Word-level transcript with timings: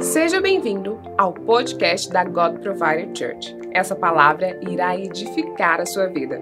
Seja 0.00 0.40
bem-vindo 0.40 0.98
ao 1.18 1.34
podcast 1.34 2.08
da 2.08 2.24
God 2.24 2.58
Provider 2.60 3.06
Church. 3.14 3.54
Essa 3.70 3.94
palavra 3.94 4.58
irá 4.66 4.96
edificar 4.98 5.78
a 5.78 5.84
sua 5.84 6.06
vida. 6.06 6.40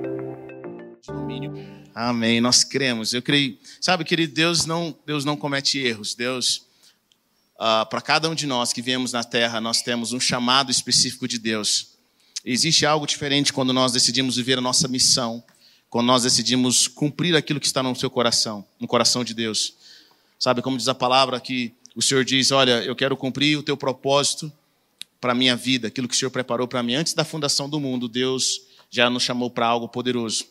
Amém. 1.92 2.40
Nós 2.40 2.62
cremos. 2.62 3.12
Eu 3.12 3.20
creio. 3.20 3.58
Sabe, 3.80 4.04
querido, 4.04 4.32
Deus 4.32 4.64
não, 4.64 4.96
Deus 5.04 5.24
não 5.24 5.36
comete 5.36 5.78
erros. 5.78 6.14
Deus, 6.14 6.66
uh, 7.56 7.84
para 7.90 8.00
cada 8.00 8.30
um 8.30 8.34
de 8.34 8.46
nós 8.46 8.72
que 8.72 8.80
viemos 8.80 9.12
na 9.12 9.24
Terra, 9.24 9.60
nós 9.60 9.82
temos 9.82 10.12
um 10.12 10.20
chamado 10.20 10.70
específico 10.70 11.26
de 11.26 11.38
Deus. 11.38 11.98
Existe 12.44 12.86
algo 12.86 13.06
diferente 13.08 13.52
quando 13.52 13.72
nós 13.72 13.90
decidimos 13.90 14.36
viver 14.36 14.58
a 14.58 14.62
nossa 14.62 14.86
missão, 14.86 15.42
quando 15.90 16.06
nós 16.06 16.22
decidimos 16.22 16.86
cumprir 16.86 17.34
aquilo 17.34 17.58
que 17.58 17.66
está 17.66 17.82
no 17.82 17.94
seu 17.96 18.08
coração, 18.08 18.64
no 18.78 18.86
coração 18.86 19.24
de 19.24 19.34
Deus. 19.34 19.74
Sabe, 20.38 20.62
como 20.62 20.76
diz 20.76 20.86
a 20.86 20.94
palavra 20.94 21.40
que 21.40 21.74
o 21.94 22.02
Senhor 22.02 22.24
diz: 22.24 22.50
Olha, 22.50 22.82
eu 22.82 22.96
quero 22.96 23.16
cumprir 23.16 23.58
o 23.58 23.62
teu 23.62 23.76
propósito 23.76 24.52
para 25.20 25.32
a 25.32 25.34
minha 25.34 25.54
vida, 25.54 25.88
aquilo 25.88 26.08
que 26.08 26.14
o 26.14 26.18
Senhor 26.18 26.30
preparou 26.30 26.66
para 26.66 26.82
mim. 26.82 26.94
Antes 26.94 27.14
da 27.14 27.24
fundação 27.24 27.68
do 27.68 27.78
mundo, 27.78 28.08
Deus 28.08 28.60
já 28.90 29.08
nos 29.08 29.22
chamou 29.22 29.50
para 29.50 29.66
algo 29.66 29.88
poderoso. 29.88 30.44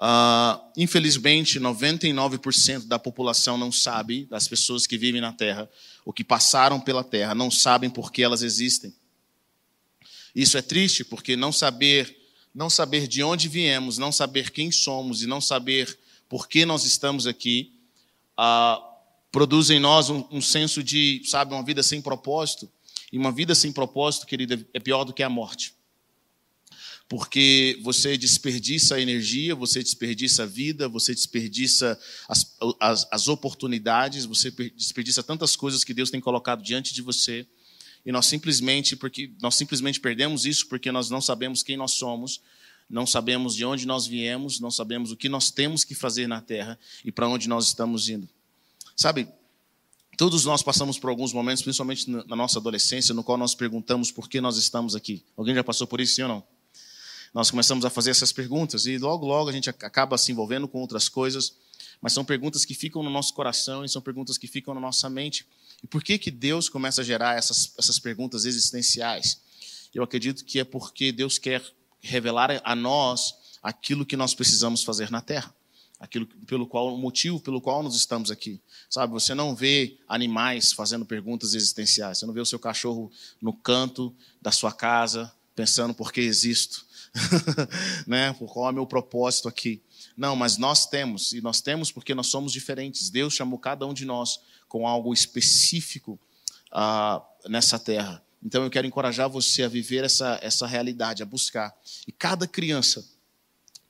Uh, 0.00 0.58
infelizmente, 0.76 1.60
99% 1.60 2.86
da 2.86 2.98
população 2.98 3.58
não 3.58 3.70
sabe, 3.70 4.24
das 4.26 4.48
pessoas 4.48 4.86
que 4.86 4.96
vivem 4.96 5.20
na 5.20 5.32
Terra, 5.32 5.68
ou 6.04 6.12
que 6.12 6.24
passaram 6.24 6.80
pela 6.80 7.04
Terra, 7.04 7.34
não 7.34 7.50
sabem 7.50 7.90
por 7.90 8.10
que 8.10 8.22
elas 8.22 8.42
existem. 8.42 8.94
Isso 10.34 10.56
é 10.56 10.62
triste, 10.62 11.04
porque 11.04 11.36
não 11.36 11.52
saber, 11.52 12.16
não 12.54 12.70
saber 12.70 13.06
de 13.06 13.22
onde 13.22 13.48
viemos, 13.48 13.98
não 13.98 14.10
saber 14.10 14.50
quem 14.50 14.72
somos 14.72 15.22
e 15.22 15.26
não 15.26 15.40
saber 15.40 15.98
por 16.28 16.48
que 16.48 16.64
nós 16.64 16.84
estamos 16.84 17.26
aqui, 17.26 17.72
uh, 18.38 18.89
produz 19.30 19.70
em 19.70 19.80
nós 19.80 20.10
um, 20.10 20.26
um 20.30 20.40
senso 20.40 20.82
de, 20.82 21.22
sabe, 21.24 21.54
uma 21.54 21.64
vida 21.64 21.82
sem 21.82 22.00
propósito. 22.00 22.70
E 23.12 23.18
uma 23.18 23.32
vida 23.32 23.54
sem 23.54 23.72
propósito, 23.72 24.26
querida, 24.26 24.64
é 24.72 24.78
pior 24.78 25.04
do 25.04 25.12
que 25.12 25.22
a 25.22 25.28
morte. 25.28 25.74
Porque 27.08 27.76
você 27.82 28.16
desperdiça 28.16 29.00
energia, 29.00 29.52
você 29.52 29.82
desperdiça 29.82 30.44
a 30.44 30.46
vida, 30.46 30.88
você 30.88 31.12
desperdiça 31.12 31.98
as, 32.28 32.56
as, 32.78 33.08
as 33.10 33.26
oportunidades, 33.26 34.24
você 34.24 34.48
desperdiça 34.76 35.20
tantas 35.20 35.56
coisas 35.56 35.82
que 35.82 35.92
Deus 35.92 36.08
tem 36.08 36.20
colocado 36.20 36.62
diante 36.62 36.94
de 36.94 37.02
você. 37.02 37.44
E 38.06 38.12
nós 38.12 38.26
simplesmente, 38.26 38.94
porque 38.94 39.32
nós 39.42 39.56
simplesmente 39.56 39.98
perdemos 39.98 40.46
isso 40.46 40.68
porque 40.68 40.92
nós 40.92 41.10
não 41.10 41.20
sabemos 41.20 41.64
quem 41.64 41.76
nós 41.76 41.92
somos, 41.92 42.40
não 42.88 43.06
sabemos 43.06 43.56
de 43.56 43.64
onde 43.64 43.86
nós 43.86 44.06
viemos, 44.06 44.60
não 44.60 44.70
sabemos 44.70 45.10
o 45.10 45.16
que 45.16 45.28
nós 45.28 45.50
temos 45.50 45.82
que 45.82 45.96
fazer 45.96 46.28
na 46.28 46.40
terra 46.40 46.78
e 47.04 47.10
para 47.10 47.28
onde 47.28 47.48
nós 47.48 47.66
estamos 47.66 48.08
indo. 48.08 48.28
Sabe, 49.00 49.26
todos 50.18 50.44
nós 50.44 50.62
passamos 50.62 50.98
por 50.98 51.08
alguns 51.08 51.32
momentos, 51.32 51.62
principalmente 51.62 52.10
na 52.10 52.36
nossa 52.36 52.58
adolescência, 52.58 53.14
no 53.14 53.24
qual 53.24 53.38
nós 53.38 53.54
perguntamos 53.54 54.12
por 54.12 54.28
que 54.28 54.42
nós 54.42 54.58
estamos 54.58 54.94
aqui. 54.94 55.24
Alguém 55.38 55.54
já 55.54 55.64
passou 55.64 55.86
por 55.86 56.02
isso, 56.02 56.16
sim 56.16 56.22
ou 56.24 56.28
não? 56.28 56.44
Nós 57.32 57.50
começamos 57.50 57.82
a 57.86 57.88
fazer 57.88 58.10
essas 58.10 58.30
perguntas 58.30 58.84
e 58.84 58.98
logo, 58.98 59.24
logo 59.26 59.48
a 59.48 59.52
gente 59.54 59.70
acaba 59.70 60.18
se 60.18 60.30
envolvendo 60.32 60.68
com 60.68 60.82
outras 60.82 61.08
coisas, 61.08 61.54
mas 61.98 62.12
são 62.12 62.26
perguntas 62.26 62.62
que 62.62 62.74
ficam 62.74 63.02
no 63.02 63.08
nosso 63.08 63.32
coração 63.32 63.86
e 63.86 63.88
são 63.88 64.02
perguntas 64.02 64.36
que 64.36 64.46
ficam 64.46 64.74
na 64.74 64.80
nossa 64.82 65.08
mente. 65.08 65.46
E 65.82 65.86
por 65.86 66.04
que 66.04 66.18
que 66.18 66.30
Deus 66.30 66.68
começa 66.68 67.00
a 67.00 67.04
gerar 67.04 67.38
essas, 67.38 67.72
essas 67.78 67.98
perguntas 67.98 68.44
existenciais? 68.44 69.40
Eu 69.94 70.02
acredito 70.02 70.44
que 70.44 70.60
é 70.60 70.64
porque 70.64 71.10
Deus 71.10 71.38
quer 71.38 71.64
revelar 72.02 72.60
a 72.62 72.76
nós 72.76 73.34
aquilo 73.62 74.04
que 74.04 74.14
nós 74.14 74.34
precisamos 74.34 74.84
fazer 74.84 75.10
na 75.10 75.22
terra 75.22 75.54
aquilo 76.00 76.26
pelo 76.46 76.66
qual 76.66 76.94
o 76.94 76.98
motivo 76.98 77.38
pelo 77.38 77.60
qual 77.60 77.82
nós 77.82 77.94
estamos 77.94 78.30
aqui. 78.30 78.58
Sabe, 78.88 79.12
você 79.12 79.34
não 79.34 79.54
vê 79.54 79.98
animais 80.08 80.72
fazendo 80.72 81.04
perguntas 81.04 81.52
existenciais. 81.52 82.18
Você 82.18 82.26
não 82.26 82.32
vê 82.32 82.40
o 82.40 82.46
seu 82.46 82.58
cachorro 82.58 83.12
no 83.40 83.52
canto 83.52 84.14
da 84.40 84.50
sua 84.50 84.72
casa 84.72 85.30
pensando 85.54 85.92
por 85.92 86.10
que 86.10 86.22
existo, 86.22 86.86
né? 88.06 88.32
Por 88.32 88.50
qual 88.50 88.68
é 88.68 88.70
o 88.70 88.74
meu 88.74 88.86
propósito 88.86 89.46
aqui? 89.46 89.82
Não, 90.16 90.34
mas 90.34 90.56
nós 90.56 90.86
temos 90.86 91.34
e 91.34 91.42
nós 91.42 91.60
temos 91.60 91.92
porque 91.92 92.14
nós 92.14 92.28
somos 92.28 92.50
diferentes. 92.50 93.10
Deus 93.10 93.34
chamou 93.34 93.58
cada 93.58 93.86
um 93.86 93.92
de 93.92 94.06
nós 94.06 94.40
com 94.68 94.86
algo 94.86 95.12
específico 95.12 96.18
uh, 96.72 97.22
nessa 97.48 97.78
terra. 97.78 98.22
Então 98.42 98.64
eu 98.64 98.70
quero 98.70 98.86
encorajar 98.86 99.28
você 99.28 99.64
a 99.64 99.68
viver 99.68 100.02
essa 100.02 100.38
essa 100.40 100.66
realidade, 100.66 101.22
a 101.22 101.26
buscar. 101.26 101.76
E 102.06 102.12
cada 102.12 102.46
criança 102.46 103.06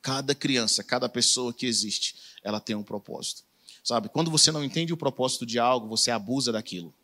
Cada 0.02 0.34
criança, 0.34 0.82
cada 0.82 1.08
pessoa 1.08 1.52
que 1.52 1.66
existe, 1.66 2.16
ela 2.42 2.60
tem 2.60 2.74
um 2.76 2.82
propósito. 2.82 3.42
Sabe? 3.82 4.08
Quando 4.08 4.30
você 4.30 4.50
não 4.50 4.62
entende 4.62 4.92
o 4.92 4.96
propósito 4.96 5.46
de 5.46 5.58
algo, 5.58 5.88
você 5.88 6.10
abusa 6.10 6.52
daquilo. 6.52 6.94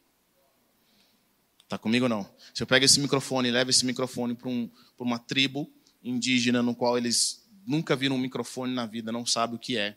Tá 1.68 1.76
comigo 1.76 2.04
ou 2.04 2.08
não? 2.08 2.28
Se 2.54 2.62
eu 2.62 2.66
pego 2.66 2.84
esse 2.84 3.00
microfone 3.00 3.48
e 3.48 3.50
levo 3.50 3.70
esse 3.70 3.84
microfone 3.84 4.34
para 4.34 4.48
um, 4.48 4.70
uma 4.98 5.18
tribo 5.18 5.70
indígena 6.02 6.62
no 6.62 6.74
qual 6.74 6.96
eles 6.96 7.44
nunca 7.66 7.96
viram 7.96 8.14
um 8.14 8.20
microfone 8.20 8.72
na 8.72 8.86
vida, 8.86 9.10
não 9.10 9.26
sabem 9.26 9.56
o 9.56 9.58
que 9.58 9.76
é, 9.76 9.96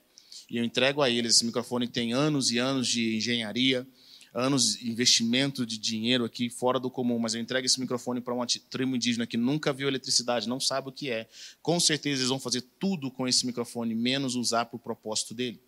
e 0.49 0.57
eu 0.57 0.63
entrego 0.63 1.01
a 1.01 1.09
eles 1.09 1.35
esse 1.35 1.45
microfone 1.45 1.87
tem 1.87 2.11
anos 2.11 2.51
e 2.51 2.57
anos 2.57 2.87
de 2.87 3.15
engenharia, 3.15 3.87
anos 4.33 4.77
de 4.77 4.89
investimento 4.89 5.65
de 5.65 5.77
dinheiro 5.77 6.23
aqui 6.23 6.49
fora 6.49 6.79
do 6.79 6.89
comum, 6.89 7.17
mas 7.19 7.33
eu 7.33 7.41
entrego 7.41 7.65
esse 7.65 7.79
microfone 7.79 8.21
para 8.21 8.33
uma 8.33 8.45
tribo 8.45 8.95
indígena 8.95 9.25
que 9.25 9.37
nunca 9.37 9.73
viu 9.73 9.87
eletricidade, 9.87 10.47
não 10.47 10.59
sabe 10.59 10.89
o 10.89 10.91
que 10.91 11.09
é. 11.09 11.27
Com 11.61 11.79
certeza 11.79 12.21
eles 12.21 12.29
vão 12.29 12.39
fazer 12.39 12.63
tudo 12.79 13.09
com 13.09 13.27
esse 13.27 13.45
microfone, 13.45 13.95
menos 13.95 14.35
usar 14.35 14.65
para 14.65 14.77
o 14.77 14.79
propósito 14.79 15.33
dele. 15.33 15.59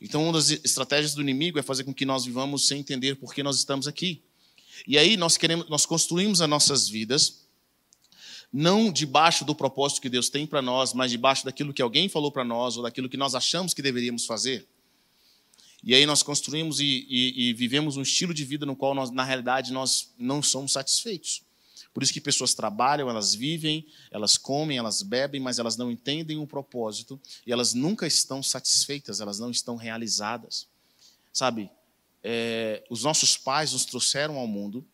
Então, 0.00 0.24
uma 0.24 0.32
das 0.32 0.50
estratégias 0.50 1.14
do 1.14 1.20
inimigo 1.20 1.58
é 1.58 1.62
fazer 1.62 1.84
com 1.84 1.92
que 1.92 2.06
nós 2.06 2.24
vivamos 2.24 2.66
sem 2.66 2.80
entender 2.80 3.16
por 3.16 3.34
que 3.34 3.42
nós 3.42 3.56
estamos 3.56 3.86
aqui. 3.86 4.22
E 4.86 4.96
aí 4.96 5.16
nós 5.16 5.36
queremos, 5.36 5.68
nós 5.68 5.84
construímos 5.84 6.40
as 6.40 6.48
nossas 6.48 6.88
vidas 6.88 7.40
não 8.52 8.90
debaixo 8.92 9.44
do 9.44 9.54
propósito 9.54 10.00
que 10.00 10.08
Deus 10.08 10.28
tem 10.28 10.46
para 10.46 10.60
nós, 10.60 10.92
mas 10.92 11.10
debaixo 11.10 11.44
daquilo 11.44 11.72
que 11.72 11.82
alguém 11.82 12.08
falou 12.08 12.32
para 12.32 12.44
nós 12.44 12.76
ou 12.76 12.82
daquilo 12.82 13.08
que 13.08 13.16
nós 13.16 13.34
achamos 13.34 13.72
que 13.72 13.82
deveríamos 13.82 14.26
fazer. 14.26 14.66
E 15.82 15.94
aí 15.94 16.04
nós 16.04 16.22
construímos 16.22 16.80
e, 16.80 17.06
e, 17.08 17.48
e 17.48 17.54
vivemos 17.54 17.96
um 17.96 18.02
estilo 18.02 18.34
de 18.34 18.44
vida 18.44 18.66
no 18.66 18.76
qual, 18.76 18.94
nós, 18.94 19.10
na 19.10 19.24
realidade, 19.24 19.72
nós 19.72 20.12
não 20.18 20.42
somos 20.42 20.72
satisfeitos. 20.72 21.42
Por 21.92 22.02
isso 22.02 22.12
que 22.12 22.20
pessoas 22.20 22.54
trabalham, 22.54 23.10
elas 23.10 23.34
vivem, 23.34 23.86
elas 24.10 24.38
comem, 24.38 24.78
elas 24.78 25.02
bebem, 25.02 25.40
mas 25.40 25.58
elas 25.58 25.76
não 25.76 25.90
entendem 25.90 26.38
o 26.38 26.46
propósito 26.46 27.20
e 27.46 27.52
elas 27.52 27.74
nunca 27.74 28.06
estão 28.06 28.42
satisfeitas, 28.42 29.20
elas 29.20 29.38
não 29.38 29.50
estão 29.50 29.76
realizadas. 29.76 30.68
Sabe, 31.32 31.70
é, 32.22 32.84
os 32.88 33.02
nossos 33.02 33.36
pais 33.36 33.72
nos 33.72 33.84
trouxeram 33.84 34.36
ao 34.38 34.46
mundo, 34.46 34.86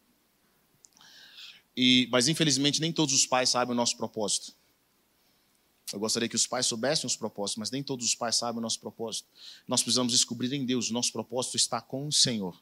e, 1.76 2.08
mas 2.10 2.28
infelizmente 2.28 2.80
nem 2.80 2.92
todos 2.92 3.14
os 3.14 3.26
pais 3.26 3.50
sabem 3.50 3.72
o 3.72 3.76
nosso 3.76 3.96
propósito. 3.96 4.54
Eu 5.92 6.00
gostaria 6.00 6.28
que 6.28 6.34
os 6.34 6.46
pais 6.46 6.66
soubessem 6.66 7.06
os 7.06 7.16
propósitos, 7.16 7.58
mas 7.58 7.70
nem 7.70 7.82
todos 7.82 8.04
os 8.04 8.14
pais 8.14 8.36
sabem 8.36 8.58
o 8.58 8.62
nosso 8.62 8.80
propósito. 8.80 9.28
Nós 9.68 9.82
precisamos 9.82 10.12
descobrir 10.12 10.52
em 10.52 10.64
Deus, 10.64 10.90
o 10.90 10.92
nosso 10.92 11.12
propósito 11.12 11.56
está 11.56 11.80
com 11.80 12.08
o 12.08 12.12
Senhor. 12.12 12.60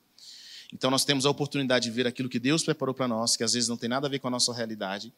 Então 0.72 0.90
nós 0.90 1.04
temos 1.04 1.24
a 1.24 1.30
oportunidade 1.30 1.84
de 1.84 1.90
ver 1.90 2.06
aquilo 2.06 2.28
que 2.28 2.38
Deus 2.38 2.62
preparou 2.62 2.94
para 2.94 3.08
nós, 3.08 3.36
que 3.36 3.44
às 3.44 3.52
vezes 3.54 3.68
não 3.68 3.76
tem 3.76 3.88
nada 3.88 4.06
a 4.06 4.10
ver 4.10 4.18
com 4.18 4.28
a 4.28 4.30
nossa 4.30 4.52
realidade, 4.52 5.12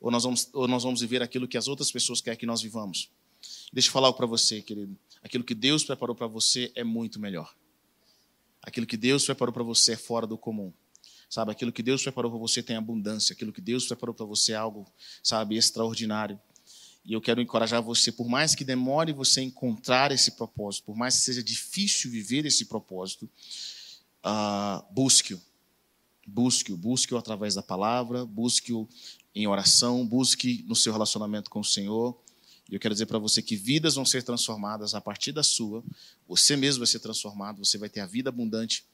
ou 0.00 0.10
nós 0.10 0.24
vamos, 0.24 0.48
ou 0.52 0.66
nós 0.66 0.82
vamos 0.82 1.00
viver 1.00 1.22
aquilo 1.22 1.46
que 1.46 1.58
as 1.58 1.68
outras 1.68 1.92
pessoas 1.92 2.20
querem 2.20 2.38
que 2.38 2.46
nós 2.46 2.62
vivamos. 2.62 3.10
Deixa 3.72 3.88
eu 3.88 3.92
falar 3.92 4.08
algo 4.08 4.16
para 4.16 4.26
você, 4.26 4.62
querido. 4.62 4.96
Aquilo 5.22 5.44
que 5.44 5.54
Deus 5.54 5.84
preparou 5.84 6.14
para 6.14 6.26
você 6.26 6.72
é 6.74 6.84
muito 6.84 7.20
melhor. 7.20 7.54
Aquilo 8.62 8.86
que 8.86 8.96
Deus 8.96 9.24
preparou 9.24 9.52
para 9.52 9.62
você 9.62 9.92
é 9.92 9.96
fora 9.96 10.26
do 10.26 10.38
comum. 10.38 10.72
Sabe, 11.28 11.50
aquilo 11.50 11.72
que 11.72 11.82
Deus 11.82 12.02
preparou 12.02 12.30
para 12.30 12.38
você 12.38 12.62
tem 12.62 12.76
abundância. 12.76 13.32
Aquilo 13.32 13.52
que 13.52 13.60
Deus 13.60 13.86
preparou 13.86 14.14
para 14.14 14.26
você 14.26 14.52
é 14.52 14.56
algo, 14.56 14.86
sabe, 15.22 15.56
extraordinário. 15.56 16.38
E 17.04 17.12
eu 17.12 17.20
quero 17.20 17.40
encorajar 17.40 17.82
você, 17.82 18.12
por 18.12 18.28
mais 18.28 18.54
que 18.54 18.64
demore 18.64 19.12
você 19.12 19.42
encontrar 19.42 20.12
esse 20.12 20.32
propósito, 20.32 20.84
por 20.84 20.96
mais 20.96 21.16
que 21.16 21.22
seja 21.22 21.42
difícil 21.42 22.10
viver 22.10 22.46
esse 22.46 22.66
propósito, 22.66 23.28
uh, 24.24 24.84
busque-o. 24.92 25.40
Busque-o, 26.24 26.76
busque-o 26.76 27.18
através 27.18 27.54
da 27.54 27.62
palavra, 27.62 28.24
busque-o 28.24 28.88
em 29.34 29.46
oração, 29.48 30.06
busque 30.06 30.64
no 30.68 30.76
seu 30.76 30.92
relacionamento 30.92 31.50
com 31.50 31.60
o 31.60 31.64
Senhor. 31.64 32.16
E 32.70 32.74
eu 32.74 32.80
quero 32.80 32.94
dizer 32.94 33.06
para 33.06 33.18
você 33.18 33.42
que 33.42 33.56
vidas 33.56 33.96
vão 33.96 34.04
ser 34.04 34.22
transformadas 34.22 34.94
a 34.94 35.00
partir 35.00 35.32
da 35.32 35.42
sua, 35.42 35.82
você 36.28 36.54
mesmo 36.54 36.80
vai 36.80 36.86
ser 36.86 37.00
transformado, 37.00 37.64
você 37.64 37.76
vai 37.76 37.88
ter 37.88 38.00
a 38.00 38.06
vida 38.06 38.28
abundante 38.28 38.84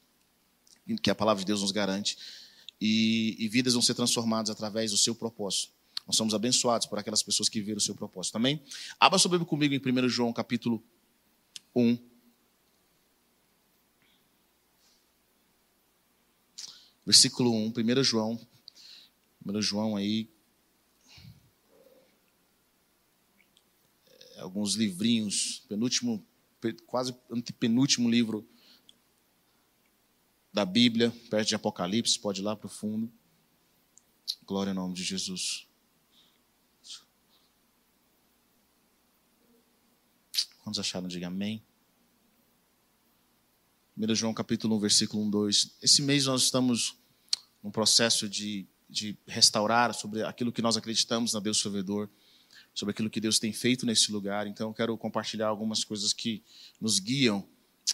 que 0.97 1.11
a 1.11 1.15
palavra 1.15 1.41
de 1.41 1.45
Deus 1.45 1.61
nos 1.61 1.71
garante, 1.71 2.17
e, 2.81 3.35
e 3.37 3.47
vidas 3.47 3.73
vão 3.73 3.81
ser 3.81 3.93
transformadas 3.93 4.49
através 4.49 4.91
do 4.91 4.97
seu 4.97 5.13
propósito. 5.13 5.71
Nós 6.09 6.15
somos 6.15 6.33
abençoados 6.33 6.87
por 6.87 6.97
aquelas 6.97 7.21
pessoas 7.21 7.47
que 7.47 7.61
viram 7.61 7.77
o 7.77 7.81
seu 7.81 7.93
propósito. 7.93 8.35
Amém? 8.35 8.59
Abra 8.99 9.19
sua 9.19 9.29
Bíblia 9.29 9.47
comigo 9.47 9.75
em 9.75 10.05
1 10.05 10.09
João, 10.09 10.33
capítulo 10.33 10.83
1. 11.75 11.99
Versículo 17.05 17.53
1, 17.53 17.73
1 17.77 18.03
João. 18.03 18.47
1 19.45 19.61
João 19.61 19.95
aí. 19.95 20.27
É, 24.07 24.39
alguns 24.39 24.73
livrinhos, 24.73 25.63
penúltimo, 25.69 26.25
quase 26.87 27.15
antepenúltimo 27.29 28.09
livro 28.09 28.49
da 30.51 30.65
Bíblia, 30.65 31.13
perto 31.29 31.49
de 31.49 31.53
Apocalipse, 31.53 32.17
pode 32.17 32.41
ir 32.41 32.43
lá 32.43 32.55
para 32.55 32.65
o 32.65 32.69
fundo. 32.69 33.13
Glória 34.43 34.71
ao 34.71 34.75
nome 34.75 34.95
de 34.95 35.03
Jesus. 35.03 35.68
Quantos 40.69 40.81
acharam? 40.81 41.07
Diga 41.07 41.25
amém. 41.25 41.63
1 43.97 44.13
João 44.13 44.35
capítulo 44.35 44.75
1, 44.75 44.79
versículo 44.79 45.23
1, 45.23 45.29
2. 45.31 45.77
Esse 45.81 46.03
mês 46.03 46.27
nós 46.27 46.43
estamos 46.43 46.95
num 47.63 47.71
processo 47.71 48.29
de, 48.29 48.67
de 48.87 49.17
restaurar 49.25 49.95
sobre 49.95 50.21
aquilo 50.21 50.51
que 50.51 50.61
nós 50.61 50.77
acreditamos 50.77 51.33
na 51.33 51.39
Deus 51.39 51.59
Salvador, 51.59 52.07
sobre 52.71 52.91
aquilo 52.91 53.09
que 53.09 53.19
Deus 53.19 53.39
tem 53.39 53.51
feito 53.51 53.83
nesse 53.83 54.11
lugar. 54.11 54.45
Então 54.45 54.69
eu 54.69 54.73
quero 54.75 54.95
compartilhar 54.95 55.47
algumas 55.47 55.83
coisas 55.83 56.13
que 56.13 56.43
nos 56.79 56.99
guiam 56.99 57.43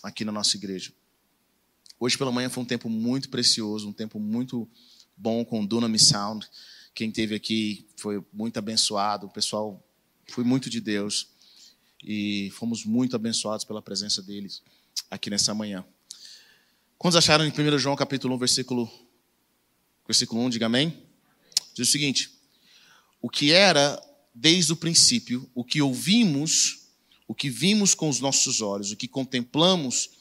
aqui 0.04 0.26
na 0.26 0.34
nossa 0.34 0.58
igreja. 0.58 0.92
Hoje 1.98 2.18
pela 2.18 2.30
manhã 2.30 2.50
foi 2.50 2.62
um 2.62 2.68
tempo 2.68 2.90
muito 2.90 3.30
precioso, 3.30 3.88
um 3.88 3.94
tempo 3.94 4.20
muito 4.20 4.70
bom 5.16 5.46
com 5.46 5.62
o 5.62 5.66
Dunami 5.66 5.98
Sound. 5.98 6.46
Quem 6.94 7.10
teve 7.10 7.36
aqui 7.36 7.88
foi 7.96 8.22
muito 8.34 8.60
abençoado, 8.60 9.28
o 9.28 9.30
pessoal 9.30 9.82
foi 10.28 10.44
muito 10.44 10.70
de 10.70 10.82
Deus 10.82 11.34
e 12.06 12.52
fomos 12.52 12.86
muito 12.86 13.16
abençoados 13.16 13.66
pela 13.66 13.82
presença 13.82 14.22
deles 14.22 14.62
aqui 15.10 15.30
nessa 15.32 15.56
manhã. 15.56 15.84
Quantos 17.00 17.18
acharam 17.18 17.44
em 17.44 17.50
1 17.50 17.80
João 17.80 17.96
capítulo 17.96 18.36
1, 18.36 18.38
versículo, 18.38 18.92
versículo 20.06 20.42
1, 20.44 20.52
diga 20.52 20.68
amém? 20.68 21.02
Diz 21.74 21.90
o 21.90 21.92
seguinte: 21.92 22.30
O 23.20 23.30
que 23.30 23.52
era 23.52 24.00
desde 24.34 24.72
o 24.72 24.76
princípio, 24.76 25.50
o 25.56 25.64
que 25.64 25.82
ouvimos, 25.82 26.90
o 27.28 27.34
que 27.34 27.50
vimos 27.50 27.96
com 27.96 28.08
os 28.08 28.20
nossos 28.20 28.62
olhos, 28.62 28.92
o 28.92 28.96
que 28.96 29.08
contemplamos 29.08 30.12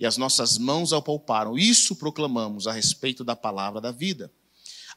e 0.00 0.06
as 0.06 0.16
nossas 0.16 0.56
mãos 0.56 0.92
apalparam, 0.92 1.58
isso 1.58 1.94
proclamamos 1.94 2.66
a 2.66 2.72
respeito 2.72 3.22
da 3.22 3.36
palavra 3.36 3.80
da 3.80 3.92
vida. 3.92 4.32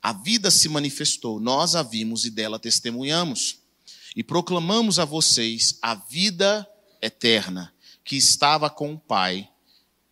A 0.02 0.14
vida 0.14 0.50
se 0.50 0.70
manifestou, 0.70 1.40
nós 1.40 1.76
a 1.76 1.84
vimos 1.84 2.24
e 2.24 2.30
dela 2.30 2.58
testemunhamos 2.58 3.67
e 4.16 4.24
proclamamos 4.24 5.00
a 5.00 5.06
vocês 5.06 5.78
a 5.82 5.96
vida 5.96 6.68
eterna 7.02 7.74
que 8.04 8.16
estava 8.16 8.70
com 8.70 8.94
o 8.94 9.00
Pai 9.00 9.50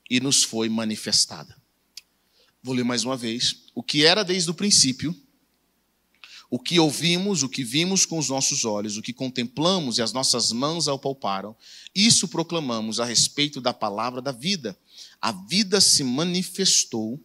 e 0.09 0.19
nos 0.19 0.43
foi 0.43 0.69
manifestada. 0.69 1.55
Vou 2.61 2.73
ler 2.73 2.83
mais 2.83 3.03
uma 3.03 3.15
vez. 3.15 3.63
O 3.73 3.83
que 3.83 4.05
era 4.05 4.23
desde 4.23 4.49
o 4.49 4.53
princípio, 4.53 5.15
o 6.49 6.59
que 6.59 6.79
ouvimos, 6.79 7.43
o 7.43 7.49
que 7.49 7.63
vimos 7.63 8.05
com 8.05 8.17
os 8.17 8.29
nossos 8.29 8.65
olhos, 8.65 8.97
o 8.97 9.01
que 9.01 9.13
contemplamos 9.13 9.97
e 9.97 10.01
as 10.01 10.13
nossas 10.13 10.51
mãos 10.51 10.87
apalparam, 10.87 11.55
isso 11.93 12.27
proclamamos 12.27 12.99
a 12.99 13.05
respeito 13.05 13.59
da 13.61 13.73
palavra 13.73 14.21
da 14.21 14.31
vida. 14.31 14.77
A 15.21 15.31
vida 15.31 15.81
se 15.81 16.03
manifestou 16.03 17.19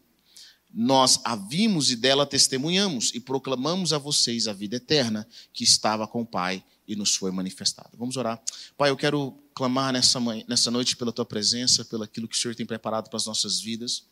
nós 0.73 1.21
a 1.25 1.35
vimos 1.35 1.91
e 1.91 1.97
dela 1.97 2.25
testemunhamos 2.25 3.13
e 3.15 3.21
proclamamos 3.21 3.93
a 3.93 3.99
vocês 3.99 4.47
a 4.47 4.53
vida 4.53 4.77
eterna 4.77 5.27
que 5.53 5.65
estava 5.65 6.07
com 6.07 6.23
o 6.23 6.27
Pai 6.27 6.65
e 6.87 6.95
nos 6.95 7.15
foi 7.15 7.31
manifestada. 7.31 7.91
Vamos 7.95 8.17
orar. 8.17 8.41
Pai, 8.77 8.91
eu 8.91 8.97
quero 8.97 9.37
clamar 9.55 9.93
nessa, 9.93 10.19
manhã, 10.19 10.45
nessa 10.49 10.71
noite 10.71 10.97
pela 10.97 11.13
tua 11.13 11.25
presença, 11.25 11.85
pelo 11.85 12.05
aquilo 12.05 12.29
que 12.29 12.37
o 12.37 12.39
Senhor 12.39 12.55
tem 12.55 12.67
preparado 12.67 13.09
para 13.09 13.17
as 13.17 13.27
nossas 13.27 13.61
vidas. 13.61 14.05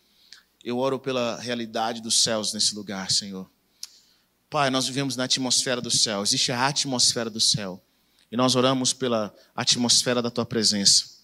Eu 0.65 0.79
oro 0.79 0.99
pela 0.99 1.39
realidade 1.41 2.03
dos 2.03 2.23
céus 2.23 2.53
nesse 2.53 2.75
lugar, 2.75 3.11
Senhor. 3.11 3.49
Pai, 4.51 4.71
nós 4.71 4.87
vivemos 4.87 5.17
na 5.17 5.25
atmosfera 5.25 5.81
do 5.81 5.91
céu, 5.91 6.23
existe 6.23 6.51
a 6.51 6.67
atmosfera 6.67 7.31
do 7.31 7.41
céu. 7.41 7.83
E 8.31 8.37
nós 8.37 8.55
oramos 8.55 8.93
pela 8.93 9.35
atmosfera 9.55 10.21
da 10.21 10.31
tua 10.31 10.45
presença. 10.45 11.19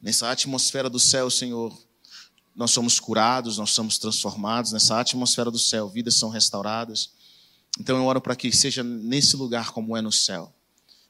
Nessa 0.00 0.30
atmosfera 0.30 0.88
do 0.88 0.98
céu, 0.98 1.28
Senhor, 1.30 1.76
nós 2.60 2.72
somos 2.72 3.00
curados, 3.00 3.56
nós 3.56 3.70
somos 3.70 3.96
transformados 3.96 4.70
nessa 4.70 5.00
atmosfera 5.00 5.50
do 5.50 5.58
céu, 5.58 5.88
vidas 5.88 6.16
são 6.16 6.28
restauradas. 6.28 7.10
Então 7.80 7.96
eu 7.96 8.04
oro 8.04 8.20
para 8.20 8.36
que 8.36 8.52
seja 8.52 8.84
nesse 8.84 9.34
lugar 9.34 9.70
como 9.70 9.96
é 9.96 10.02
no 10.02 10.12
céu. 10.12 10.54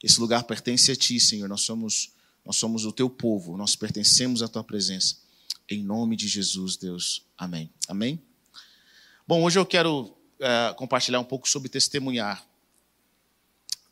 Esse 0.00 0.20
lugar 0.20 0.44
pertence 0.44 0.92
a 0.92 0.94
ti, 0.94 1.18
Senhor. 1.18 1.48
Nós 1.48 1.62
somos 1.62 2.12
nós 2.44 2.54
somos 2.54 2.84
o 2.84 2.92
teu 2.92 3.10
povo, 3.10 3.56
nós 3.56 3.74
pertencemos 3.74 4.42
à 4.42 4.48
tua 4.48 4.62
presença. 4.62 5.16
Em 5.68 5.82
nome 5.82 6.14
de 6.14 6.28
Jesus, 6.28 6.76
Deus. 6.76 7.26
Amém. 7.36 7.68
Amém. 7.88 8.22
Bom, 9.26 9.42
hoje 9.42 9.58
eu 9.58 9.66
quero 9.66 10.16
é, 10.38 10.72
compartilhar 10.74 11.18
um 11.18 11.24
pouco 11.24 11.48
sobre 11.48 11.68
testemunhar. 11.68 12.46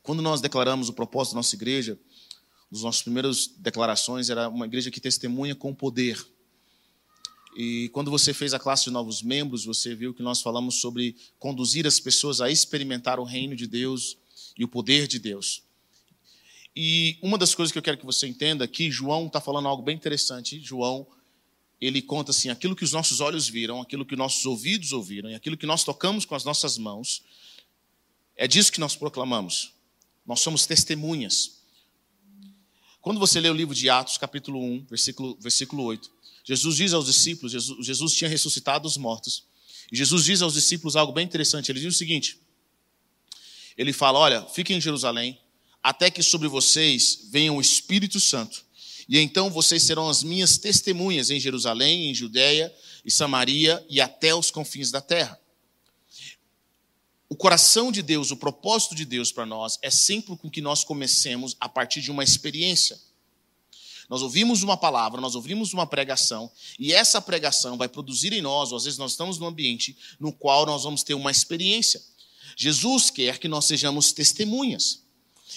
Quando 0.01 0.21
nós 0.21 0.39
declaramos 0.39 0.87
o 0.87 0.93
propósito 0.93 1.33
da 1.33 1.39
nossa 1.39 1.57
igreja, 1.57 1.99
uma 2.71 2.71
das 2.71 2.83
nossas 2.83 3.01
primeiras 3.01 3.47
declarações 3.57 4.29
era 4.29 4.47
uma 4.47 4.65
igreja 4.65 4.89
que 4.89 5.01
testemunha 5.01 5.53
com 5.53 5.75
poder. 5.75 6.25
E 7.55 7.89
quando 7.89 8.11
você 8.11 8.33
fez 8.33 8.53
a 8.53 8.59
classe 8.59 8.85
de 8.85 8.91
novos 8.91 9.21
membros, 9.21 9.65
você 9.65 9.95
viu 9.95 10.13
que 10.13 10.21
nós 10.21 10.41
falamos 10.41 10.75
sobre 10.75 11.15
conduzir 11.37 11.87
as 11.87 11.99
pessoas 11.99 12.41
a 12.41 12.49
experimentar 12.49 13.19
o 13.19 13.23
reino 13.23 13.55
de 13.55 13.67
Deus 13.67 14.17
e 14.57 14.63
o 14.63 14.67
poder 14.67 15.07
de 15.07 15.19
Deus. 15.19 15.63
E 16.75 17.17
uma 17.21 17.37
das 17.37 17.55
coisas 17.55 17.71
que 17.71 17.77
eu 17.77 17.83
quero 17.83 17.97
que 17.97 18.05
você 18.05 18.27
entenda 18.27 18.63
aqui, 18.63 18.91
João 18.91 19.27
está 19.27 19.41
falando 19.41 19.67
algo 19.67 19.83
bem 19.83 19.95
interessante. 19.95 20.59
João, 20.59 21.07
ele 21.81 22.01
conta 22.01 22.31
assim: 22.31 22.49
aquilo 22.49 22.75
que 22.75 22.83
os 22.83 22.91
nossos 22.91 23.19
olhos 23.19 23.47
viram, 23.47 23.81
aquilo 23.81 24.05
que 24.05 24.15
nossos 24.15 24.45
ouvidos 24.45 24.93
ouviram, 24.93 25.29
e 25.29 25.35
aquilo 25.35 25.57
que 25.57 25.65
nós 25.65 25.83
tocamos 25.83 26.25
com 26.25 26.35
as 26.35 26.43
nossas 26.43 26.77
mãos, 26.77 27.23
é 28.35 28.47
disso 28.47 28.71
que 28.71 28.79
nós 28.79 28.95
proclamamos. 28.95 29.73
Nós 30.25 30.41
somos 30.41 30.65
testemunhas. 30.65 31.59
Quando 33.01 33.19
você 33.19 33.39
lê 33.39 33.49
o 33.49 33.53
livro 33.53 33.73
de 33.73 33.89
Atos, 33.89 34.17
capítulo 34.17 34.61
1, 34.61 34.85
versículo, 34.85 35.37
versículo 35.39 35.83
8, 35.83 36.11
Jesus 36.49 36.77
diz 36.77 36.93
aos 36.93 37.05
discípulos, 37.05 37.51
Jesus, 37.51 37.85
Jesus 37.85 38.13
tinha 38.13 38.27
ressuscitado 38.27 38.87
os 38.87 38.97
mortos, 38.97 39.43
e 39.91 39.95
Jesus 39.95 40.25
diz 40.25 40.41
aos 40.41 40.55
discípulos 40.55 40.95
algo 40.95 41.13
bem 41.13 41.23
interessante. 41.23 41.71
Ele 41.71 41.79
diz 41.79 41.93
o 41.93 41.97
seguinte: 41.97 42.39
ele 43.77 43.93
fala, 43.93 44.17
olha, 44.17 44.43
fiquem 44.47 44.77
em 44.77 44.81
Jerusalém, 44.81 45.39
até 45.83 46.09
que 46.09 46.23
sobre 46.23 46.47
vocês 46.47 47.27
venha 47.29 47.53
o 47.53 47.61
Espírito 47.61 48.19
Santo. 48.19 48.65
E 49.07 49.19
então 49.19 49.51
vocês 49.51 49.83
serão 49.83 50.09
as 50.09 50.23
minhas 50.23 50.57
testemunhas 50.57 51.29
em 51.29 51.39
Jerusalém, 51.39 52.09
em 52.09 52.15
Judéia 52.15 52.73
e 53.05 53.11
Samaria 53.11 53.85
e 53.87 54.01
até 54.01 54.33
os 54.33 54.49
confins 54.49 54.89
da 54.89 55.01
terra. 55.01 55.39
O 57.27 57.35
coração 57.35 57.91
de 57.91 58.01
Deus, 58.01 58.31
o 58.31 58.37
propósito 58.37 58.95
de 58.95 59.05
Deus 59.05 59.31
para 59.31 59.45
nós 59.45 59.77
é 59.83 59.91
sempre 59.91 60.35
com 60.35 60.49
que 60.49 60.61
nós 60.61 60.83
comecemos 60.83 61.55
a 61.59 61.69
partir 61.69 62.01
de 62.01 62.09
uma 62.09 62.23
experiência. 62.23 62.99
Nós 64.09 64.23
ouvimos 64.23 64.63
uma 64.63 64.75
palavra, 64.75 65.21
nós 65.21 65.35
ouvimos 65.35 65.71
uma 65.71 65.85
pregação, 65.85 66.51
e 66.79 66.91
essa 66.91 67.21
pregação 67.21 67.77
vai 67.77 67.87
produzir 67.87 68.33
em 68.33 68.41
nós, 68.41 68.71
ou 68.71 68.77
às 68.77 68.85
vezes 68.85 68.97
nós 68.97 69.11
estamos 69.11 69.37
num 69.37 69.45
ambiente 69.45 69.95
no 70.19 70.33
qual 70.33 70.65
nós 70.65 70.83
vamos 70.83 71.03
ter 71.03 71.13
uma 71.13 71.29
experiência. 71.29 72.01
Jesus 72.57 73.11
quer 73.11 73.37
que 73.37 73.47
nós 73.47 73.65
sejamos 73.65 74.11
testemunhas. 74.11 75.03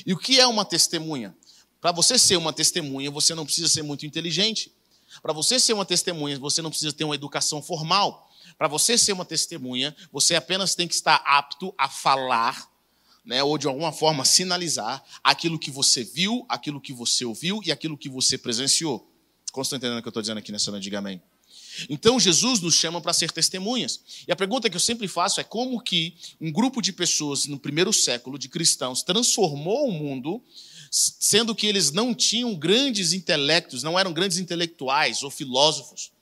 E 0.05 0.13
o 0.13 0.19
que 0.19 0.39
é 0.39 0.47
uma 0.47 0.65
testemunha? 0.65 1.35
Para 1.81 1.93
você 1.93 2.19
ser 2.19 2.37
uma 2.37 2.53
testemunha, 2.53 3.11
você 3.11 3.35
não 3.35 3.45
precisa 3.45 3.69
ser 3.69 3.83
muito 3.83 4.05
inteligente. 4.07 4.73
Para 5.21 5.33
você 5.33 5.59
ser 5.59 5.73
uma 5.73 5.85
testemunha, 5.85 6.39
você 6.39 6.63
não 6.63 6.71
precisa 6.71 6.93
ter 6.93 7.05
uma 7.05 7.15
educação 7.15 7.63
formal. 7.63 8.31
Para 8.57 8.69
você 8.69 8.97
ser 8.97 9.13
uma 9.13 9.25
testemunha, 9.25 9.97
você 10.13 10.35
apenas 10.35 10.75
tem 10.75 10.87
que 10.87 10.95
estar 10.95 11.17
apto 11.27 11.75
a 11.77 11.89
falar 11.89 12.71
né, 13.25 13.43
ou 13.43 13.57
de 13.57 13.67
alguma 13.67 13.93
forma 13.93 14.25
sinalizar 14.25 15.03
aquilo 15.23 15.59
que 15.59 15.71
você 15.71 16.03
viu, 16.03 16.45
aquilo 16.49 16.81
que 16.81 16.93
você 16.93 17.25
ouviu 17.25 17.61
e 17.65 17.71
aquilo 17.71 17.97
que 17.97 18.09
você 18.09 18.37
presenciou. 18.37 19.09
Como 19.53 19.63
estão 19.63 19.77
entendendo 19.77 19.99
o 19.99 20.03
que 20.03 20.09
eu 20.09 20.11
estou 20.11 20.23
dizendo 20.23 20.39
aqui 20.39 20.51
nessa 20.51 20.71
noite? 20.71 20.85
Diga 20.85 20.99
amém. 20.99 21.23
Então 21.89 22.19
Jesus 22.19 22.61
nos 22.61 22.75
chama 22.75 23.01
para 23.01 23.13
ser 23.13 23.31
testemunhas. 23.31 24.01
E 24.27 24.33
a 24.33 24.37
pergunta 24.37 24.69
que 24.69 24.77
eu 24.77 24.81
sempre 24.81 25.09
faço 25.09 25.41
é 25.41 25.45
como 25.45 25.81
que 25.81 26.17
um 26.41 26.51
grupo 26.51 26.83
de 26.83 26.93
pessoas 26.93 27.47
no 27.47 27.59
primeiro 27.59 27.93
século 27.93 28.39
de 28.39 28.49
cristãos 28.49 29.03
transformou 29.03 29.89
o 29.89 29.93
mundo, 29.93 30.43
sendo 30.91 31.55
que 31.55 31.67
eles 31.67 31.91
não 31.91 32.15
tinham 32.15 32.55
grandes 32.55 33.13
intelectos, 33.13 33.83
não 33.83 33.99
eram 33.99 34.13
grandes 34.13 34.39
intelectuais 34.39 35.23
ou 35.23 35.31
filósofos. 35.31 36.13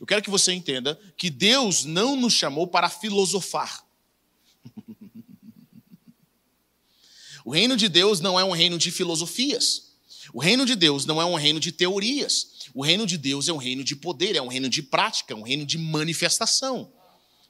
Eu 0.00 0.06
quero 0.06 0.22
que 0.22 0.30
você 0.30 0.52
entenda 0.52 0.98
que 1.16 1.30
Deus 1.30 1.84
não 1.84 2.16
nos 2.16 2.32
chamou 2.32 2.66
para 2.66 2.88
filosofar. 2.88 3.84
O 7.44 7.50
reino 7.50 7.76
de 7.76 7.88
Deus 7.88 8.20
não 8.20 8.40
é 8.40 8.44
um 8.44 8.52
reino 8.52 8.78
de 8.78 8.90
filosofias. 8.90 9.92
O 10.32 10.40
reino 10.40 10.64
de 10.64 10.74
Deus 10.74 11.04
não 11.04 11.20
é 11.20 11.24
um 11.24 11.34
reino 11.34 11.60
de 11.60 11.70
teorias. 11.70 12.68
O 12.72 12.82
reino 12.82 13.06
de 13.06 13.18
Deus 13.18 13.48
é 13.48 13.52
um 13.52 13.58
reino 13.58 13.84
de 13.84 13.94
poder, 13.94 14.34
é 14.34 14.42
um 14.42 14.48
reino 14.48 14.68
de 14.68 14.82
prática, 14.82 15.34
é 15.34 15.36
um 15.36 15.42
reino 15.42 15.66
de 15.66 15.76
manifestação. 15.76 16.90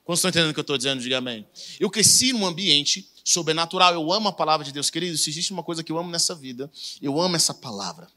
Quando 0.04 0.16
estão 0.16 0.28
entendendo 0.28 0.50
o 0.50 0.54
que 0.54 0.60
eu 0.60 0.62
estou 0.62 0.76
dizendo, 0.76 1.00
diga 1.00 1.18
amém. 1.18 1.46
Eu 1.78 1.88
cresci 1.88 2.32
num 2.32 2.44
ambiente 2.44 3.08
sobrenatural. 3.24 3.94
Eu 3.94 4.12
amo 4.12 4.28
a 4.28 4.32
palavra 4.32 4.64
de 4.64 4.72
Deus. 4.72 4.90
Querido, 4.90 5.16
se 5.16 5.30
existe 5.30 5.52
uma 5.52 5.62
coisa 5.62 5.82
que 5.82 5.90
eu 5.90 5.96
amo 5.96 6.10
nessa 6.10 6.34
vida, 6.34 6.70
eu 7.00 7.20
amo 7.20 7.36
essa 7.36 7.54
palavra. 7.54 8.08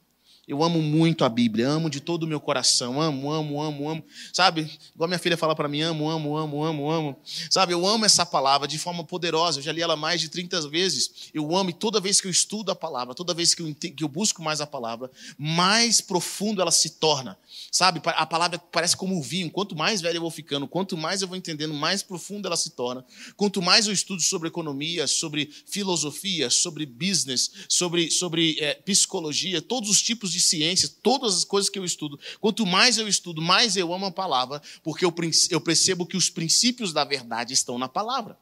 Eu 0.48 0.63
amo 0.63 0.82
muito 0.82 1.25
a 1.25 1.30
Bíblia, 1.30 1.68
amo 1.68 1.89
de 1.89 2.00
todo 2.00 2.24
o 2.24 2.27
meu 2.27 2.39
coração, 2.39 3.01
amo, 3.01 3.30
amo, 3.34 3.62
amo, 3.62 3.89
amo. 3.89 4.04
Sabe? 4.32 4.72
Igual 4.96 5.10
minha 5.10 5.20
filha 5.20 5.36
fala 5.36 5.54
para 5.54 5.68
mim, 5.68 5.82
amo, 5.82 6.10
amo, 6.10 6.38
amo, 6.38 6.63
amo, 6.63 6.89
amo. 6.89 7.22
Sabe? 7.50 7.74
Eu 7.74 7.86
amo 7.86 8.06
essa 8.06 8.25
palavra 8.25 8.66
de 8.66 8.80
forma 8.80 9.04
poderosa. 9.04 9.60
Eu 9.60 9.63
já 9.63 9.74
li 9.74 9.82
ela 9.82 9.98
mais 9.98 10.22
de 10.22 10.30
30 10.30 10.70
vezes. 10.70 11.30
Eu 11.34 11.54
amo 11.54 11.72
e 11.72 11.74
toda 11.74 12.00
vez 12.00 12.22
que 12.22 12.27
eu 12.27 12.32
estudo 12.32 12.72
a 12.72 12.75
palavra, 12.75 13.13
toda 13.13 13.34
vez 13.34 13.54
que 13.54 13.62
eu, 13.62 13.75
que 13.75 14.01
eu 14.01 14.08
busco 14.08 14.42
mais 14.42 14.62
a 14.62 14.66
palavra, 14.66 15.12
mais 15.38 16.00
profundo 16.00 16.62
ela 16.62 16.72
se 16.72 16.92
torna. 16.92 17.38
Sabe? 17.70 18.01
A 18.06 18.25
palavra 18.25 18.58
parece 18.58 18.96
como 18.96 19.18
o 19.18 19.22
vinho. 19.22 19.51
Quanto 19.51 19.75
mais 19.75 20.00
velho 20.00 20.16
eu 20.16 20.22
vou 20.22 20.32
ficando, 20.32 20.66
quanto 20.66 20.96
mais 20.96 21.22
eu 21.22 21.27
vou 21.27 21.36
entendendo, 21.36 21.74
mais 21.74 22.01
profunda 22.01 22.48
ela 22.48 22.56
se 22.56 22.70
torna. 22.70 23.04
Quanto 23.36 23.62
mais 23.62 23.86
eu 23.86 23.92
estudo 23.92 24.22
sobre 24.22 24.48
economia, 24.48 25.08
sobre 25.08 25.51
filosofia, 25.66 26.50
sobre 26.50 26.86
business, 26.86 27.51
sobre, 27.68 28.10
sobre 28.10 28.58
é, 28.62 28.75
psicologia, 28.75 29.62
todos 29.62 29.89
os 29.89 30.01
tipos 30.01 30.32
de 30.32 30.37
de 30.38 30.44
ciência, 30.44 30.89
todas 31.01 31.36
as 31.36 31.44
coisas 31.44 31.70
que 31.70 31.79
eu 31.79 31.86
estudo, 31.86 32.20
quanto 32.39 32.65
mais 32.65 32.98
eu 32.98 33.08
estudo, 33.08 33.41
mais 33.41 33.75
eu 33.75 33.94
amo 33.94 34.06
a 34.06 34.12
palavra, 34.12 34.62
porque 34.84 35.03
eu, 35.03 35.13
eu 35.50 35.62
percebo 35.62 36.06
que 36.06 36.17
os 36.17 36.29
princípios 36.29 36.94
da 36.94 37.03
verdade 37.03 37.53
estão 37.53 37.77
na 37.77 37.89
palavra. 37.89 38.38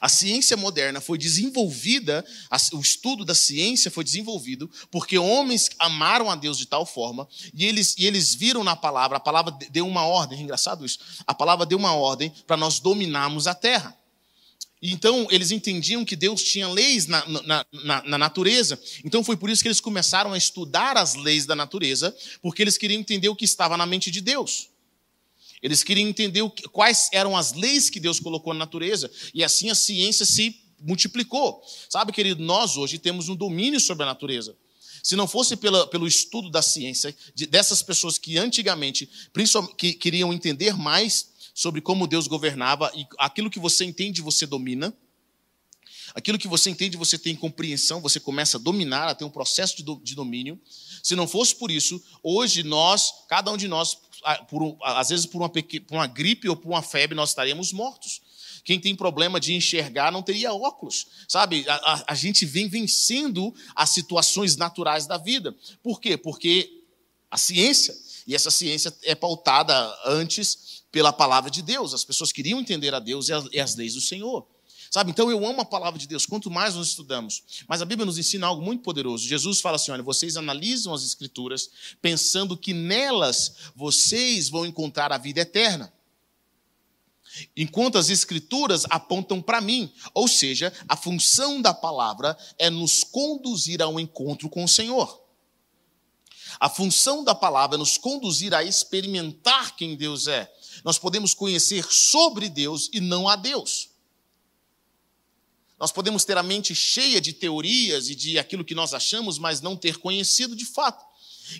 A 0.00 0.08
ciência 0.08 0.56
moderna 0.56 1.00
foi 1.00 1.16
desenvolvida, 1.16 2.24
o 2.72 2.80
estudo 2.80 3.24
da 3.24 3.34
ciência 3.34 3.90
foi 3.90 4.02
desenvolvido 4.02 4.70
porque 4.90 5.16
homens 5.16 5.70
amaram 5.78 6.30
a 6.30 6.34
Deus 6.34 6.58
de 6.58 6.66
tal 6.66 6.84
forma 6.84 7.28
e 7.54 7.64
eles, 7.64 7.94
e 7.96 8.04
eles 8.04 8.34
viram 8.34 8.64
na 8.64 8.74
palavra, 8.74 9.18
a 9.18 9.20
palavra 9.20 9.56
deu 9.70 9.86
uma 9.86 10.04
ordem, 10.04 10.38
é 10.38 10.42
engraçado 10.42 10.84
isso, 10.84 10.98
a 11.26 11.34
palavra 11.34 11.64
deu 11.64 11.78
uma 11.78 11.94
ordem 11.94 12.32
para 12.46 12.56
nós 12.56 12.80
dominarmos 12.80 13.46
a 13.46 13.54
terra. 13.54 13.95
Então, 14.90 15.26
eles 15.30 15.50
entendiam 15.50 16.04
que 16.04 16.14
Deus 16.14 16.42
tinha 16.42 16.68
leis 16.68 17.06
na, 17.06 17.26
na, 17.26 17.66
na, 17.72 18.02
na, 18.04 18.18
natureza. 18.18 18.80
Então, 19.04 19.24
foi 19.24 19.36
por 19.36 19.50
isso 19.50 19.62
que 19.62 19.68
eles 19.68 19.80
começaram 19.80 20.32
a 20.32 20.38
estudar 20.38 20.96
as 20.96 21.14
leis 21.14 21.46
da 21.46 21.56
natureza, 21.56 22.16
porque 22.40 22.62
eles 22.62 22.78
queriam 22.78 23.00
entender 23.00 23.28
o 23.28 23.36
que 23.36 23.44
estava 23.44 23.76
na 23.76 23.86
mente 23.86 24.10
de 24.10 24.20
Deus. 24.20 24.68
Eles 25.62 25.82
queriam 25.82 26.08
entender 26.08 26.48
que, 26.50 26.68
quais 26.68 27.08
eram 27.12 27.36
as 27.36 27.52
leis 27.52 27.90
que 27.90 27.98
Deus 27.98 28.20
colocou 28.20 28.52
na 28.52 28.60
natureza. 28.60 29.10
E 29.34 29.42
assim 29.42 29.70
a 29.70 29.74
ciência 29.74 30.24
se 30.24 30.54
multiplicou. 30.80 31.62
Sabe, 31.88 32.12
querido, 32.12 32.42
nós 32.42 32.76
hoje 32.76 32.98
temos 32.98 33.28
um 33.28 33.34
domínio 33.34 33.80
sobre 33.80 34.04
a 34.04 34.06
natureza. 34.06 34.56
Se 35.02 35.16
não 35.16 35.26
fosse 35.26 35.56
pela, 35.56 35.86
pelo 35.86 36.06
estudo 36.06 36.50
da 36.50 36.60
ciência, 36.60 37.16
de, 37.34 37.46
dessas 37.46 37.82
pessoas 37.82 38.18
que 38.18 38.36
antigamente 38.36 39.08
que 39.76 39.92
queriam 39.94 40.32
entender 40.32 40.76
mais 40.76 41.28
sobre 41.56 41.80
como 41.80 42.06
Deus 42.06 42.26
governava 42.26 42.92
e 42.94 43.06
aquilo 43.18 43.48
que 43.48 43.58
você 43.58 43.82
entende, 43.82 44.20
você 44.20 44.44
domina. 44.46 44.94
Aquilo 46.14 46.38
que 46.38 46.46
você 46.46 46.68
entende, 46.68 46.98
você 46.98 47.18
tem 47.18 47.34
compreensão, 47.34 47.98
você 48.02 48.20
começa 48.20 48.58
a 48.58 48.60
dominar, 48.60 49.08
a 49.08 49.14
ter 49.14 49.24
um 49.24 49.30
processo 49.30 49.82
de 49.82 50.14
domínio. 50.14 50.60
Se 51.02 51.16
não 51.16 51.26
fosse 51.26 51.56
por 51.56 51.70
isso, 51.70 52.00
hoje 52.22 52.62
nós, 52.62 53.10
cada 53.26 53.50
um 53.50 53.56
de 53.56 53.68
nós, 53.68 53.96
por, 54.50 54.76
às 54.82 55.08
vezes 55.08 55.24
por 55.24 55.38
uma, 55.38 55.48
por 55.48 55.62
uma 55.90 56.06
gripe 56.06 56.46
ou 56.46 56.56
por 56.56 56.68
uma 56.68 56.82
febre, 56.82 57.16
nós 57.16 57.30
estaríamos 57.30 57.72
mortos. 57.72 58.20
Quem 58.62 58.78
tem 58.78 58.94
problema 58.94 59.40
de 59.40 59.54
enxergar 59.54 60.12
não 60.12 60.22
teria 60.22 60.52
óculos, 60.52 61.06
sabe? 61.26 61.64
A, 61.68 61.74
a, 61.74 62.04
a, 62.08 62.14
gente 62.14 62.44
vem 62.44 62.68
vencendo 62.68 63.54
as 63.74 63.90
situações 63.90 64.56
naturais 64.56 65.06
da 65.06 65.16
vida. 65.16 65.56
Por 65.82 66.00
quê? 66.00 66.18
Porque 66.18 66.82
a 67.30 67.38
ciência, 67.38 67.96
e 68.26 68.34
essa 68.34 68.50
ciência 68.50 68.94
é 69.02 69.14
pautada 69.14 69.74
antes 70.04 70.75
pela 70.90 71.12
palavra 71.12 71.50
de 71.50 71.62
Deus. 71.62 71.94
As 71.94 72.04
pessoas 72.04 72.32
queriam 72.32 72.60
entender 72.60 72.94
a 72.94 72.98
Deus 72.98 73.28
e 73.28 73.32
as, 73.32 73.48
e 73.52 73.60
as 73.60 73.76
leis 73.76 73.94
do 73.94 74.00
Senhor. 74.00 74.46
Sabe? 74.90 75.10
Então 75.10 75.30
eu 75.30 75.44
amo 75.44 75.60
a 75.60 75.64
palavra 75.64 75.98
de 75.98 76.06
Deus, 76.06 76.26
quanto 76.26 76.50
mais 76.50 76.74
nós 76.74 76.88
estudamos. 76.88 77.42
Mas 77.68 77.82
a 77.82 77.84
Bíblia 77.84 78.06
nos 78.06 78.18
ensina 78.18 78.46
algo 78.46 78.62
muito 78.62 78.82
poderoso. 78.82 79.26
Jesus 79.26 79.60
fala 79.60 79.76
assim: 79.76 79.90
olha, 79.90 80.02
vocês 80.02 80.36
analisam 80.36 80.94
as 80.94 81.04
Escrituras 81.04 81.70
pensando 82.00 82.56
que 82.56 82.72
nelas 82.72 83.72
vocês 83.74 84.48
vão 84.48 84.64
encontrar 84.64 85.12
a 85.12 85.18
vida 85.18 85.40
eterna. 85.40 85.92
Enquanto 87.56 87.98
as 87.98 88.08
Escrituras 88.08 88.84
apontam 88.88 89.42
para 89.42 89.60
mim. 89.60 89.92
Ou 90.14 90.28
seja, 90.28 90.72
a 90.88 90.96
função 90.96 91.60
da 91.60 91.74
palavra 91.74 92.36
é 92.58 92.70
nos 92.70 93.04
conduzir 93.04 93.82
a 93.82 93.88
um 93.88 94.00
encontro 94.00 94.48
com 94.48 94.64
o 94.64 94.68
Senhor. 94.68 95.24
A 96.58 96.68
função 96.68 97.22
da 97.22 97.34
palavra 97.34 97.76
é 97.76 97.78
nos 97.78 97.98
conduzir 97.98 98.54
a 98.54 98.62
experimentar 98.64 99.76
quem 99.76 99.96
Deus 99.96 100.26
é. 100.26 100.50
Nós 100.84 100.98
podemos 100.98 101.34
conhecer 101.34 101.84
sobre 101.90 102.48
Deus 102.48 102.88
e 102.92 103.00
não 103.00 103.28
a 103.28 103.36
Deus. 103.36 103.90
Nós 105.78 105.92
podemos 105.92 106.24
ter 106.24 106.38
a 106.38 106.42
mente 106.42 106.74
cheia 106.74 107.20
de 107.20 107.32
teorias 107.32 108.08
e 108.08 108.14
de 108.14 108.38
aquilo 108.38 108.64
que 108.64 108.74
nós 108.74 108.94
achamos, 108.94 109.38
mas 109.38 109.60
não 109.60 109.76
ter 109.76 109.98
conhecido 109.98 110.56
de 110.56 110.64
fato. 110.64 111.04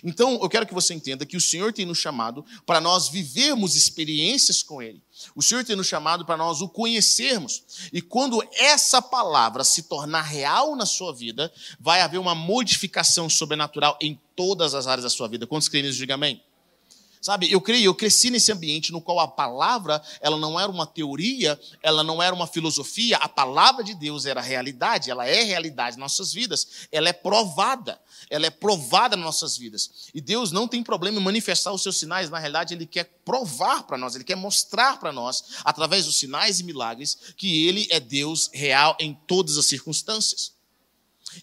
Então, 0.03 0.39
eu 0.41 0.49
quero 0.49 0.65
que 0.65 0.73
você 0.73 0.93
entenda 0.93 1.25
que 1.25 1.37
o 1.37 1.41
Senhor 1.41 1.71
tem 1.71 1.85
nos 1.85 1.97
chamado 1.97 2.43
para 2.65 2.81
nós 2.81 3.07
vivermos 3.07 3.75
experiências 3.75 4.61
com 4.61 4.81
Ele. 4.81 5.01
O 5.35 5.41
Senhor 5.41 5.63
tem 5.63 5.75
nos 5.75 5.87
chamado 5.87 6.25
para 6.25 6.35
nós 6.35 6.61
o 6.61 6.67
conhecermos. 6.67 7.63
E 7.93 8.01
quando 8.01 8.43
essa 8.53 9.01
palavra 9.01 9.63
se 9.63 9.83
tornar 9.83 10.23
real 10.23 10.75
na 10.75 10.85
sua 10.85 11.13
vida, 11.13 11.53
vai 11.79 12.01
haver 12.01 12.17
uma 12.17 12.35
modificação 12.35 13.29
sobrenatural 13.29 13.97
em 14.01 14.19
todas 14.35 14.73
as 14.73 14.87
áreas 14.87 15.03
da 15.03 15.09
sua 15.09 15.27
vida. 15.27 15.47
Quantos 15.47 15.69
creem 15.69 15.85
nisso? 15.85 15.99
Diga 15.99 16.15
amém. 16.15 16.41
Sabe, 17.21 17.51
eu 17.51 17.59
creio, 17.59 17.85
eu 17.85 17.95
cresci 17.95 18.29
nesse 18.29 18.51
ambiente 18.51 18.91
no 18.91 19.01
qual 19.01 19.19
a 19.19 19.27
palavra, 19.27 20.01
ela 20.21 20.37
não 20.37 20.59
era 20.59 20.71
uma 20.71 20.85
teoria, 20.85 21.59
ela 21.81 22.03
não 22.03 22.21
era 22.21 22.33
uma 22.33 22.47
filosofia, 22.47 23.17
a 23.17 23.27
palavra 23.27 23.83
de 23.83 23.93
Deus 23.93 24.25
era 24.25 24.41
realidade, 24.41 25.09
ela 25.09 25.25
é 25.25 25.43
realidade 25.43 25.97
nas 25.97 26.07
nossas 26.07 26.33
vidas, 26.33 26.87
ela 26.91 27.09
é 27.09 27.13
provada, 27.13 27.99
ela 28.29 28.45
é 28.45 28.49
provada 28.49 29.15
nas 29.15 29.25
nossas 29.25 29.57
vidas. 29.57 30.09
E 30.13 30.21
Deus 30.21 30.51
não 30.51 30.67
tem 30.67 30.83
problema 30.83 31.19
em 31.19 31.23
manifestar 31.23 31.71
os 31.71 31.83
seus 31.83 31.97
sinais, 31.97 32.29
na 32.29 32.39
realidade 32.39 32.73
ele 32.73 32.85
quer 32.85 33.05
provar 33.25 33.83
para 33.83 33.97
nós, 33.97 34.15
ele 34.15 34.23
quer 34.23 34.35
mostrar 34.35 34.99
para 34.99 35.11
nós, 35.11 35.43
através 35.63 36.05
dos 36.05 36.17
sinais 36.17 36.59
e 36.59 36.63
milagres, 36.63 37.17
que 37.35 37.67
ele 37.67 37.87
é 37.89 37.99
Deus 37.99 38.49
real 38.53 38.95
em 38.99 39.13
todas 39.13 39.57
as 39.57 39.65
circunstâncias. 39.65 40.56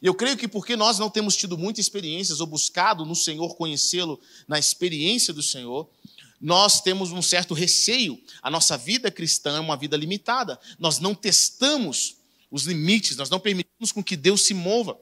E 0.02 0.06
eu 0.06 0.14
creio 0.14 0.36
que 0.36 0.48
porque 0.48 0.76
nós 0.76 0.98
não 0.98 1.10
temos 1.10 1.36
tido 1.36 1.56
muitas 1.56 1.84
experiências 1.84 2.40
ou 2.40 2.46
buscado 2.46 3.04
no 3.04 3.14
Senhor 3.14 3.56
conhecê-lo 3.56 4.20
na 4.46 4.58
experiência 4.58 5.32
do 5.32 5.42
Senhor, 5.42 5.88
nós 6.40 6.80
temos 6.80 7.12
um 7.12 7.22
certo 7.22 7.54
receio. 7.54 8.20
A 8.42 8.50
nossa 8.50 8.76
vida 8.76 9.10
cristã 9.10 9.56
é 9.56 9.60
uma 9.60 9.76
vida 9.76 9.96
limitada. 9.96 10.58
Nós 10.78 10.98
não 10.98 11.14
testamos 11.14 12.16
os 12.50 12.64
limites, 12.64 13.16
nós 13.16 13.30
não 13.30 13.40
permitimos 13.40 13.90
com 13.90 14.02
que 14.02 14.16
Deus 14.16 14.42
se 14.42 14.54
mova. 14.54 14.96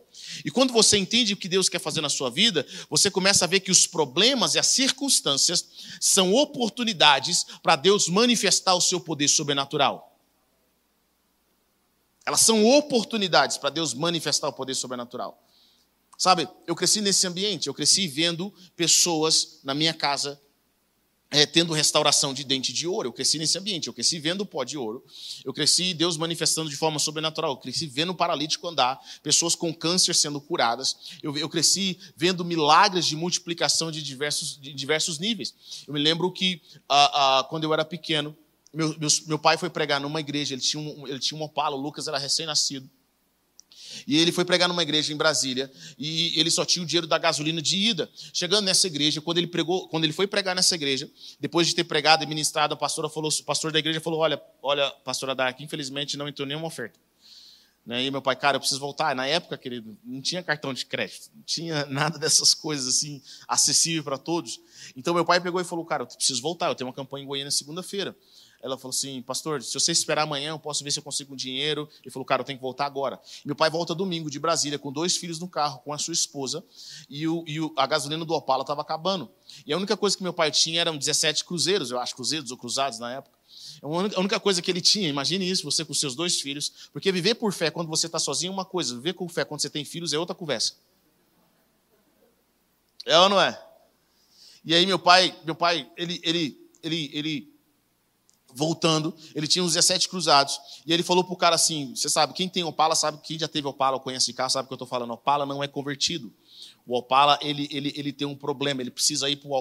E 0.45 0.51
quando 0.51 0.73
você 0.73 0.97
entende 0.97 1.35
o 1.35 1.37
que 1.37 1.49
Deus 1.49 1.69
quer 1.69 1.81
fazer 1.81 2.01
na 2.01 2.09
sua 2.09 2.31
vida, 2.31 2.67
você 2.89 3.11
começa 3.11 3.45
a 3.45 3.49
ver 3.49 3.61
que 3.61 3.71
os 3.71 3.87
problemas 3.87 4.55
e 4.55 4.59
as 4.59 4.69
circunstâncias 4.69 5.67
são 6.01 6.33
oportunidades 6.33 7.45
para 7.63 7.77
Deus 7.77 8.09
manifestar 8.09 8.75
o 8.75 8.81
seu 8.81 9.01
poder 9.01 9.29
sobrenatural. 9.29 10.12
Elas 12.25 12.41
são 12.41 12.65
oportunidades 12.65 13.57
para 13.57 13.71
Deus 13.71 13.95
manifestar 13.95 14.49
o 14.49 14.53
poder 14.53 14.75
sobrenatural. 14.75 15.43
Sabe, 16.17 16.49
eu 16.67 16.77
cresci 16.77 17.01
nesse 17.01 17.27
ambiente, 17.27 17.67
eu 17.67 17.75
cresci 17.75 18.07
vendo 18.07 18.55
pessoas 18.77 19.61
na 19.65 19.75
minha 19.75 19.93
casa 19.93 20.41
é, 21.33 21.47
tendo 21.47 21.73
restauração 21.73 22.35
de 22.35 22.45
dente 22.45 22.73
de 22.73 22.87
ouro. 22.87 23.09
Eu 23.09 23.13
cresci 23.13 23.39
nesse 23.39 23.57
ambiente, 23.59 23.89
eu 23.89 23.95
cresci 23.95 24.19
vendo 24.19 24.45
pó 24.45 24.63
de 24.63 24.77
ouro. 24.77 25.05
Eu 25.45 25.53
cresci 25.53 25.95
Deus 25.95 26.17
manifestando 26.17 26.69
de 26.69 26.77
forma 26.77 26.99
sobrenatural. 26.99 27.53
Eu 27.53 27.57
cresci 27.57 27.87
vendo 27.87 28.15
paralítico 28.15 28.69
andar, 28.69 29.01
pessoas 29.23 29.55
com 29.55 29.73
câncer 29.73 30.15
sendo 30.15 30.41
curadas. 30.41 31.19
Eu, 31.23 31.37
eu 31.37 31.49
cresci 31.49 31.99
vendo 32.15 32.45
milagres 32.45 33.07
de 33.07 33.17
multiplicação 33.17 33.91
de 33.91 34.03
diversos, 34.03 34.61
de 34.61 34.73
diversos 34.75 35.19
níveis. 35.19 35.55
Eu 35.89 35.95
me 35.95 36.01
lembro 36.01 36.31
que 36.31 36.61
ah, 36.89 37.39
ah, 37.39 37.45
quando 37.45 37.65
eu 37.65 37.73
era 37.73 37.85
pequeno, 37.85 38.37
meu, 38.73 38.97
meu, 38.99 39.09
meu 39.27 39.39
pai 39.39 39.59
foi 39.59 39.69
pregar 39.69 40.01
numa 40.01 40.21
igreja, 40.21 40.55
ele 40.55 40.63
tinha 40.63 40.83
um, 40.83 41.07
ele 41.07 41.19
tinha 41.19 41.39
um 41.39 41.43
opala, 41.43 41.77
o 41.77 41.81
Lucas 41.81 42.09
era 42.09 42.19
recém-nascido. 42.19 42.89
E 44.07 44.17
ele 44.19 44.33
foi 44.33 44.45
pregar 44.45 44.69
numa 44.69 44.83
igreja 44.83 45.13
em 45.13 45.17
Brasília 45.17 45.71
e 45.99 46.39
ele 46.39 46.51
só 46.51 46.65
tinha 46.65 46.83
o 46.83 46.87
dinheiro 46.87 47.07
da 47.07 47.19
gasolina 47.19 47.61
de 47.61 47.77
ida. 47.77 48.11
Chegando 48.33 48.65
nessa 48.65 48.87
igreja, 48.87 49.21
quando 49.21 49.39
ele 49.39 49.47
pregou, 49.47 49.89
quando 49.89 50.05
ele 50.05 50.13
foi 50.13 50.27
pregar 50.27 50.55
nessa 50.55 50.75
igreja, 50.75 51.11
depois 51.39 51.67
de 51.67 51.75
ter 51.75 51.85
pregado 51.85 52.25
e 52.25 52.27
ministrado, 52.27 52.75
a 52.75 52.77
pastora 52.77 53.09
falou, 53.09 53.31
o 53.31 53.45
pastor 53.45 53.73
da 53.73 53.79
igreja 53.79 54.01
falou: 54.01 54.21
"Olha, 54.21 54.41
olha, 54.63 54.91
pastora 55.05 55.35
Dark, 55.35 55.61
infelizmente 55.61 56.17
não 56.17 56.29
entrou 56.29 56.47
nenhuma 56.47 56.67
oferta". 56.67 56.99
Né? 57.85 58.05
E 58.05 58.11
meu 58.11 58.23
pai, 58.23 58.37
cara, 58.37 58.57
eu 58.57 58.61
preciso 58.61 58.81
voltar. 58.81 59.15
Na 59.15 59.27
época, 59.27 59.59
querido, 59.59 59.99
não 60.05 60.21
tinha 60.21 60.41
cartão 60.43 60.73
de 60.73 60.87
crédito, 60.87 61.31
não 61.35 61.43
tinha 61.43 61.85
nada 61.91 62.19
dessas 62.19 62.55
coisas 62.55 62.87
assim 62.87 63.21
acessível 63.49 64.05
para 64.05 64.19
todos. 64.19 64.61
Então 64.97 65.13
meu 65.13 65.25
pai 65.25 65.41
pegou 65.41 65.61
e 65.61 65.65
falou: 65.65 65.85
"Cara, 65.85 66.03
eu 66.03 66.07
preciso 66.07 66.41
voltar. 66.41 66.69
Eu 66.69 66.75
tenho 66.75 66.89
uma 66.89 66.95
campanha 66.95 67.25
em 67.25 67.27
Goiânia 67.27 67.51
segunda-feira". 67.51 68.17
Ela 68.63 68.79
falou 68.79 68.91
assim, 68.91 69.21
pastor, 69.23 69.61
se 69.61 69.75
você 69.75 69.91
esperar 69.91 70.23
amanhã, 70.23 70.51
eu 70.51 70.59
posso 70.59 70.85
ver 70.85 70.93
se 70.93 70.99
eu 71.01 71.03
consigo 71.03 71.35
um 71.35 71.37
dinheiro. 71.37 71.89
Ele 72.01 72.13
falou, 72.13 72.25
cara, 72.25 72.43
eu 72.43 72.45
tenho 72.45 72.59
que 72.59 72.63
voltar 72.63 72.87
agora. 72.87 73.21
Meu 73.45 73.57
pai 73.57 73.69
volta 73.69 73.93
domingo 73.93 74.31
de 74.31 74.39
Brasília 74.39 74.79
com 74.79 74.93
dois 74.93 75.17
filhos 75.17 75.41
no 75.41 75.49
carro, 75.49 75.81
com 75.81 75.93
a 75.93 75.99
sua 75.99 76.15
esposa, 76.15 76.65
e, 77.11 77.27
o, 77.27 77.43
e 77.47 77.61
o, 77.61 77.75
a 77.77 77.87
gasolina 77.87 78.25
do 78.25 78.33
Opala 78.35 78.63
estava 78.63 78.81
acabando. 78.81 79.29
E 79.67 79.73
a 79.73 79.77
única 79.77 79.97
coisa 79.97 80.17
que 80.17 80.23
meu 80.23 80.33
pai 80.33 80.53
tinha 80.53 80.81
eram 80.81 80.97
17 80.97 81.45
cruzeiros, 81.45 81.91
eu 81.91 81.99
acho, 81.99 82.15
cruzeiros 82.15 82.53
ou 82.53 82.57
cruzados 82.57 83.01
na 83.01 83.13
época. 83.15 83.37
A 83.83 84.21
única 84.21 84.39
coisa 84.39 84.63
que 84.63 84.71
ele 84.71 84.81
tinha, 84.81 85.09
imagine 85.09 85.49
isso, 85.49 85.65
você 85.65 85.85
com 85.85 85.93
seus 85.93 86.15
dois 86.15 86.41
filhos, 86.41 86.89
porque 86.93 87.11
viver 87.11 87.35
por 87.35 87.53
fé 87.53 87.69
quando 87.69 87.89
você 87.89 88.07
está 88.07 88.21
sozinho 88.21 88.51
é 88.51 88.53
uma 88.53 88.65
coisa, 88.65 88.95
viver 88.95 89.15
com 89.15 89.29
fé 89.29 89.45
quando 89.45 89.61
você 89.61 89.69
tem 89.69 89.85
filhos 89.85 90.13
é 90.13 90.19
outra 90.19 90.37
conversa. 90.37 90.75
É 93.05 93.19
ou 93.19 93.29
não 93.29 93.41
é? 93.41 93.61
E 94.65 94.73
aí 94.73 94.87
meu 94.87 95.01
pai, 95.01 95.37
meu 95.45 95.57
pai, 95.57 95.91
ele, 95.97 96.21
ele, 96.23 96.71
ele, 96.81 97.11
ele 97.13 97.52
voltando, 98.55 99.15
ele 99.35 99.47
tinha 99.47 99.65
uns 99.65 99.75
17 99.75 100.09
cruzados. 100.09 100.61
E 100.87 100.93
ele 100.93 101.03
falou 101.03 101.25
pro 101.25 101.37
cara 101.37 101.55
assim: 101.55 101.95
você 101.95 102.09
sabe, 102.09 102.33
quem 102.33 102.49
tem 102.49 102.65
Opala 102.65 102.95
sabe, 102.95 103.19
quem 103.23 103.39
já 103.39 103.49
teve 103.49 103.67
Opala 103.67 103.97
ou 103.97 104.01
conhece 104.01 104.27
de 104.27 104.33
carro 104.33 104.51
sabe 104.51 104.67
o 104.67 104.69
que 104.69 104.73
eu 104.73 104.77
estou 104.77 104.89
falando. 104.89 105.13
Opala 105.13 105.47
não 105.47 105.63
é 105.63 105.69
convertido. 105.69 106.33
O 106.87 106.97
Opala, 106.97 107.39
ele, 107.41 107.69
ele, 107.71 107.93
ele 107.97 108.13
tem 108.13 108.27
um 108.27 108.35
problema, 108.35 108.81
ele 108.81 108.91
precisa 108.91 109.31
ir 109.31 109.37
para 109.37 109.49
o 109.49 109.55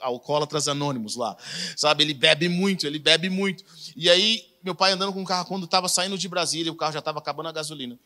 alcoólatras 0.00 0.68
anônimos 0.68 1.16
lá. 1.16 1.36
Sabe, 1.76 2.02
ele 2.02 2.14
bebe 2.14 2.48
muito, 2.48 2.86
ele 2.86 2.98
bebe 2.98 3.28
muito. 3.28 3.64
E 3.94 4.08
aí, 4.08 4.42
meu 4.62 4.74
pai 4.74 4.92
andando 4.92 5.12
com 5.12 5.22
o 5.22 5.24
carro, 5.24 5.46
quando 5.46 5.64
estava 5.64 5.88
saindo 5.88 6.16
de 6.16 6.28
Brasília, 6.28 6.72
o 6.72 6.76
carro 6.76 6.92
já 6.92 7.00
estava 7.00 7.18
acabando 7.18 7.48
a 7.48 7.52
gasolina. 7.52 7.98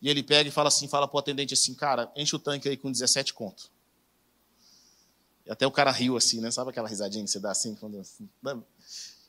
E 0.00 0.08
ele 0.08 0.22
pega 0.22 0.48
e 0.48 0.52
fala 0.52 0.66
assim, 0.66 0.88
fala 0.88 1.06
pro 1.06 1.18
atendente 1.18 1.54
assim, 1.54 1.74
cara, 1.74 2.10
enche 2.16 2.34
o 2.34 2.38
tanque 2.38 2.68
aí 2.68 2.76
com 2.76 2.90
17 2.90 3.32
conto. 3.32 3.70
E 5.46 5.50
até 5.50 5.64
o 5.64 5.70
cara 5.70 5.92
riu 5.92 6.16
assim, 6.16 6.40
né? 6.40 6.50
Sabe 6.50 6.70
aquela 6.70 6.88
risadinha 6.88 7.24
que 7.24 7.30
você 7.30 7.38
dá 7.38 7.52
assim? 7.52 7.76
Quando... 7.76 8.02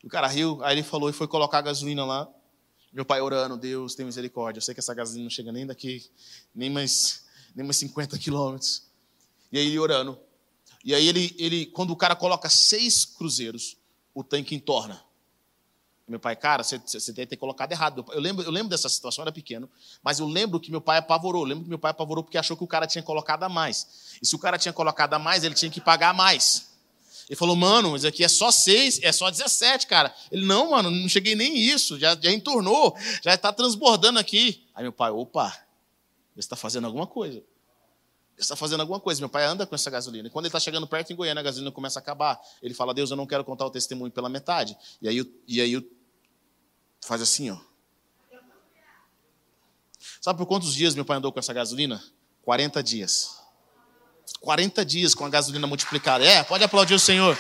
O 0.04 0.10
cara 0.10 0.28
riu, 0.28 0.62
aí 0.64 0.76
ele 0.76 0.84
falou 0.84 1.10
e 1.10 1.14
foi 1.14 1.28
colocar 1.28 1.60
a 1.60 1.62
gasolina 1.62 2.06
lá. 2.06 2.30
Meu 2.92 3.06
pai 3.06 3.22
orando, 3.22 3.58
Deus 3.58 3.96
tem 3.96 4.06
misericórdia. 4.06 4.60
Eu 4.60 4.62
sei 4.62 4.74
que 4.74 4.80
essa 4.80 4.94
gasolina 4.94 5.24
não 5.24 5.30
chega 5.30 5.52
nem 5.52 5.66
daqui, 5.66 6.06
nem 6.54 6.70
mais, 6.70 7.24
nem 7.56 7.66
mais 7.66 7.78
50 7.78 8.20
quilômetros. 8.20 8.84
E 9.52 9.58
aí 9.58 9.68
ele 9.68 9.80
orando. 9.80 10.20
E 10.84 10.94
aí 10.94 11.08
ele, 11.08 11.34
ele, 11.40 11.66
quando 11.68 11.92
o 11.92 11.96
cara 11.96 12.16
coloca 12.16 12.50
seis 12.50 13.06
cruzeiros, 13.06 13.78
o 14.14 14.24
tanque 14.24 14.54
entorna. 14.54 15.02
Meu 16.06 16.20
pai, 16.20 16.36
cara, 16.36 16.64
você, 16.64 16.78
deve 17.14 17.28
ter 17.28 17.38
colocado 17.38 17.72
errado. 17.72 18.06
Eu 18.12 18.20
lembro, 18.20 18.44
eu 18.44 18.52
lembro 18.52 18.70
dessa 18.70 18.90
situação, 18.90 19.22
eu 19.22 19.28
era 19.28 19.32
pequeno, 19.32 19.70
mas 20.04 20.20
eu 20.20 20.28
lembro 20.28 20.60
que 20.60 20.70
meu 20.70 20.82
pai 20.82 20.98
apavorou. 20.98 21.44
Eu 21.44 21.48
lembro 21.48 21.64
que 21.64 21.70
meu 21.70 21.80
pai 21.80 21.92
apavorou 21.92 22.24
porque 22.24 22.38
achou 22.38 22.58
que 22.58 22.64
o 22.64 22.68
cara 22.68 22.86
tinha 22.86 23.02
colocado 23.02 23.44
a 23.44 23.50
mais. 23.50 24.18
E 24.22 24.28
se 24.28 24.36
o 24.36 24.40
cara 24.40 24.58
tinha 24.58 24.74
colocado 24.74 25.14
a 25.14 25.20
mais, 25.20 25.46
ele 25.46 25.56
tinha 25.56 25.72
que 25.72 25.80
pagar 25.80 26.14
mais. 26.14 26.73
Ele 27.30 27.36
falou, 27.36 27.56
mano, 27.56 27.96
isso 27.96 28.08
aqui 28.08 28.24
é 28.24 28.28
só 28.28 28.52
seis, 28.52 29.00
é 29.02 29.12
só 29.12 29.30
17, 29.30 29.88
cara. 29.88 30.14
Ele, 30.32 30.46
não, 30.46 30.72
mano, 30.72 30.92
não 30.92 31.08
cheguei 31.08 31.36
nem 31.36 31.58
isso, 31.58 31.98
já, 31.98 32.18
já 32.20 32.32
entornou, 32.32 32.96
já 33.24 33.34
está 33.34 33.52
transbordando 33.54 34.20
aqui. 34.20 34.66
Aí 34.76 34.84
meu 34.84 34.92
pai, 34.92 35.12
opa, 35.12 35.50
você 36.34 36.40
está 36.40 36.56
fazendo 36.56 36.86
alguma 36.86 37.08
coisa. 37.08 37.44
Você 38.36 38.42
está 38.42 38.56
fazendo 38.56 38.82
alguma 38.82 39.00
coisa. 39.00 39.22
Meu 39.22 39.30
pai 39.30 39.46
anda 39.46 39.66
com 39.66 39.76
essa 39.76 39.90
gasolina. 39.90 40.28
E 40.28 40.32
quando 40.32 40.46
ele 40.46 40.50
está 40.50 40.60
chegando 40.60 40.88
perto 40.88 41.14
em 41.14 41.16
Goiânia, 41.16 41.40
a 41.40 41.44
gasolina 41.44 41.72
começa 41.72 42.00
a 42.00 42.02
acabar. 42.02 42.42
Ele 42.62 42.74
fala, 42.74 42.94
Deus, 42.94 43.12
eu 43.12 43.18
não 43.18 43.28
quero 43.28 43.44
contar 43.44 43.66
o 43.66 43.70
testemunho 43.70 44.12
pela 44.12 44.28
metade. 44.28 44.76
E 45.02 45.08
aí, 45.08 45.34
e 45.48 45.62
aí 45.62 45.90
faz 47.02 47.22
assim, 47.22 47.52
ó. 47.52 47.58
Sabe 50.20 50.38
por 50.38 50.46
quantos 50.46 50.74
dias 50.74 50.96
meu 50.96 51.06
pai 51.06 51.18
andou 51.18 51.32
com 51.32 51.40
essa 51.40 51.54
gasolina? 51.54 52.04
40 52.44 52.82
dias. 52.82 53.43
40 54.40 54.86
dias 54.86 55.16
com 55.16 55.26
a 55.26 55.30
gasolina 55.30 55.66
multiplicada. 55.68 56.24
É, 56.24 56.44
pode 56.44 56.64
aplaudir 56.64 56.94
o 56.94 57.00
Senhor. 57.00 57.38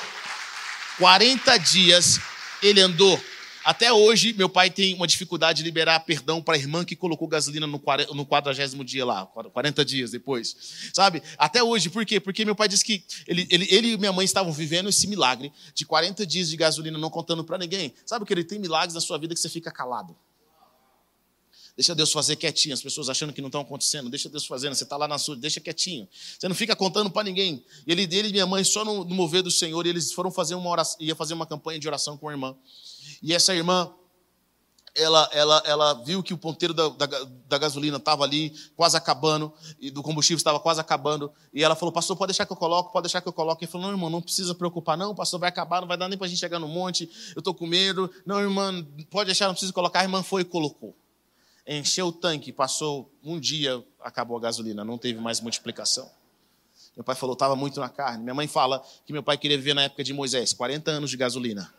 40 0.97 1.57
dias 1.57 2.19
ele 2.61 2.79
andou. 2.79 3.19
Até 3.63 3.93
hoje, 3.93 4.33
meu 4.33 4.49
pai 4.49 4.69
tem 4.69 4.93
uma 4.93 5.07
dificuldade 5.07 5.59
de 5.59 5.63
liberar 5.63 6.01
perdão 6.01 6.41
para 6.41 6.55
a 6.55 6.57
irmã 6.57 6.83
que 6.83 6.95
colocou 6.95 7.27
gasolina 7.27 7.65
no 7.65 7.79
40 7.79 8.83
dia 8.83 9.05
lá, 9.05 9.25
40 9.25 9.85
dias 9.85 10.11
depois. 10.11 10.55
Sabe? 10.93 11.23
Até 11.37 11.63
hoje, 11.63 11.89
por 11.89 12.05
quê? 12.05 12.19
Porque 12.19 12.43
meu 12.43 12.55
pai 12.55 12.67
disse 12.67 12.83
que 12.83 13.05
ele, 13.25 13.47
ele, 13.49 13.67
ele 13.69 13.93
e 13.93 13.97
minha 13.97 14.11
mãe 14.11 14.25
estavam 14.25 14.51
vivendo 14.51 14.89
esse 14.89 15.07
milagre 15.07 15.51
de 15.73 15.85
40 15.85 16.25
dias 16.25 16.49
de 16.49 16.57
gasolina 16.57 16.97
não 16.97 17.09
contando 17.09 17.43
para 17.43 17.57
ninguém. 17.57 17.93
Sabe 18.05 18.25
que 18.25 18.33
ele 18.33 18.43
tem 18.43 18.59
milagres 18.59 18.95
na 18.95 19.01
sua 19.01 19.17
vida 19.17 19.33
que 19.33 19.39
você 19.39 19.49
fica 19.49 19.71
calado. 19.71 20.13
Deixa 21.75 21.95
Deus 21.95 22.11
fazer 22.11 22.35
quietinho. 22.35 22.73
As 22.73 22.81
pessoas 22.81 23.09
achando 23.09 23.33
que 23.33 23.41
não 23.41 23.47
estão 23.47 23.61
acontecendo. 23.61 24.09
Deixa 24.09 24.29
Deus 24.29 24.45
fazendo. 24.45 24.75
Você 24.75 24.83
está 24.83 24.95
lá 24.95 25.07
na 25.07 25.17
sua, 25.17 25.35
deixa 25.35 25.59
quietinho. 25.59 26.07
Você 26.39 26.47
não 26.47 26.55
fica 26.55 26.75
contando 26.75 27.09
para 27.09 27.23
ninguém. 27.23 27.63
Ele, 27.87 28.03
ele 28.03 28.29
e 28.29 28.31
minha 28.31 28.45
mãe, 28.45 28.63
só 28.63 28.85
no, 28.85 29.03
no 29.03 29.15
mover 29.15 29.41
do 29.41 29.49
Senhor, 29.49 29.85
eles 29.85 30.11
foram 30.11 30.31
fazer 30.31 30.53
uma 30.53 30.69
oração, 30.69 30.97
ia 30.99 31.15
fazer 31.15 31.33
uma 31.33 31.47
campanha 31.47 31.79
de 31.79 31.87
oração 31.87 32.15
com 32.15 32.29
a 32.29 32.31
irmã. 32.31 32.55
E 33.23 33.33
essa 33.33 33.55
irmã, 33.55 33.91
ela, 34.93 35.27
ela, 35.33 35.63
ela 35.65 35.93
viu 35.93 36.21
que 36.21 36.31
o 36.31 36.37
ponteiro 36.37 36.75
da, 36.75 36.89
da, 36.89 37.07
da 37.47 37.57
gasolina 37.57 37.97
estava 37.97 38.23
ali, 38.23 38.53
quase 38.75 38.95
acabando, 38.95 39.51
e 39.79 39.89
do 39.89 40.03
combustível 40.03 40.37
estava 40.37 40.59
quase 40.59 40.79
acabando. 40.79 41.31
E 41.51 41.63
ela 41.63 41.75
falou, 41.75 41.91
pastor, 41.91 42.15
pode 42.15 42.33
deixar 42.33 42.45
que 42.45 42.53
eu 42.53 42.57
coloco, 42.57 42.93
pode 42.93 43.05
deixar 43.05 43.19
que 43.19 43.27
eu 43.27 43.33
coloque. 43.33 43.65
Ele 43.65 43.71
falou, 43.71 43.87
não, 43.87 43.93
irmão, 43.95 44.11
não 44.11 44.21
precisa 44.21 44.53
preocupar, 44.53 44.95
não, 44.95 45.15
pastor, 45.15 45.39
vai 45.39 45.49
acabar, 45.49 45.81
não 45.81 45.87
vai 45.87 45.97
dar 45.97 46.07
nem 46.07 46.19
para 46.19 46.27
a 46.27 46.29
gente 46.29 46.39
chegar 46.39 46.59
no 46.59 46.67
monte, 46.67 47.09
eu 47.35 47.39
estou 47.39 47.55
com 47.55 47.65
medo. 47.65 48.11
Não, 48.27 48.39
irmã, 48.39 48.85
pode 49.09 49.25
deixar, 49.25 49.47
não 49.47 49.53
precisa 49.53 49.73
colocar. 49.73 50.01
A 50.01 50.03
irmã 50.03 50.21
foi 50.21 50.43
e 50.43 50.45
colocou 50.45 50.95
encheu 51.67 52.07
o 52.07 52.11
tanque, 52.11 52.51
passou 52.51 53.11
um 53.23 53.39
dia, 53.39 53.83
acabou 54.01 54.37
a 54.37 54.39
gasolina, 54.39 54.83
não 54.83 54.97
teve 54.97 55.19
mais 55.19 55.39
multiplicação. 55.39 56.09
Meu 56.95 57.03
pai 57.03 57.15
falou, 57.15 57.33
estava 57.33 57.55
muito 57.55 57.79
na 57.79 57.89
carne. 57.89 58.23
Minha 58.23 58.35
mãe 58.35 58.47
fala 58.47 58.83
que 59.05 59.11
meu 59.11 59.23
pai 59.23 59.37
queria 59.37 59.57
viver 59.57 59.73
na 59.73 59.83
época 59.83 60.03
de 60.03 60.13
Moisés, 60.13 60.53
40 60.53 60.91
anos 60.91 61.09
de 61.09 61.17
gasolina. 61.17 61.73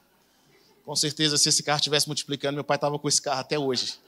Com 0.85 0.97
certeza, 0.97 1.39
se 1.39 1.49
esse 1.49 1.63
carro 1.63 1.79
estivesse 1.79 2.07
multiplicando, 2.07 2.55
meu 2.55 2.65
pai 2.65 2.77
estava 2.77 2.99
com 2.99 3.09
esse 3.09 3.23
carro 3.23 3.41
até 3.41 3.59
hoje. 3.59 3.99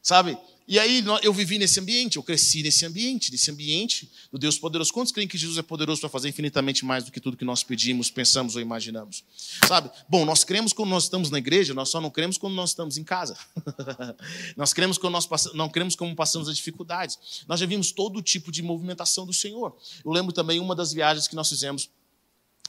Sabe? 0.00 0.38
E 0.66 0.78
aí 0.78 1.04
eu 1.22 1.32
vivi 1.32 1.58
nesse 1.58 1.78
ambiente, 1.78 2.16
eu 2.16 2.22
cresci 2.22 2.62
nesse 2.62 2.86
ambiente, 2.86 3.30
nesse 3.30 3.50
ambiente 3.50 4.10
do 4.32 4.38
Deus 4.38 4.58
poderoso. 4.58 4.92
Quantos 4.92 5.12
creem 5.12 5.28
que 5.28 5.36
Jesus 5.36 5.58
é 5.58 5.62
poderoso 5.62 6.00
para 6.00 6.08
fazer 6.08 6.30
infinitamente 6.30 6.86
mais 6.86 7.04
do 7.04 7.12
que 7.12 7.20
tudo 7.20 7.36
que 7.36 7.44
nós 7.44 7.62
pedimos, 7.62 8.10
pensamos 8.10 8.56
ou 8.56 8.62
imaginamos? 8.62 9.24
Sabe? 9.68 9.90
Bom, 10.08 10.24
nós 10.24 10.42
cremos 10.42 10.72
quando 10.72 10.88
nós 10.88 11.04
estamos 11.04 11.30
na 11.30 11.36
igreja, 11.36 11.74
nós 11.74 11.90
só 11.90 12.00
não 12.00 12.10
cremos 12.10 12.38
quando 12.38 12.54
nós 12.54 12.70
estamos 12.70 12.96
em 12.96 13.04
casa. 13.04 13.36
nós 14.56 14.72
cremos 14.72 14.96
quando 14.96 15.12
nós 15.12 15.26
passamos, 15.26 15.56
não 15.56 15.68
cremos 15.68 15.94
como 15.94 16.16
passamos 16.16 16.48
as 16.48 16.56
dificuldades. 16.56 17.18
Nós 17.46 17.60
já 17.60 17.66
vimos 17.66 17.92
todo 17.92 18.22
tipo 18.22 18.50
de 18.50 18.62
movimentação 18.62 19.26
do 19.26 19.34
Senhor. 19.34 19.76
Eu 20.02 20.10
lembro 20.10 20.32
também 20.32 20.60
uma 20.60 20.74
das 20.74 20.92
viagens 20.92 21.28
que 21.28 21.34
nós 21.34 21.48
fizemos 21.48 21.90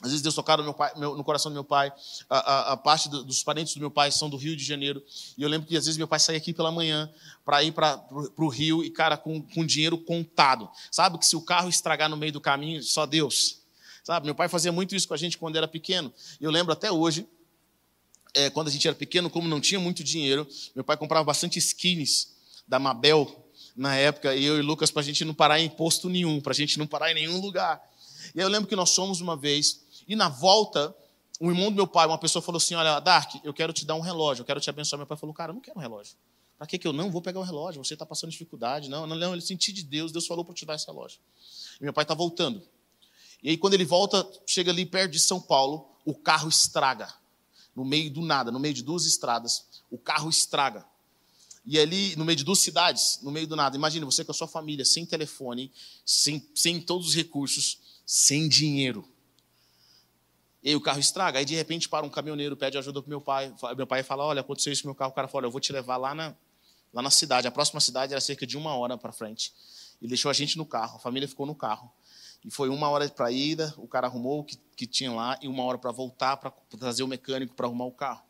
às 0.01 0.11
vezes 0.11 0.21
Deus 0.21 0.35
tocava 0.35 0.61
no, 0.61 0.73
pai, 0.73 0.91
no 0.95 1.23
coração 1.23 1.49
do 1.49 1.53
meu 1.53 1.63
pai. 1.63 1.91
A, 2.29 2.37
a, 2.37 2.73
a 2.73 2.77
parte 2.77 3.09
do, 3.09 3.23
dos 3.23 3.41
parentes 3.43 3.73
do 3.73 3.79
meu 3.79 3.89
pai 3.89 4.11
são 4.11 4.29
do 4.29 4.37
Rio 4.37 4.55
de 4.55 4.63
Janeiro. 4.63 5.01
E 5.37 5.41
eu 5.41 5.49
lembro 5.49 5.67
que 5.67 5.75
às 5.75 5.85
vezes 5.85 5.97
meu 5.97 6.07
pai 6.07 6.19
saía 6.19 6.37
aqui 6.37 6.53
pela 6.53 6.71
manhã 6.71 7.09
para 7.45 7.63
ir 7.63 7.71
para 7.71 8.05
o 8.37 8.47
Rio 8.49 8.83
e, 8.83 8.89
cara, 8.89 9.17
com, 9.17 9.41
com 9.41 9.65
dinheiro 9.65 9.97
contado. 9.97 10.69
Sabe 10.91 11.17
que 11.17 11.25
se 11.25 11.35
o 11.35 11.41
carro 11.41 11.69
estragar 11.69 12.09
no 12.09 12.17
meio 12.17 12.33
do 12.33 12.41
caminho, 12.41 12.83
só 12.83 13.05
Deus. 13.05 13.61
Sabe? 14.03 14.25
Meu 14.25 14.35
pai 14.35 14.49
fazia 14.49 14.71
muito 14.71 14.95
isso 14.95 15.07
com 15.07 15.13
a 15.13 15.17
gente 15.17 15.37
quando 15.37 15.55
era 15.55 15.67
pequeno. 15.67 16.13
E 16.39 16.43
eu 16.43 16.51
lembro 16.51 16.73
até 16.73 16.91
hoje, 16.91 17.25
é, 18.33 18.49
quando 18.49 18.67
a 18.67 18.71
gente 18.71 18.87
era 18.87 18.95
pequeno, 18.95 19.29
como 19.29 19.47
não 19.47 19.61
tinha 19.61 19.79
muito 19.79 20.03
dinheiro, 20.03 20.47
meu 20.75 20.83
pai 20.83 20.97
comprava 20.97 21.23
bastante 21.23 21.57
skins 21.57 22.35
da 22.67 22.77
Mabel 22.77 23.43
na 23.75 23.95
época, 23.95 24.35
e 24.35 24.45
eu 24.45 24.57
e 24.57 24.61
Lucas, 24.61 24.91
para 24.91 25.01
a 25.01 25.05
gente 25.05 25.25
não 25.25 25.33
parar 25.33 25.59
em 25.59 25.69
posto 25.69 26.09
nenhum, 26.09 26.39
para 26.39 26.51
a 26.51 26.55
gente 26.55 26.77
não 26.77 26.85
parar 26.85 27.11
em 27.11 27.15
nenhum 27.15 27.39
lugar. 27.39 27.81
E 28.33 28.39
aí 28.39 28.45
eu 28.45 28.49
lembro 28.49 28.67
que 28.67 28.75
nós 28.75 28.91
somos 28.91 29.21
uma 29.21 29.35
vez 29.35 29.84
e 30.07 30.15
na 30.15 30.29
volta, 30.29 30.95
um 31.39 31.49
irmão 31.49 31.69
do 31.69 31.75
meu 31.75 31.87
pai, 31.87 32.07
uma 32.07 32.17
pessoa 32.17 32.41
falou 32.41 32.57
assim: 32.57 32.75
Olha, 32.75 32.99
Dark, 32.99 33.35
eu 33.43 33.53
quero 33.53 33.73
te 33.73 33.85
dar 33.85 33.95
um 33.95 34.01
relógio, 34.01 34.41
eu 34.41 34.45
quero 34.45 34.59
te 34.59 34.69
abençoar. 34.69 34.97
Meu 34.97 35.07
pai 35.07 35.17
falou: 35.17 35.33
Cara, 35.33 35.51
eu 35.51 35.53
não 35.55 35.61
quero 35.61 35.77
um 35.77 35.81
relógio. 35.81 36.15
Para 36.57 36.67
que, 36.67 36.77
que 36.77 36.87
eu 36.87 36.93
não 36.93 37.11
vou 37.11 37.21
pegar 37.21 37.39
o 37.39 37.43
um 37.43 37.45
relógio? 37.45 37.83
Você 37.83 37.93
está 37.93 38.05
passando 38.05 38.31
dificuldade. 38.31 38.89
Não, 38.89 39.05
não, 39.05 39.33
ele 39.33 39.41
sentiu 39.41 39.73
de 39.73 39.83
Deus, 39.83 40.11
Deus 40.11 40.25
falou 40.25 40.45
para 40.45 40.53
te 40.53 40.65
dar 40.65 40.75
esse 40.75 40.87
relógio. 40.87 41.19
E 41.79 41.83
meu 41.83 41.91
pai 41.91 42.03
está 42.03 42.13
voltando. 42.13 42.63
E 43.43 43.49
aí, 43.49 43.57
quando 43.57 43.73
ele 43.73 43.85
volta, 43.85 44.27
chega 44.45 44.71
ali 44.71 44.85
perto 44.85 45.11
de 45.11 45.19
São 45.19 45.41
Paulo, 45.41 45.89
o 46.05 46.15
carro 46.15 46.47
estraga. 46.47 47.13
No 47.75 47.83
meio 47.83 48.09
do 48.09 48.21
nada, 48.21 48.51
no 48.51 48.59
meio 48.59 48.73
de 48.73 48.81
duas 48.81 49.05
estradas, 49.05 49.65
o 49.91 49.97
carro 49.97 50.29
estraga. 50.29 50.85
E 51.65 51.77
ali, 51.77 52.15
no 52.15 52.23
meio 52.23 52.37
de 52.37 52.43
duas 52.43 52.59
cidades, 52.59 53.19
no 53.21 53.31
meio 53.31 53.47
do 53.47 53.55
nada, 53.55 53.75
imagine 53.75 54.05
você 54.05 54.23
com 54.23 54.31
a 54.31 54.35
sua 54.35 54.47
família, 54.47 54.85
sem 54.85 55.05
telefone, 55.05 55.71
sem, 56.05 56.47
sem 56.53 56.79
todos 56.79 57.07
os 57.09 57.15
recursos, 57.15 57.79
sem 58.05 58.47
dinheiro. 58.47 59.05
E 60.65 60.69
aí 60.69 60.75
o 60.75 60.81
carro 60.81 60.99
estraga. 60.99 61.37
Aí 61.37 61.45
de 61.45 61.53
repente 61.53 61.87
para 61.87 62.03
um 62.03 62.09
caminhoneiro, 62.09 62.57
pede 62.57 62.75
ajuda 62.75 62.99
para 62.99 63.07
meu 63.07 63.21
pai. 63.21 63.53
Meu 63.77 63.85
pai 63.85 64.01
fala: 64.01 64.25
Olha, 64.25 64.41
aconteceu 64.41 64.73
isso 64.73 64.81
com 64.81 64.87
meu 64.87 64.95
carro. 64.95 65.11
O 65.11 65.13
cara 65.13 65.27
fala: 65.27 65.43
Olha, 65.43 65.47
eu 65.47 65.51
vou 65.51 65.61
te 65.61 65.71
levar 65.71 65.95
lá 65.97 66.15
na, 66.15 66.35
lá 66.91 67.03
na 67.03 67.11
cidade. 67.11 67.47
A 67.47 67.51
próxima 67.51 67.79
cidade 67.79 68.13
era 68.13 68.19
cerca 68.19 68.47
de 68.47 68.57
uma 68.57 68.75
hora 68.75 68.97
para 68.97 69.11
frente. 69.11 69.53
E 70.01 70.07
deixou 70.07 70.31
a 70.31 70.33
gente 70.33 70.57
no 70.57 70.65
carro. 70.65 70.95
A 70.95 70.99
família 70.99 71.27
ficou 71.27 71.45
no 71.45 71.53
carro. 71.53 71.91
E 72.43 72.49
foi 72.49 72.69
uma 72.69 72.89
hora 72.89 73.07
para 73.09 73.31
ida, 73.31 73.73
o 73.77 73.87
cara 73.87 74.07
arrumou 74.07 74.39
o 74.39 74.43
que, 74.43 74.57
que 74.75 74.85
tinha 74.85 75.11
lá, 75.11 75.37
e 75.41 75.47
uma 75.47 75.63
hora 75.63 75.79
para 75.79 75.91
voltar, 75.91 76.37
para 76.37 76.51
trazer 76.77 77.01
o 77.01 77.07
mecânico 77.07 77.55
para 77.55 77.65
arrumar 77.65 77.85
o 77.85 77.91
carro. 77.91 78.23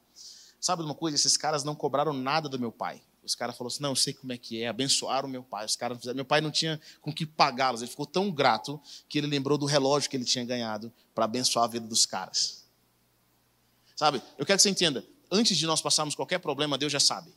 Sabe 0.59 0.81
de 0.81 0.87
uma 0.87 0.95
coisa? 0.95 1.17
Esses 1.17 1.35
caras 1.35 1.65
não 1.65 1.75
cobraram 1.75 2.13
nada 2.13 2.47
do 2.47 2.57
meu 2.57 2.71
pai. 2.71 3.01
Os 3.25 3.35
caras 3.35 3.57
falaram 3.57 3.73
assim: 3.73 3.81
não, 3.81 3.89
eu 3.89 3.95
sei 3.95 4.13
como 4.13 4.31
é 4.31 4.38
que 4.38 4.61
é, 4.61 4.67
abençoaram 4.67 5.27
meu 5.27 5.43
pai. 5.43 5.65
Os 5.65 5.75
caras. 5.75 6.03
Meu 6.13 6.25
pai 6.25 6.41
não 6.41 6.51
tinha 6.51 6.79
com 7.01 7.11
que 7.11 7.25
pagá-los. 7.25 7.81
Ele 7.81 7.89
ficou 7.89 8.05
tão 8.05 8.31
grato 8.31 8.79
que 9.09 9.17
ele 9.17 9.27
lembrou 9.27 9.57
do 9.57 9.65
relógio 9.65 10.09
que 10.09 10.15
ele 10.15 10.25
tinha 10.25 10.45
ganhado 10.45 10.93
para 11.13 11.25
abençoar 11.25 11.65
a 11.65 11.67
vida 11.67 11.88
dos 11.88 12.05
caras. 12.05 12.63
Sabe? 13.95 14.21
Eu 14.38 14.45
quero 14.45 14.57
que 14.57 14.63
você 14.63 14.69
entenda: 14.69 15.03
antes 15.31 15.57
de 15.57 15.65
nós 15.65 15.81
passarmos 15.81 16.13
qualquer 16.13 16.39
problema, 16.39 16.77
Deus 16.77 16.91
já 16.91 16.99
sabe. 16.99 17.33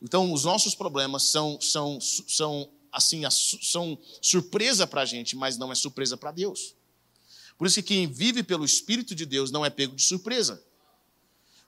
Então, 0.00 0.32
os 0.32 0.44
nossos 0.44 0.74
problemas 0.74 1.24
são, 1.24 1.58
são, 1.60 1.98
são 2.00 2.68
assim, 2.92 3.22
são 3.30 3.98
surpresa 4.20 4.86
para 4.86 5.02
a 5.02 5.04
gente, 5.06 5.36
mas 5.36 5.56
não 5.56 5.72
é 5.72 5.74
surpresa 5.74 6.16
para 6.16 6.30
Deus. 6.30 6.74
Por 7.56 7.66
isso 7.66 7.76
que 7.76 7.94
quem 7.94 8.06
vive 8.06 8.42
pelo 8.42 8.64
Espírito 8.64 9.14
de 9.14 9.24
Deus 9.24 9.50
não 9.50 9.64
é 9.64 9.70
pego 9.70 9.94
de 9.94 10.02
surpresa. 10.02 10.62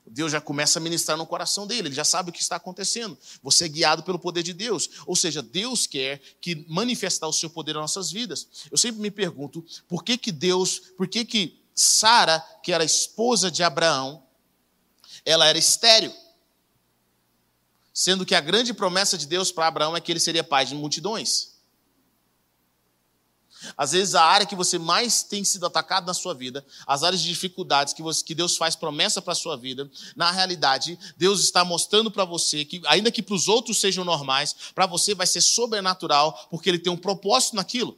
Deus 0.08 0.30
já 0.32 0.40
começa 0.40 0.78
a 0.78 0.82
ministrar 0.82 1.18
no 1.18 1.26
coração 1.26 1.66
dele, 1.66 1.88
ele 1.88 1.94
já 1.94 2.04
sabe 2.04 2.30
o 2.30 2.32
que 2.32 2.40
está 2.40 2.56
acontecendo. 2.56 3.18
Você 3.42 3.64
é 3.64 3.68
guiado 3.68 4.02
pelo 4.02 4.18
poder 4.18 4.42
de 4.42 4.52
Deus. 4.52 4.88
Ou 5.04 5.16
seja, 5.16 5.42
Deus 5.42 5.86
quer 5.86 6.20
que 6.40 6.64
manifestar 6.68 7.26
o 7.26 7.32
seu 7.32 7.50
poder 7.50 7.74
nas 7.74 7.82
nossas 7.82 8.10
vidas. 8.10 8.46
Eu 8.70 8.78
sempre 8.78 9.00
me 9.00 9.10
pergunto, 9.10 9.64
por 9.88 10.04
que 10.04 10.16
que 10.16 10.30
Deus, 10.30 10.78
por 10.96 11.08
que 11.08 11.24
que 11.24 11.60
Sara, 11.74 12.40
que 12.62 12.72
era 12.72 12.84
esposa 12.84 13.50
de 13.50 13.62
Abraão, 13.62 14.22
ela 15.24 15.46
era 15.46 15.58
estéril? 15.58 16.12
Sendo 17.92 18.26
que 18.26 18.34
a 18.34 18.40
grande 18.40 18.72
promessa 18.72 19.18
de 19.18 19.26
Deus 19.26 19.50
para 19.50 19.66
Abraão 19.66 19.96
é 19.96 20.00
que 20.00 20.12
ele 20.12 20.20
seria 20.20 20.44
pai 20.44 20.64
de 20.64 20.74
multidões. 20.74 21.55
Às 23.76 23.92
vezes, 23.92 24.14
a 24.14 24.22
área 24.22 24.46
que 24.46 24.54
você 24.54 24.78
mais 24.78 25.22
tem 25.22 25.44
sido 25.44 25.66
atacado 25.66 26.06
na 26.06 26.14
sua 26.14 26.34
vida, 26.34 26.64
as 26.86 27.02
áreas 27.02 27.22
de 27.22 27.28
dificuldades 27.28 27.94
que, 27.94 28.02
você, 28.02 28.22
que 28.24 28.34
Deus 28.34 28.56
faz 28.56 28.76
promessa 28.76 29.22
para 29.22 29.32
a 29.32 29.36
sua 29.36 29.56
vida, 29.56 29.90
na 30.14 30.30
realidade, 30.30 30.98
Deus 31.16 31.40
está 31.40 31.64
mostrando 31.64 32.10
para 32.10 32.24
você 32.24 32.64
que, 32.64 32.82
ainda 32.86 33.10
que 33.10 33.22
para 33.22 33.34
os 33.34 33.48
outros 33.48 33.80
sejam 33.80 34.04
normais, 34.04 34.54
para 34.74 34.86
você 34.86 35.14
vai 35.14 35.26
ser 35.26 35.40
sobrenatural, 35.40 36.48
porque 36.50 36.68
Ele 36.68 36.78
tem 36.78 36.92
um 36.92 36.96
propósito 36.96 37.56
naquilo. 37.56 37.96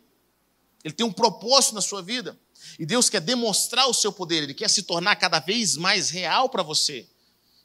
Ele 0.84 0.94
tem 0.94 1.04
um 1.04 1.12
propósito 1.12 1.74
na 1.74 1.80
sua 1.80 2.02
vida. 2.02 2.38
E 2.78 2.86
Deus 2.86 3.08
quer 3.08 3.20
demonstrar 3.20 3.88
o 3.88 3.94
seu 3.94 4.12
poder, 4.12 4.44
Ele 4.44 4.54
quer 4.54 4.68
se 4.68 4.82
tornar 4.82 5.16
cada 5.16 5.40
vez 5.40 5.76
mais 5.76 6.10
real 6.10 6.48
para 6.48 6.62
você. 6.62 7.08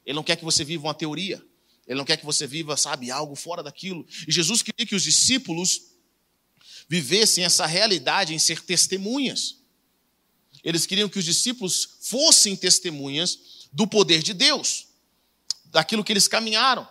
Ele 0.05 0.15
não 0.15 0.23
quer 0.23 0.35
que 0.35 0.43
você 0.43 0.63
viva 0.63 0.87
uma 0.87 0.93
teoria. 0.93 1.43
Ele 1.87 1.97
não 1.97 2.05
quer 2.05 2.17
que 2.17 2.25
você 2.25 2.47
viva, 2.47 2.77
sabe, 2.77 3.11
algo 3.11 3.35
fora 3.35 3.61
daquilo. 3.61 4.05
E 4.27 4.31
Jesus 4.31 4.61
queria 4.61 4.85
que 4.85 4.95
os 4.95 5.03
discípulos 5.03 5.92
vivessem 6.93 7.43
essa 7.43 7.65
realidade 7.65 8.35
em 8.35 8.37
ser 8.37 8.61
testemunhas. 8.61 9.57
Eles 10.63 10.85
queriam 10.85 11.09
que 11.09 11.17
os 11.17 11.25
discípulos 11.25 11.97
fossem 12.01 12.55
testemunhas 12.55 13.67
do 13.73 13.87
poder 13.87 14.21
de 14.21 14.31
Deus, 14.31 14.85
daquilo 15.65 16.03
que 16.03 16.13
eles 16.13 16.27
caminharam. 16.27 16.87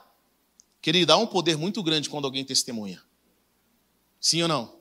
Querido, 0.80 1.12
há 1.12 1.16
um 1.16 1.26
poder 1.28 1.56
muito 1.56 1.80
grande 1.84 2.10
quando 2.10 2.24
alguém 2.24 2.44
testemunha. 2.44 3.00
Sim 4.20 4.42
ou 4.42 4.48
não? 4.48 4.76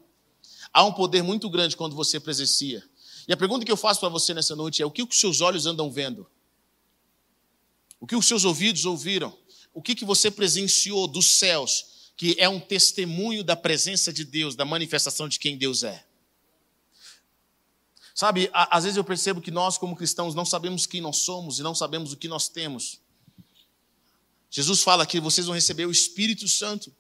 Há 0.74 0.84
um 0.86 0.92
poder 0.92 1.22
muito 1.22 1.48
grande 1.52 1.78
quando 1.78 1.96
você 1.96 2.20
presencia. 2.20 2.84
E 3.28 3.32
a 3.32 3.38
pergunta 3.38 3.64
que 3.64 3.72
eu 3.72 3.78
faço 3.78 4.00
para 4.00 4.10
você 4.10 4.34
nessa 4.34 4.56
noite 4.56 4.82
é: 4.82 4.86
o 4.88 4.90
que 4.90 5.04
os 5.04 5.20
seus 5.20 5.40
olhos 5.40 5.68
andam 5.68 5.92
vendo? 5.92 6.28
O 8.00 8.08
que 8.08 8.16
os 8.16 8.26
seus 8.26 8.44
ouvidos 8.44 8.86
ouviram? 8.86 9.38
O 9.72 9.84
que, 9.84 9.94
que 9.94 10.04
você 10.04 10.32
presenciou 10.32 11.08
dos 11.08 11.38
céus 11.38 11.91
que 12.22 12.36
é 12.38 12.48
um 12.48 12.60
testemunho 12.60 13.44
da 13.44 13.56
presença 13.56 14.14
de 14.14 14.24
Deus, 14.24 14.56
da 14.56 14.64
manifestação 14.64 15.28
de 15.28 15.40
quem 15.40 15.58
Deus 15.58 15.82
é. 15.82 16.06
Sabe, 18.14 18.48
às 18.54 18.84
vezes 18.84 18.96
eu 18.96 19.04
percebo 19.04 19.42
que 19.42 19.50
nós, 19.50 19.76
como 19.76 19.96
cristãos, 19.96 20.36
não 20.36 20.46
sabemos 20.46 20.86
quem 20.86 21.02
nós 21.02 21.18
somos 21.18 21.58
e 21.58 21.64
não 21.64 21.74
sabemos 21.74 22.14
o 22.14 22.18
que 22.18 22.28
nós 22.28 22.48
temos. 22.48 23.02
Jesus 24.52 24.84
fala 24.84 25.04
que 25.04 25.20
vocês 25.20 25.48
vão 25.48 25.56
receber 25.56 25.88
o 25.88 25.92
Espírito 25.92 26.48
Santo. 26.48 26.96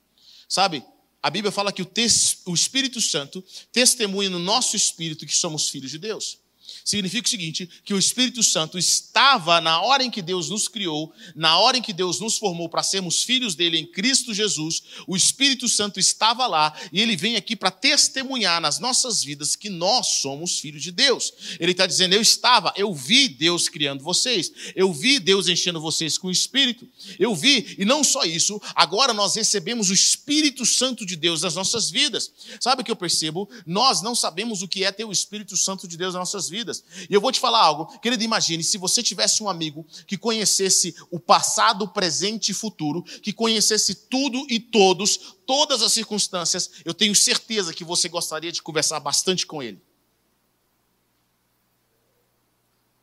Sabe, 0.49 0.83
a 1.21 1.29
Bíblia 1.29 1.51
fala 1.51 1.71
que 1.71 1.83
o, 1.83 2.53
Espírito 2.55 2.99
Santo 2.99 3.43
testemunha 3.71 4.27
no 4.31 4.39
nosso 4.39 4.75
espírito 4.75 5.27
que 5.27 5.35
somos 5.35 5.69
filhos 5.69 5.91
de 5.91 5.99
Deus. 5.99 6.39
Significa 6.83 7.27
o 7.27 7.29
seguinte: 7.29 7.69
que 7.83 7.93
o 7.93 7.97
Espírito 7.97 8.41
Santo 8.43 8.77
estava 8.77 9.61
na 9.61 9.81
hora 9.81 10.03
em 10.03 10.09
que 10.09 10.21
Deus 10.21 10.49
nos 10.49 10.67
criou, 10.67 11.13
na 11.35 11.57
hora 11.59 11.77
em 11.77 11.81
que 11.81 11.93
Deus 11.93 12.19
nos 12.19 12.37
formou 12.37 12.69
para 12.69 12.83
sermos 12.83 13.23
filhos 13.23 13.55
dele 13.55 13.77
em 13.77 13.85
Cristo 13.85 14.33
Jesus, 14.33 14.83
o 15.07 15.15
Espírito 15.15 15.67
Santo 15.67 15.99
estava 15.99 16.47
lá 16.47 16.73
e 16.91 17.01
ele 17.01 17.15
vem 17.15 17.35
aqui 17.35 17.55
para 17.55 17.71
testemunhar 17.71 18.59
nas 18.61 18.79
nossas 18.79 19.23
vidas 19.23 19.55
que 19.55 19.69
nós 19.69 20.21
somos 20.21 20.59
filhos 20.59 20.81
de 20.81 20.91
Deus. 20.91 21.33
Ele 21.59 21.71
está 21.71 21.85
dizendo: 21.85 22.13
Eu 22.13 22.21
estava, 22.21 22.73
eu 22.75 22.93
vi 22.93 23.27
Deus 23.27 23.67
criando 23.69 24.03
vocês, 24.03 24.51
eu 24.75 24.91
vi 24.93 25.19
Deus 25.19 25.47
enchendo 25.47 25.79
vocês 25.79 26.17
com 26.17 26.27
o 26.27 26.31
Espírito, 26.31 26.87
eu 27.19 27.35
vi, 27.35 27.75
e 27.77 27.85
não 27.85 28.03
só 28.03 28.23
isso, 28.23 28.61
agora 28.75 29.13
nós 29.13 29.35
recebemos 29.35 29.89
o 29.89 29.93
Espírito 29.93 30.65
Santo 30.65 31.05
de 31.05 31.15
Deus 31.15 31.41
nas 31.41 31.55
nossas 31.55 31.89
vidas. 31.89 32.31
Sabe 32.59 32.81
o 32.81 32.85
que 32.85 32.91
eu 32.91 32.95
percebo? 32.95 33.49
Nós 33.65 34.01
não 34.01 34.15
sabemos 34.15 34.61
o 34.61 34.67
que 34.67 34.83
é 34.83 34.91
ter 34.91 35.05
o 35.05 35.11
Espírito 35.11 35.55
Santo 35.57 35.87
de 35.87 35.97
Deus 35.97 36.13
nas 36.13 36.21
nossas 36.21 36.49
vidas 36.49 36.60
vidas. 36.61 36.83
E 37.09 37.13
eu 37.13 37.19
vou 37.19 37.31
te 37.31 37.39
falar 37.39 37.59
algo, 37.59 37.99
querido, 37.99 38.23
imagine 38.23 38.63
se 38.63 38.77
você 38.77 39.01
tivesse 39.01 39.41
um 39.41 39.49
amigo 39.49 39.85
que 40.05 40.17
conhecesse 40.17 40.95
o 41.09 41.19
passado, 41.19 41.87
presente 41.87 42.51
e 42.51 42.53
futuro, 42.53 43.03
que 43.03 43.33
conhecesse 43.33 43.95
tudo 44.07 44.45
e 44.49 44.59
todos, 44.59 45.35
todas 45.45 45.81
as 45.81 45.91
circunstâncias, 45.91 46.71
eu 46.85 46.93
tenho 46.93 47.15
certeza 47.15 47.73
que 47.73 47.83
você 47.83 48.07
gostaria 48.07 48.51
de 48.51 48.61
conversar 48.61 48.99
bastante 48.99 49.45
com 49.45 49.61
ele. 49.61 49.81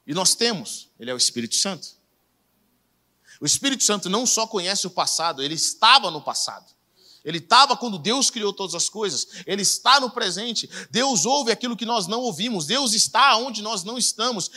E 0.06 0.14
nós 0.14 0.34
temos, 0.34 0.88
ele 0.98 1.10
é 1.10 1.14
o 1.14 1.18
Espírito 1.18 1.56
Santo. 1.56 1.98
O 3.40 3.46
Espírito 3.46 3.82
Santo 3.84 4.08
não 4.08 4.24
só 4.24 4.46
conhece 4.46 4.86
o 4.86 4.90
passado, 4.90 5.42
ele 5.42 5.54
estava 5.54 6.10
no 6.10 6.22
passado. 6.22 6.77
Ele 7.28 7.36
estava 7.36 7.76
quando 7.76 7.98
Deus 7.98 8.30
criou 8.30 8.54
todas 8.54 8.74
as 8.74 8.88
coisas. 8.88 9.28
Ele 9.46 9.60
está 9.60 10.00
no 10.00 10.08
presente. 10.08 10.66
Deus 10.90 11.26
ouve 11.26 11.52
aquilo 11.52 11.76
que 11.76 11.84
nós 11.84 12.06
não 12.06 12.22
ouvimos. 12.22 12.64
Deus 12.64 12.94
está 12.94 13.36
onde 13.36 13.60
nós 13.60 13.84
não 13.84 13.98
estamos. 13.98 14.50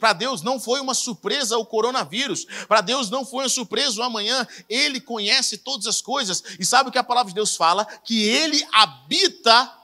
Para 0.00 0.14
Deus 0.14 0.40
não 0.40 0.58
foi 0.58 0.80
uma 0.80 0.94
surpresa 0.94 1.58
o 1.58 1.66
coronavírus. 1.66 2.46
Para 2.66 2.80
Deus 2.80 3.10
não 3.10 3.22
foi 3.22 3.44
uma 3.44 3.50
surpresa 3.50 4.00
o 4.00 4.02
amanhã. 4.02 4.48
Ele 4.66 4.98
conhece 4.98 5.58
todas 5.58 5.86
as 5.86 6.00
coisas. 6.00 6.42
E 6.58 6.64
sabe 6.64 6.88
o 6.88 6.92
que 6.92 6.96
a 6.96 7.04
palavra 7.04 7.30
de 7.30 7.34
Deus 7.34 7.54
fala? 7.54 7.84
Que 7.84 8.22
Ele 8.22 8.66
habita 8.72 9.78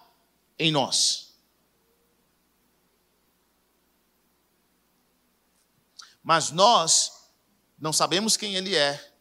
em 0.58 0.72
nós. 0.72 1.34
Mas 6.24 6.50
nós 6.50 7.12
não 7.78 7.92
sabemos 7.92 8.38
quem 8.38 8.54
Ele 8.54 8.74
é 8.74 9.12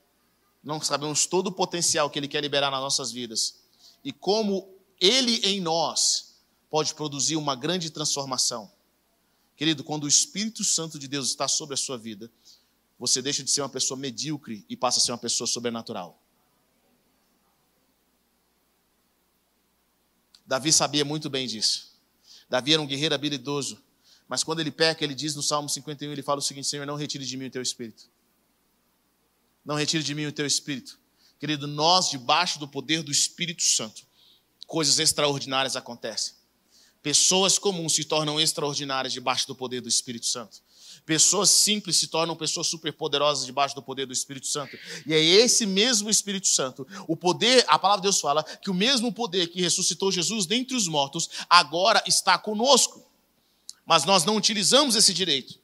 não 0.63 0.79
sabemos 0.81 1.25
todo 1.25 1.47
o 1.47 1.51
potencial 1.51 2.09
que 2.09 2.19
Ele 2.19 2.27
quer 2.27 2.41
liberar 2.41 2.69
nas 2.69 2.81
nossas 2.81 3.11
vidas 3.11 3.55
e 4.03 4.11
como 4.11 4.69
Ele 4.99 5.37
em 5.37 5.59
nós 5.59 6.35
pode 6.69 6.93
produzir 6.93 7.35
uma 7.35 7.55
grande 7.55 7.89
transformação. 7.89 8.71
Querido, 9.55 9.83
quando 9.83 10.05
o 10.05 10.07
Espírito 10.07 10.63
Santo 10.63 10.97
de 10.97 11.07
Deus 11.07 11.27
está 11.27 11.47
sobre 11.47 11.73
a 11.73 11.77
sua 11.77 11.97
vida, 11.97 12.31
você 12.97 13.21
deixa 13.21 13.43
de 13.43 13.49
ser 13.49 13.61
uma 13.61 13.69
pessoa 13.69 13.97
medíocre 13.97 14.65
e 14.69 14.77
passa 14.77 14.99
a 14.99 15.01
ser 15.01 15.11
uma 15.11 15.17
pessoa 15.17 15.47
sobrenatural. 15.47 16.19
Davi 20.45 20.71
sabia 20.71 21.05
muito 21.05 21.29
bem 21.29 21.47
disso. 21.47 21.91
Davi 22.49 22.73
era 22.73 22.81
um 22.81 22.85
guerreiro 22.85 23.15
habilidoso, 23.15 23.81
mas 24.27 24.43
quando 24.43 24.59
ele 24.59 24.71
peca, 24.71 25.03
ele 25.03 25.15
diz 25.15 25.33
no 25.35 25.41
Salmo 25.41 25.69
51, 25.69 26.11
ele 26.11 26.21
fala 26.21 26.39
o 26.39 26.41
seguinte: 26.41 26.67
Senhor, 26.67 26.85
não 26.85 26.95
retire 26.95 27.25
de 27.25 27.37
mim 27.37 27.47
o 27.47 27.51
teu 27.51 27.61
espírito. 27.61 28.09
Não 29.63 29.75
retire 29.75 30.03
de 30.03 30.15
mim 30.15 30.25
o 30.25 30.31
teu 30.31 30.45
espírito. 30.45 30.99
Querido, 31.39 31.67
nós, 31.67 32.09
debaixo 32.09 32.59
do 32.59 32.67
poder 32.67 33.01
do 33.01 33.11
Espírito 33.11 33.63
Santo, 33.63 34.03
coisas 34.67 34.99
extraordinárias 34.99 35.75
acontecem. 35.75 36.35
Pessoas 37.01 37.57
comuns 37.57 37.93
se 37.93 38.03
tornam 38.03 38.39
extraordinárias 38.39 39.11
debaixo 39.11 39.47
do 39.47 39.55
poder 39.55 39.81
do 39.81 39.89
Espírito 39.89 40.27
Santo. 40.27 40.61
Pessoas 41.05 41.49
simples 41.49 41.95
se 41.97 42.07
tornam 42.07 42.35
pessoas 42.35 42.67
superpoderosas 42.67 43.45
debaixo 43.45 43.73
do 43.73 43.81
poder 43.81 44.05
do 44.05 44.13
Espírito 44.13 44.45
Santo. 44.45 44.77
E 45.05 45.13
é 45.13 45.19
esse 45.19 45.65
mesmo 45.65 46.09
Espírito 46.09 46.47
Santo, 46.47 46.87
o 47.07 47.17
poder, 47.17 47.65
a 47.67 47.79
palavra 47.79 48.01
de 48.01 48.05
Deus 48.05 48.19
fala 48.19 48.43
que 48.43 48.69
o 48.69 48.73
mesmo 48.73 49.11
poder 49.11 49.47
que 49.47 49.61
ressuscitou 49.61 50.11
Jesus 50.11 50.45
dentre 50.45 50.75
os 50.75 50.87
mortos 50.87 51.29
agora 51.49 52.03
está 52.05 52.37
conosco. 52.37 53.03
Mas 53.85 54.05
nós 54.05 54.25
não 54.25 54.35
utilizamos 54.35 54.95
esse 54.95 55.13
direito. 55.13 55.60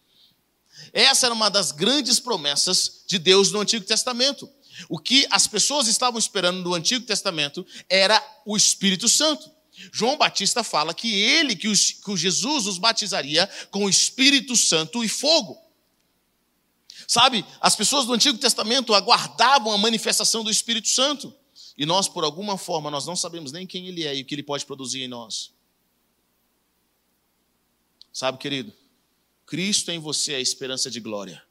Essa 0.93 1.27
era 1.27 1.33
uma 1.33 1.49
das 1.49 1.71
grandes 1.71 2.19
promessas 2.19 3.03
de 3.07 3.19
Deus 3.19 3.51
no 3.51 3.59
Antigo 3.59 3.85
Testamento. 3.85 4.49
O 4.89 4.99
que 4.99 5.27
as 5.31 5.47
pessoas 5.47 5.87
estavam 5.87 6.19
esperando 6.19 6.61
no 6.61 6.73
Antigo 6.73 7.05
Testamento 7.05 7.65
era 7.89 8.23
o 8.45 8.55
Espírito 8.55 9.07
Santo. 9.07 9.49
João 9.91 10.17
Batista 10.17 10.63
fala 10.63 10.93
que 10.93 11.13
ele, 11.13 11.55
que, 11.55 11.67
os, 11.67 11.91
que 11.91 12.17
Jesus 12.17 12.65
os 12.65 12.77
batizaria 12.77 13.47
com 13.69 13.85
o 13.85 13.89
Espírito 13.89 14.55
Santo 14.55 15.03
e 15.03 15.07
fogo. 15.07 15.57
Sabe, 17.07 17.45
as 17.61 17.75
pessoas 17.75 18.05
do 18.05 18.13
Antigo 18.13 18.37
Testamento 18.37 18.93
aguardavam 18.93 19.71
a 19.71 19.77
manifestação 19.77 20.43
do 20.43 20.51
Espírito 20.51 20.89
Santo. 20.89 21.33
E 21.77 21.85
nós, 21.85 22.07
por 22.07 22.23
alguma 22.23 22.57
forma, 22.57 22.89
nós 22.89 23.05
não 23.05 23.15
sabemos 23.15 23.51
nem 23.51 23.67
quem 23.67 23.87
ele 23.87 24.03
é 24.03 24.15
e 24.15 24.21
o 24.21 24.25
que 24.25 24.33
ele 24.35 24.43
pode 24.43 24.65
produzir 24.65 25.03
em 25.03 25.07
nós. 25.07 25.51
Sabe, 28.11 28.39
querido? 28.39 28.73
Cristo 29.47 29.89
em 29.91 29.97
você 29.97 30.33
é 30.33 30.35
a 30.35 30.41
esperança 30.41 30.91
de 30.91 30.99
glória. 30.99 31.41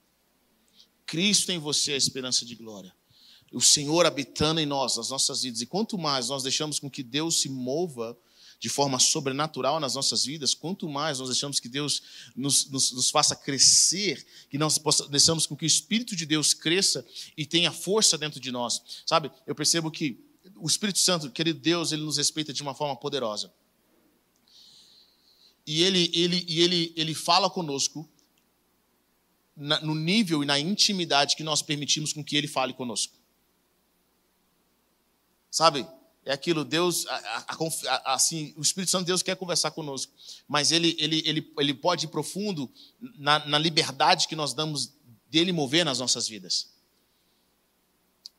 Cristo 1.07 1.51
em 1.51 1.59
você 1.59 1.93
é 1.93 1.95
a 1.95 1.99
esperança 1.99 2.45
de 2.45 2.55
glória. 2.55 2.95
O 3.51 3.61
Senhor 3.61 4.05
habitando 4.05 4.61
em 4.61 4.67
nós, 4.67 4.99
nas 4.99 5.09
nossas 5.09 5.43
vidas. 5.43 5.63
E 5.63 5.67
quanto 5.67 5.97
mais 5.97 6.29
nós 6.29 6.43
deixamos 6.43 6.79
com 6.79 6.91
que 6.91 7.03
Deus 7.03 7.41
se 7.41 7.49
mova 7.49 8.17
de 8.61 8.69
forma 8.69 8.99
sobrenatural 8.99 9.81
nas 9.81 9.95
nossas 9.95 10.27
vidas, 10.27 10.55
quanto 10.55 10.89
mais 10.89 11.19
nós 11.19 11.29
deixamos 11.29 11.59
que 11.59 11.69
Deus 11.69 12.03
nos, 12.35 12.67
nos, 12.67 12.93
nos 12.93 13.11
faça 13.11 13.35
crescer, 13.35 14.27
que 14.51 14.59
nós 14.59 14.79
deixamos 15.11 15.47
com 15.47 15.57
que 15.57 15.65
o 15.65 15.67
Espírito 15.67 16.15
de 16.15 16.27
Deus 16.27 16.53
cresça 16.53 17.07
e 17.35 17.47
tenha 17.47 17.73
força 17.73 18.19
dentro 18.19 18.41
de 18.41 18.51
nós. 18.51 18.83
Sabe, 19.07 19.31
eu 19.47 19.55
percebo 19.55 19.91
que 19.91 20.23
o 20.57 20.67
Espírito 20.67 20.99
Santo, 20.99 21.31
querido 21.31 21.61
Deus, 21.61 21.93
ele 21.93 22.03
nos 22.03 22.19
respeita 22.19 22.53
de 22.53 22.63
uma 22.63 22.75
forma 22.75 22.97
poderosa 22.97 23.51
e 25.67 25.83
ele, 25.83 26.11
ele, 26.15 26.45
e 26.47 26.61
ele, 26.61 26.93
ele 26.97 27.15
fala 27.15 27.51
conosco 27.51 28.09
no 29.57 29.95
nível 29.95 30.43
e 30.43 30.47
na 30.47 30.61
intimidade 30.61 31.35
que 31.35 31.43
nós 31.43 31.63
permitimos 31.63 32.13
com 32.13 32.23
que 32.23 32.37
Ele 32.37 32.47
fale 32.47 32.75
conosco. 32.75 33.15
Sabe? 35.51 35.87
É 36.25 36.33
aquilo, 36.33 36.65
Deus, 36.65 37.07
a, 37.07 37.45
a, 37.49 38.15
assim, 38.15 38.53
o 38.57 38.61
Espírito 38.61 38.91
Santo 38.91 39.03
de 39.03 39.07
Deus 39.07 39.23
quer 39.23 39.37
conversar 39.37 39.71
conosco, 39.71 40.13
mas 40.47 40.73
ele, 40.73 40.95
ele, 40.99 41.23
ele, 41.25 41.53
ele 41.57 41.73
pode 41.73 42.07
ir 42.07 42.09
profundo 42.09 42.71
na, 43.17 43.47
na 43.47 43.59
liberdade 43.59 44.29
que 44.29 44.37
nós 44.37 44.53
damos 44.53 44.93
dele 45.31 45.53
mover 45.53 45.85
nas 45.85 46.01
nossas 46.01 46.29
vidas. 46.29 46.75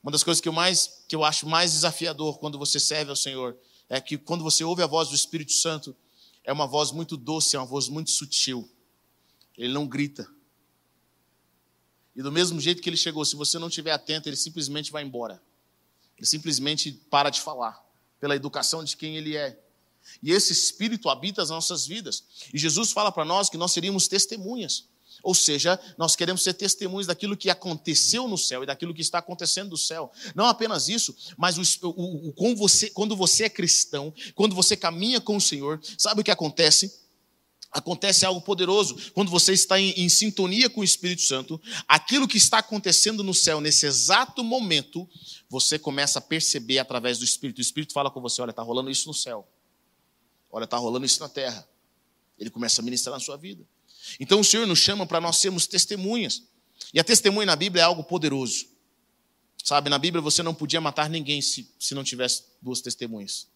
Uma 0.03 0.11
das 0.11 0.23
coisas 0.23 0.41
que 0.41 0.49
eu, 0.49 0.53
mais, 0.53 1.05
que 1.07 1.15
eu 1.15 1.23
acho 1.23 1.47
mais 1.47 1.71
desafiador 1.71 2.37
quando 2.39 2.59
você 2.59 2.79
serve 2.79 3.09
ao 3.09 3.15
Senhor 3.15 3.57
é 3.89 3.99
que 4.01 4.17
quando 4.17 4.43
você 4.43 4.63
ouve 4.63 4.83
a 4.83 4.87
voz 4.87 5.09
do 5.09 5.15
Espírito 5.15 5.53
Santo, 5.53 5.95
é 6.47 6.53
uma 6.53 6.65
voz 6.65 6.93
muito 6.93 7.17
doce, 7.17 7.57
é 7.57 7.59
uma 7.59 7.65
voz 7.65 7.89
muito 7.89 8.09
sutil. 8.09 8.67
Ele 9.57 9.73
não 9.73 9.85
grita. 9.85 10.25
E 12.15 12.21
do 12.21 12.31
mesmo 12.31 12.59
jeito 12.61 12.81
que 12.81 12.89
ele 12.89 12.95
chegou, 12.95 13.25
se 13.25 13.35
você 13.35 13.59
não 13.59 13.67
estiver 13.67 13.91
atento, 13.91 14.29
ele 14.29 14.37
simplesmente 14.37 14.89
vai 14.89 15.03
embora. 15.03 15.43
Ele 16.17 16.25
simplesmente 16.25 16.93
para 17.11 17.29
de 17.29 17.41
falar, 17.41 17.85
pela 18.17 18.33
educação 18.33 18.81
de 18.81 18.95
quem 18.95 19.17
ele 19.17 19.35
é. 19.35 19.61
E 20.23 20.31
esse 20.31 20.53
espírito 20.53 21.09
habita 21.09 21.41
as 21.41 21.49
nossas 21.49 21.85
vidas. 21.85 22.23
E 22.53 22.57
Jesus 22.57 22.93
fala 22.93 23.11
para 23.11 23.25
nós 23.25 23.49
que 23.49 23.57
nós 23.57 23.73
seríamos 23.73 24.07
testemunhas. 24.07 24.85
Ou 25.23 25.33
seja, 25.33 25.79
nós 25.97 26.15
queremos 26.15 26.43
ser 26.43 26.53
testemunhas 26.53 27.07
daquilo 27.07 27.35
que 27.35 27.49
aconteceu 27.49 28.27
no 28.27 28.37
céu 28.37 28.63
e 28.63 28.65
daquilo 28.65 28.93
que 28.93 29.01
está 29.01 29.19
acontecendo 29.19 29.71
no 29.71 29.77
céu. 29.77 30.11
Não 30.35 30.45
apenas 30.45 30.87
isso, 30.89 31.15
mas 31.37 31.57
o, 31.57 31.89
o, 31.89 32.33
o, 32.35 32.55
você, 32.55 32.89
quando 32.89 33.15
você 33.15 33.45
é 33.45 33.49
cristão, 33.49 34.13
quando 34.35 34.55
você 34.55 34.75
caminha 34.75 35.19
com 35.19 35.37
o 35.37 35.41
Senhor, 35.41 35.79
sabe 35.97 36.21
o 36.21 36.23
que 36.23 36.31
acontece? 36.31 37.07
acontece 37.71 38.25
algo 38.25 38.41
poderoso. 38.41 39.11
Quando 39.13 39.29
você 39.29 39.53
está 39.53 39.79
em, 39.79 39.91
em, 39.91 40.09
sintonia 40.09 40.69
com 40.69 40.81
o 40.81 40.83
Espírito 40.83 41.21
Santo, 41.21 41.61
aquilo 41.87 42.27
que 42.27 42.37
está 42.37 42.59
acontecendo 42.59 43.23
no 43.23 43.33
céu 43.33 43.61
nesse 43.61 43.85
exato 43.85 44.43
momento, 44.43 45.07
você 45.49 45.77
começa 45.77 46.19
a 46.19 46.21
perceber 46.21 46.79
através 46.79 47.19
do 47.19 47.25
Espírito. 47.25 47.59
O 47.59 47.61
Espírito 47.61 47.93
fala 47.93 48.09
com 48.09 48.21
você: 48.21 48.41
olha, 48.41 48.51
está 48.51 48.61
rolando 48.61 48.89
isso 48.89 49.07
no 49.07 49.13
céu. 49.13 49.47
Olha, 50.51 50.63
está 50.63 50.77
rolando 50.77 51.05
isso 51.05 51.19
na 51.19 51.29
terra. 51.29 51.67
Ele 52.39 52.49
começa 52.49 52.81
a 52.81 52.83
ministrar 52.83 53.13
na 53.13 53.19
sua 53.19 53.37
vida. 53.37 53.65
Então 54.19 54.39
o 54.39 54.43
Senhor 54.43 54.65
nos 54.65 54.79
chama 54.79 55.05
para 55.05 55.19
nós 55.19 55.37
sermos 55.37 55.67
testemunhas. 55.67 56.43
E 56.93 56.99
a 56.99 57.03
testemunha 57.03 57.45
na 57.45 57.55
Bíblia 57.55 57.81
é 57.81 57.85
algo 57.85 58.03
poderoso. 58.03 58.65
Sabe, 59.63 59.89
na 59.89 59.97
Bíblia 59.97 60.21
você 60.21 60.41
não 60.41 60.53
podia 60.53 60.79
matar 60.79 61.09
ninguém 61.09 61.41
se, 61.41 61.69
se 61.77 61.93
não 61.93 62.03
tivesse 62.03 62.45
duas 62.61 62.79
testemunhas. 62.79 63.47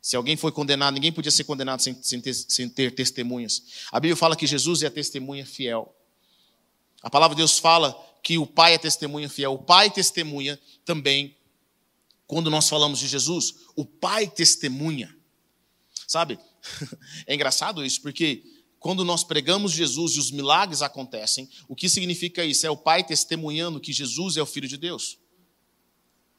Se 0.00 0.16
alguém 0.16 0.36
foi 0.36 0.50
condenado, 0.52 0.94
ninguém 0.94 1.12
podia 1.12 1.30
ser 1.30 1.44
condenado 1.44 1.80
sem, 1.82 2.00
sem, 2.02 2.20
ter, 2.20 2.32
sem 2.32 2.68
ter 2.68 2.94
testemunhas. 2.94 3.62
A 3.92 4.00
Bíblia 4.00 4.16
fala 4.16 4.36
que 4.36 4.46
Jesus 4.46 4.82
é 4.82 4.86
a 4.86 4.90
testemunha 4.90 5.44
fiel. 5.44 5.94
A 7.02 7.10
palavra 7.10 7.34
de 7.34 7.40
Deus 7.40 7.58
fala 7.58 7.94
que 8.22 8.38
o 8.38 8.46
Pai 8.46 8.74
é 8.74 8.78
testemunha 8.78 9.28
fiel. 9.28 9.54
O 9.54 9.58
Pai 9.58 9.90
testemunha 9.90 10.58
também 10.84 11.36
quando 12.26 12.50
nós 12.50 12.68
falamos 12.68 12.98
de 12.98 13.06
Jesus. 13.06 13.54
O 13.76 13.84
Pai 13.84 14.28
testemunha. 14.28 15.14
Sabe? 16.06 16.38
É 17.26 17.34
engraçado 17.34 17.84
isso, 17.84 18.00
porque 18.02 18.42
quando 18.80 19.04
nós 19.04 19.24
pregamos 19.24 19.72
Jesus 19.72 20.12
e 20.12 20.18
os 20.18 20.30
milagres 20.30 20.82
acontecem, 20.82 21.48
o 21.68 21.74
que 21.74 21.88
significa 21.88 22.44
isso? 22.44 22.66
É 22.66 22.70
o 22.70 22.76
Pai 22.76 23.02
testemunhando 23.02 23.80
que 23.80 23.92
Jesus 23.92 24.36
é 24.36 24.42
o 24.42 24.46
Filho 24.46 24.68
de 24.68 24.76
Deus. 24.76 25.18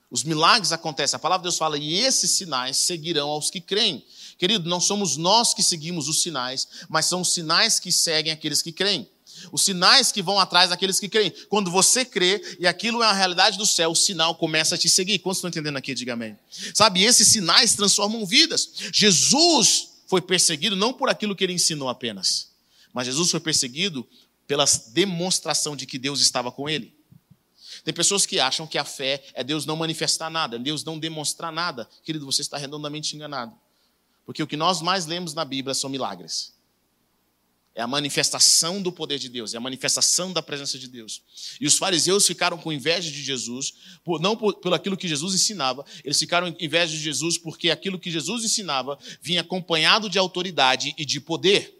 Os 0.09 0.23
milagres 0.23 0.71
acontecem. 0.71 1.15
A 1.15 1.19
palavra 1.19 1.43
de 1.43 1.49
Deus 1.49 1.57
fala, 1.57 1.77
e 1.77 1.99
esses 1.99 2.31
sinais 2.31 2.77
seguirão 2.77 3.29
aos 3.29 3.51
que 3.51 3.61
creem. 3.61 4.03
Querido, 4.37 4.69
não 4.69 4.79
somos 4.79 5.17
nós 5.17 5.53
que 5.53 5.61
seguimos 5.61 6.07
os 6.07 6.21
sinais, 6.21 6.67
mas 6.87 7.05
são 7.05 7.21
os 7.21 7.33
sinais 7.33 7.79
que 7.79 7.91
seguem 7.91 8.31
aqueles 8.31 8.61
que 8.61 8.71
creem. 8.71 9.07
Os 9.51 9.63
sinais 9.63 10.11
que 10.11 10.21
vão 10.21 10.39
atrás 10.39 10.69
daqueles 10.69 10.99
que 10.99 11.07
creem. 11.07 11.31
Quando 11.47 11.69
você 11.69 12.03
crê 12.03 12.41
e 12.59 12.65
aquilo 12.65 13.03
é 13.03 13.05
a 13.05 13.13
realidade 13.13 13.57
do 13.57 13.65
céu, 13.65 13.91
o 13.91 13.95
sinal 13.95 14.33
começa 14.35 14.75
a 14.75 14.77
te 14.77 14.89
seguir. 14.89 15.19
Quantos 15.19 15.37
estão 15.37 15.49
entendendo 15.49 15.77
aqui? 15.77 15.93
Diga 15.93 16.13
amém. 16.13 16.37
Sabe, 16.73 17.03
esses 17.03 17.27
sinais 17.27 17.75
transformam 17.75 18.25
vidas. 18.25 18.69
Jesus 18.91 19.88
foi 20.09 20.21
perseguido 20.21 20.75
não 20.75 20.91
por 20.91 21.07
aquilo 21.07 21.35
que 21.35 21.43
ele 21.43 21.53
ensinou 21.53 21.87
apenas, 21.87 22.49
mas 22.91 23.05
Jesus 23.05 23.29
foi 23.29 23.39
perseguido 23.39 24.05
pela 24.47 24.65
demonstração 24.87 25.75
de 25.75 25.85
que 25.85 25.99
Deus 25.99 26.19
estava 26.19 26.51
com 26.51 26.67
ele. 26.67 26.97
Tem 27.83 27.93
pessoas 27.93 28.25
que 28.25 28.39
acham 28.39 28.65
que 28.65 28.79
a 28.79 28.83
fé 28.83 29.23
é 29.35 29.43
Deus 29.43 29.67
não 29.67 29.75
manifestar 29.75 30.31
nada, 30.31 30.55
é 30.55 30.59
Deus 30.59 30.83
não 30.83 30.97
demonstrar 30.97 31.51
nada. 31.51 31.87
Querido, 32.03 32.25
você 32.25 32.41
está 32.41 32.57
redondamente 32.57 33.15
enganado. 33.15 33.53
Porque 34.25 34.41
o 34.41 34.47
que 34.47 34.57
nós 34.57 34.81
mais 34.81 35.05
lemos 35.05 35.35
na 35.35 35.45
Bíblia 35.45 35.75
são 35.75 35.91
milagres. 35.91 36.53
É 37.75 37.81
a 37.81 37.87
manifestação 37.87 38.81
do 38.81 38.91
poder 38.91 39.19
de 39.19 39.29
Deus, 39.29 39.53
é 39.53 39.57
a 39.57 39.61
manifestação 39.61 40.33
da 40.33 40.41
presença 40.41 40.77
de 40.77 40.87
Deus. 40.87 41.21
E 41.61 41.67
os 41.67 41.77
fariseus 41.77 42.25
ficaram 42.25 42.57
com 42.57 42.73
inveja 42.73 43.09
de 43.09 43.23
Jesus, 43.23 43.73
por, 44.03 44.19
não 44.19 44.35
por, 44.35 44.55
pelo 44.55 44.75
aquilo 44.75 44.97
que 44.97 45.07
Jesus 45.07 45.33
ensinava, 45.33 45.85
eles 46.03 46.19
ficaram 46.19 46.51
com 46.51 46.63
inveja 46.63 46.91
de 46.91 47.01
Jesus 47.01 47.37
porque 47.37 47.69
aquilo 47.69 47.99
que 47.99 48.11
Jesus 48.11 48.43
ensinava 48.43 48.97
vinha 49.21 49.41
acompanhado 49.41 50.09
de 50.09 50.17
autoridade 50.17 50.93
e 50.97 51.05
de 51.05 51.21
poder. 51.21 51.79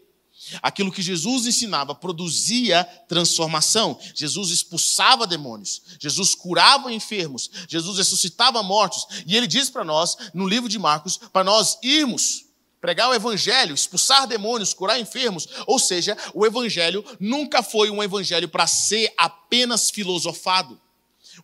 Aquilo 0.62 0.90
que 0.90 1.02
Jesus 1.02 1.46
ensinava 1.46 1.94
produzia 1.94 2.84
transformação. 3.06 3.98
Jesus 4.14 4.50
expulsava 4.50 5.26
demônios, 5.26 5.82
Jesus 6.00 6.34
curava 6.34 6.92
enfermos, 6.92 7.50
Jesus 7.68 7.98
ressuscitava 7.98 8.62
mortos. 8.62 9.06
E 9.26 9.36
ele 9.36 9.46
diz 9.46 9.68
para 9.68 9.84
nós, 9.84 10.16
no 10.32 10.48
livro 10.48 10.68
de 10.68 10.78
Marcos, 10.78 11.18
para 11.32 11.44
nós 11.44 11.78
irmos 11.82 12.49
pregar 12.80 13.10
o 13.10 13.14
evangelho, 13.14 13.74
expulsar 13.74 14.26
demônios, 14.26 14.72
curar 14.72 14.98
enfermos. 14.98 15.48
Ou 15.66 15.78
seja, 15.78 16.16
o 16.34 16.46
evangelho 16.46 17.04
nunca 17.20 17.62
foi 17.62 17.90
um 17.90 18.02
evangelho 18.02 18.48
para 18.48 18.66
ser 18.66 19.12
apenas 19.16 19.90
filosofado. 19.90 20.80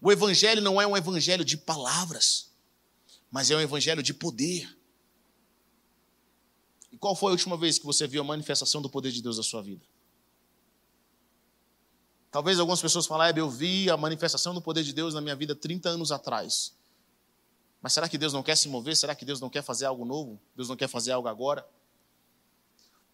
O 0.00 0.10
evangelho 0.10 0.62
não 0.62 0.80
é 0.80 0.86
um 0.86 0.96
evangelho 0.96 1.44
de 1.44 1.56
palavras, 1.56 2.50
mas 3.30 3.50
é 3.50 3.56
um 3.56 3.60
evangelho 3.60 4.02
de 4.02 4.14
poder. 4.14 4.74
E 6.90 6.96
qual 6.96 7.14
foi 7.14 7.30
a 7.30 7.32
última 7.32 7.56
vez 7.56 7.78
que 7.78 7.84
você 7.84 8.06
viu 8.06 8.22
a 8.22 8.24
manifestação 8.24 8.80
do 8.80 8.88
poder 8.88 9.12
de 9.12 9.20
Deus 9.20 9.36
na 9.36 9.42
sua 9.42 9.62
vida? 9.62 9.84
Talvez 12.30 12.58
algumas 12.58 12.82
pessoas 12.82 13.06
falem, 13.06 13.28
ah, 13.28 13.38
eu 13.38 13.48
vi 13.48 13.88
a 13.88 13.96
manifestação 13.96 14.52
do 14.52 14.60
poder 14.60 14.82
de 14.82 14.92
Deus 14.92 15.14
na 15.14 15.20
minha 15.20 15.36
vida 15.36 15.54
30 15.54 15.88
anos 15.88 16.12
atrás. 16.12 16.74
Mas 17.80 17.92
será 17.92 18.08
que 18.08 18.18
Deus 18.18 18.32
não 18.32 18.42
quer 18.42 18.56
se 18.56 18.68
mover? 18.68 18.96
Será 18.96 19.14
que 19.14 19.24
Deus 19.24 19.40
não 19.40 19.50
quer 19.50 19.62
fazer 19.62 19.84
algo 19.84 20.04
novo? 20.04 20.40
Deus 20.54 20.68
não 20.68 20.76
quer 20.76 20.88
fazer 20.88 21.12
algo 21.12 21.28
agora? 21.28 21.66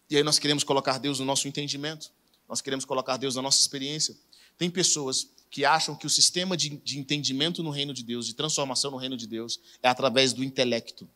E 0.09 0.17
aí 0.17 0.23
nós 0.23 0.39
queremos 0.39 0.63
colocar 0.63 0.97
Deus 0.97 1.19
no 1.19 1.25
nosso 1.25 1.47
entendimento, 1.47 2.11
nós 2.47 2.61
queremos 2.61 2.85
colocar 2.85 3.17
Deus 3.17 3.35
na 3.35 3.41
nossa 3.41 3.59
experiência. 3.59 4.15
Tem 4.57 4.69
pessoas 4.69 5.29
que 5.49 5.65
acham 5.65 5.95
que 5.95 6.05
o 6.05 6.09
sistema 6.09 6.57
de, 6.57 6.69
de 6.69 6.99
entendimento 6.99 7.63
no 7.63 7.69
reino 7.69 7.93
de 7.93 8.03
Deus, 8.03 8.25
de 8.25 8.33
transformação 8.33 8.91
no 8.91 8.97
reino 8.97 9.17
de 9.17 9.25
Deus, 9.25 9.59
é 9.81 9.87
através 9.87 10.33
do 10.33 10.43
intelecto. 10.43 11.09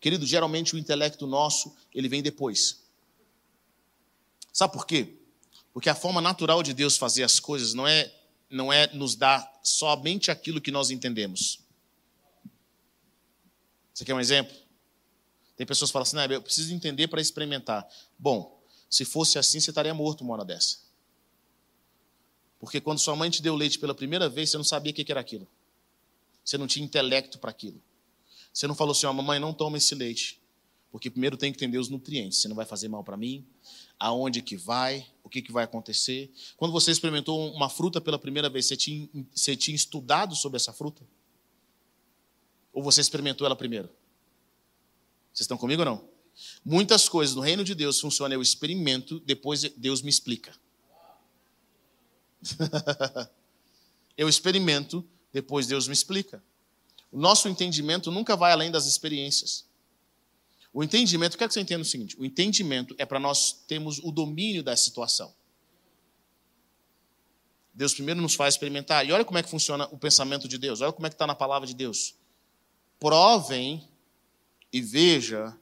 Querido, 0.00 0.26
geralmente 0.26 0.74
o 0.74 0.78
intelecto 0.78 1.26
nosso, 1.26 1.74
ele 1.94 2.08
vem 2.08 2.22
depois. 2.22 2.80
Sabe 4.52 4.72
por 4.72 4.86
quê? 4.86 5.14
Porque 5.72 5.88
a 5.88 5.94
forma 5.94 6.20
natural 6.20 6.62
de 6.62 6.74
Deus 6.74 6.96
fazer 6.96 7.22
as 7.22 7.40
coisas 7.40 7.74
não 7.74 7.86
é 7.86 8.12
não 8.50 8.72
é 8.72 8.92
nos 8.92 9.14
dar 9.14 9.48
somente 9.62 10.30
aquilo 10.30 10.60
que 10.60 10.72
nós 10.72 10.90
entendemos. 10.90 11.59
Você 14.00 14.04
quer 14.06 14.14
um 14.14 14.20
exemplo? 14.20 14.56
Tem 15.58 15.66
pessoas 15.66 15.90
que 15.90 15.92
falam 15.92 16.04
assim, 16.04 16.16
não, 16.16 16.24
eu 16.24 16.40
preciso 16.40 16.72
entender 16.72 17.06
para 17.08 17.20
experimentar. 17.20 17.86
Bom, 18.18 18.64
se 18.88 19.04
fosse 19.04 19.38
assim, 19.38 19.60
você 19.60 19.70
estaria 19.70 19.92
morto 19.92 20.22
uma 20.22 20.32
hora 20.32 20.42
dessa. 20.42 20.78
Porque 22.58 22.80
quando 22.80 22.98
sua 22.98 23.14
mãe 23.14 23.28
te 23.28 23.42
deu 23.42 23.54
leite 23.54 23.78
pela 23.78 23.94
primeira 23.94 24.26
vez, 24.26 24.48
você 24.48 24.56
não 24.56 24.64
sabia 24.64 24.90
o 24.90 24.94
que 24.94 25.04
era 25.12 25.20
aquilo. 25.20 25.46
Você 26.42 26.56
não 26.56 26.66
tinha 26.66 26.82
intelecto 26.82 27.38
para 27.38 27.50
aquilo. 27.50 27.78
Você 28.50 28.66
não 28.66 28.74
falou 28.74 28.92
assim, 28.92 29.04
ó, 29.04 29.12
mamãe, 29.12 29.38
não 29.38 29.52
toma 29.52 29.76
esse 29.76 29.94
leite. 29.94 30.40
Porque 30.90 31.10
primeiro 31.10 31.36
tem 31.36 31.52
que 31.52 31.58
entender 31.58 31.76
os 31.76 31.90
nutrientes. 31.90 32.38
Você 32.38 32.48
não 32.48 32.56
vai 32.56 32.64
fazer 32.64 32.88
mal 32.88 33.04
para 33.04 33.18
mim? 33.18 33.46
Aonde 33.98 34.40
que 34.40 34.56
vai? 34.56 35.06
O 35.22 35.28
que, 35.28 35.42
que 35.42 35.52
vai 35.52 35.64
acontecer? 35.64 36.32
Quando 36.56 36.72
você 36.72 36.90
experimentou 36.90 37.52
uma 37.52 37.68
fruta 37.68 38.00
pela 38.00 38.18
primeira 38.18 38.48
vez, 38.48 38.64
você 38.64 38.78
tinha, 38.78 39.06
você 39.34 39.54
tinha 39.54 39.76
estudado 39.76 40.34
sobre 40.34 40.56
essa 40.56 40.72
fruta? 40.72 41.06
Ou 42.72 42.82
você 42.82 43.00
experimentou 43.00 43.46
ela 43.46 43.56
primeiro? 43.56 43.88
Vocês 45.32 45.42
estão 45.42 45.56
comigo 45.56 45.82
ou 45.82 45.86
não? 45.86 46.08
Muitas 46.64 47.08
coisas 47.08 47.34
no 47.34 47.42
reino 47.42 47.64
de 47.64 47.74
Deus 47.74 48.00
funcionam, 48.00 48.34
eu 48.34 48.42
experimento, 48.42 49.20
depois 49.20 49.62
Deus 49.76 50.02
me 50.02 50.10
explica. 50.10 50.54
eu 54.16 54.28
experimento, 54.28 55.04
depois 55.32 55.66
Deus 55.66 55.86
me 55.86 55.92
explica. 55.92 56.42
O 57.12 57.18
nosso 57.18 57.48
entendimento 57.48 58.10
nunca 58.10 58.36
vai 58.36 58.52
além 58.52 58.70
das 58.70 58.86
experiências. 58.86 59.66
O 60.72 60.84
entendimento, 60.84 61.36
quero 61.36 61.48
que 61.48 61.54
você 61.54 61.60
entenda 61.60 61.82
o 61.82 61.84
seguinte: 61.84 62.16
o 62.18 62.24
entendimento 62.24 62.94
é 62.96 63.04
para 63.04 63.18
nós 63.18 63.52
termos 63.66 63.98
o 63.98 64.12
domínio 64.12 64.62
da 64.62 64.76
situação. 64.76 65.34
Deus 67.74 67.94
primeiro 67.94 68.20
nos 68.20 68.34
faz 68.34 68.54
experimentar. 68.54 69.06
E 69.06 69.12
olha 69.12 69.24
como 69.24 69.38
é 69.38 69.42
que 69.42 69.48
funciona 69.48 69.88
o 69.90 69.98
pensamento 69.98 70.46
de 70.46 70.58
Deus. 70.58 70.80
Olha 70.80 70.92
como 70.92 71.06
é 71.06 71.10
que 71.10 71.14
está 71.14 71.26
na 71.26 71.34
palavra 71.34 71.66
de 71.66 71.74
Deus. 71.74 72.14
Provem 73.00 73.88
e 74.72 74.80
veja 74.80 75.56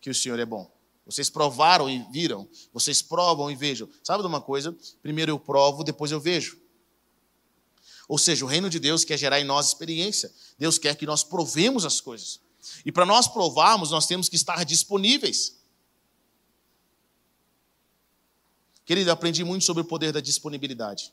que 0.00 0.10
o 0.10 0.14
Senhor 0.14 0.38
é 0.38 0.46
bom. 0.46 0.68
Vocês 1.06 1.28
provaram 1.28 1.88
e 1.88 2.04
viram. 2.10 2.48
Vocês 2.72 3.02
provam 3.02 3.50
e 3.50 3.54
vejam. 3.54 3.88
Sabe 4.02 4.22
de 4.22 4.26
uma 4.26 4.40
coisa? 4.40 4.76
Primeiro 5.02 5.30
eu 5.30 5.38
provo, 5.38 5.84
depois 5.84 6.10
eu 6.10 6.18
vejo. 6.18 6.58
Ou 8.08 8.18
seja, 8.18 8.44
o 8.44 8.48
reino 8.48 8.68
de 8.68 8.80
Deus 8.80 9.04
quer 9.04 9.16
gerar 9.16 9.38
em 9.40 9.44
nós 9.44 9.68
experiência. 9.68 10.32
Deus 10.58 10.78
quer 10.78 10.96
que 10.96 11.06
nós 11.06 11.22
provemos 11.22 11.84
as 11.84 12.00
coisas. 12.00 12.40
E 12.84 12.90
para 12.90 13.06
nós 13.06 13.28
provarmos, 13.28 13.90
nós 13.90 14.06
temos 14.06 14.28
que 14.28 14.36
estar 14.36 14.64
disponíveis. 14.64 15.60
Querido, 18.84 19.10
aprendi 19.12 19.44
muito 19.44 19.64
sobre 19.64 19.82
o 19.82 19.86
poder 19.86 20.12
da 20.12 20.20
disponibilidade. 20.20 21.12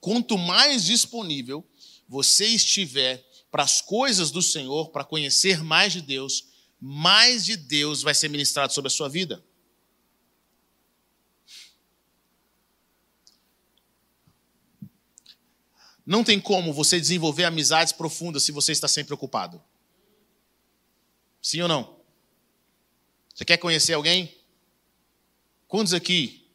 Quanto 0.00 0.38
mais 0.38 0.84
disponível 0.84 1.66
você 2.08 2.46
estiver 2.46 3.24
para 3.50 3.62
as 3.62 3.80
coisas 3.80 4.30
do 4.30 4.40
Senhor, 4.40 4.90
para 4.90 5.04
conhecer 5.04 5.62
mais 5.62 5.92
de 5.92 6.00
Deus, 6.00 6.48
mais 6.80 7.44
de 7.44 7.56
Deus 7.56 8.02
vai 8.02 8.14
ser 8.14 8.28
ministrado 8.28 8.72
sobre 8.72 8.88
a 8.88 8.90
sua 8.90 9.08
vida. 9.08 9.44
Não 16.06 16.24
tem 16.24 16.40
como 16.40 16.72
você 16.72 16.98
desenvolver 16.98 17.44
amizades 17.44 17.92
profundas 17.92 18.42
se 18.42 18.50
você 18.50 18.72
está 18.72 18.88
sempre 18.88 19.14
ocupado. 19.14 19.62
Sim 21.42 21.60
ou 21.60 21.68
não? 21.68 22.00
Você 23.34 23.44
quer 23.44 23.58
conhecer 23.58 23.92
alguém? 23.92 24.36
Quantos 25.68 25.94
aqui 25.94 26.50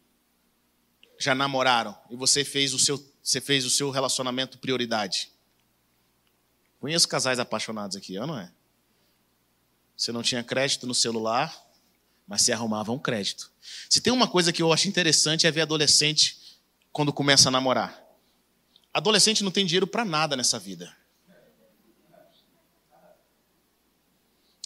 já 1.17 1.34
namoraram 1.34 1.97
e 2.10 2.15
você 2.15 2.43
fez 2.43 2.73
o 2.73 2.79
seu, 2.79 3.01
você 3.25 3.41
fez 3.41 3.65
o 3.65 3.71
seu 3.71 3.89
relacionamento 3.89 4.59
prioridade? 4.59 5.31
Conheço 6.79 7.07
casais 7.07 7.39
apaixonados 7.39 7.97
aqui, 7.97 8.19
não 8.19 8.38
é? 8.38 8.51
Você 9.97 10.11
não 10.11 10.21
tinha 10.21 10.43
crédito 10.43 10.85
no 10.85 10.93
celular, 10.93 11.59
mas 12.27 12.43
se 12.43 12.53
arrumava 12.53 12.91
um 12.91 12.99
crédito. 12.99 13.51
Se 13.89 13.99
tem 13.99 14.13
uma 14.13 14.27
coisa 14.27 14.53
que 14.53 14.61
eu 14.61 14.71
acho 14.71 14.88
interessante 14.88 15.47
é 15.47 15.51
ver 15.51 15.61
adolescente 15.61 16.59
quando 16.91 17.11
começa 17.11 17.49
a 17.49 17.51
namorar. 17.51 17.99
Adolescente 18.93 19.43
não 19.43 19.49
tem 19.49 19.65
dinheiro 19.65 19.88
para 19.88 20.05
nada 20.05 20.35
nessa 20.35 20.59
vida. 20.59 20.95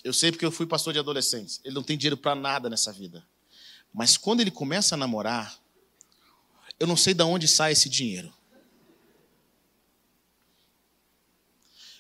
Eu 0.04 0.12
sei 0.12 0.34
porque 0.34 0.46
eu 0.46 0.52
fui 0.52 0.66
pastor 0.66 0.92
de 0.92 1.00
adolescentes. 1.00 1.62
Ele 1.64 1.76
não 1.76 1.84
tem 1.84 1.98
dinheiro 1.98 2.18
para 2.18 2.36
nada 2.36 2.70
nessa 2.70 2.92
vida. 2.92 3.26
Mas 3.94 4.18
quando 4.18 4.42
ele 4.42 4.52
começa 4.52 4.96
a 4.96 4.98
namorar, 4.98 5.58
eu 6.78 6.86
não 6.86 6.98
sei 6.98 7.14
de 7.14 7.24
onde 7.24 7.48
sai 7.48 7.72
esse 7.72 7.88
dinheiro. 7.88 8.34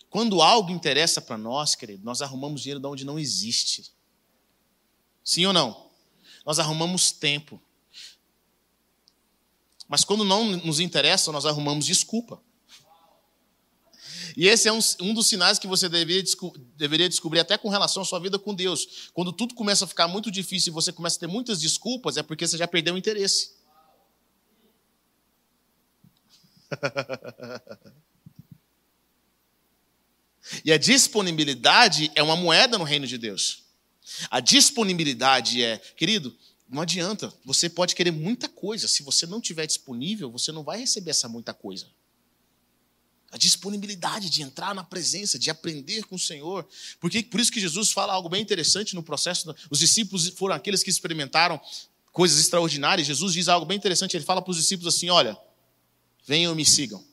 Quando 0.09 0.41
algo 0.41 0.71
interessa 0.71 1.21
para 1.21 1.37
nós, 1.37 1.75
querido, 1.75 2.03
nós 2.03 2.21
arrumamos 2.21 2.61
dinheiro 2.61 2.79
de 2.79 2.87
onde 2.87 3.05
não 3.05 3.19
existe. 3.19 3.91
Sim 5.23 5.45
ou 5.45 5.53
não? 5.53 5.89
Nós 6.45 6.57
arrumamos 6.57 7.11
tempo. 7.11 7.61
Mas 9.87 10.03
quando 10.03 10.23
não 10.23 10.45
nos 10.57 10.79
interessa, 10.79 11.31
nós 11.31 11.45
arrumamos 11.45 11.85
desculpa. 11.85 12.41
E 14.35 14.47
esse 14.47 14.67
é 14.67 14.73
um, 14.73 14.79
um 15.01 15.13
dos 15.13 15.27
sinais 15.27 15.59
que 15.59 15.67
você 15.67 15.89
deveria, 15.89 16.23
deveria 16.75 17.09
descobrir 17.09 17.39
até 17.39 17.57
com 17.57 17.69
relação 17.69 18.01
à 18.03 18.05
sua 18.05 18.19
vida 18.19 18.39
com 18.39 18.53
Deus. 18.53 19.09
Quando 19.13 19.33
tudo 19.33 19.53
começa 19.53 19.85
a 19.85 19.87
ficar 19.87 20.07
muito 20.07 20.31
difícil 20.31 20.71
e 20.71 20.73
você 20.73 20.91
começa 20.91 21.17
a 21.17 21.19
ter 21.19 21.27
muitas 21.27 21.59
desculpas, 21.59 22.17
é 22.17 22.23
porque 22.23 22.47
você 22.47 22.57
já 22.57 22.67
perdeu 22.67 22.95
o 22.95 22.97
interesse. 22.97 23.57
E 30.63 30.71
a 30.71 30.77
disponibilidade 30.77 32.11
é 32.15 32.23
uma 32.23 32.35
moeda 32.35 32.77
no 32.77 32.83
reino 32.83 33.07
de 33.07 33.17
Deus. 33.17 33.63
A 34.29 34.39
disponibilidade 34.39 35.63
é, 35.63 35.77
querido, 35.95 36.35
não 36.69 36.81
adianta, 36.81 37.33
você 37.43 37.69
pode 37.69 37.95
querer 37.95 38.11
muita 38.11 38.47
coisa, 38.47 38.87
se 38.87 39.01
você 39.01 39.25
não 39.25 39.41
tiver 39.41 39.65
disponível, 39.65 40.29
você 40.29 40.51
não 40.51 40.63
vai 40.63 40.79
receber 40.79 41.11
essa 41.11 41.27
muita 41.27 41.53
coisa. 41.53 41.87
A 43.31 43.37
disponibilidade 43.37 44.29
de 44.29 44.41
entrar 44.41 44.73
na 44.73 44.83
presença, 44.83 45.37
de 45.37 45.49
aprender 45.51 46.03
com 46.05 46.15
o 46.15 46.19
Senhor. 46.19 46.67
Porque 46.99 47.21
por 47.21 47.39
isso 47.39 47.51
que 47.51 47.59
Jesus 47.59 47.91
fala 47.91 48.13
algo 48.13 48.27
bem 48.27 48.41
interessante 48.41 48.95
no 48.95 49.03
processo. 49.03 49.55
Os 49.69 49.77
discípulos 49.77 50.29
foram 50.29 50.55
aqueles 50.55 50.81
que 50.81 50.89
experimentaram 50.89 51.61
coisas 52.11 52.39
extraordinárias. 52.39 53.05
Jesus 53.05 53.33
diz 53.33 53.47
algo 53.47 53.67
bem 53.67 53.77
interessante. 53.77 54.17
Ele 54.17 54.25
fala 54.25 54.41
para 54.41 54.49
os 54.49 54.57
discípulos 54.57 54.95
assim: 54.95 55.11
Olha, 55.11 55.37
venham 56.25 56.53
e 56.53 56.55
me 56.55 56.65
sigam. 56.65 57.03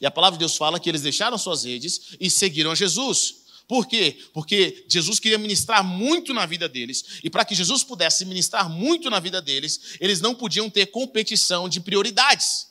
E 0.00 0.06
a 0.06 0.10
palavra 0.10 0.36
de 0.36 0.40
Deus 0.40 0.56
fala 0.56 0.78
que 0.78 0.88
eles 0.88 1.02
deixaram 1.02 1.36
suas 1.36 1.64
redes 1.64 2.16
e 2.20 2.30
seguiram 2.30 2.70
a 2.70 2.74
Jesus. 2.74 3.46
Por 3.66 3.86
quê? 3.86 4.18
Porque 4.32 4.86
Jesus 4.88 5.20
queria 5.20 5.36
ministrar 5.36 5.84
muito 5.84 6.32
na 6.32 6.46
vida 6.46 6.66
deles, 6.68 7.20
e 7.22 7.28
para 7.28 7.44
que 7.44 7.54
Jesus 7.54 7.84
pudesse 7.84 8.24
ministrar 8.24 8.68
muito 8.68 9.10
na 9.10 9.20
vida 9.20 9.42
deles, 9.42 9.96
eles 10.00 10.22
não 10.22 10.34
podiam 10.34 10.70
ter 10.70 10.86
competição 10.86 11.68
de 11.68 11.80
prioridades. 11.80 12.68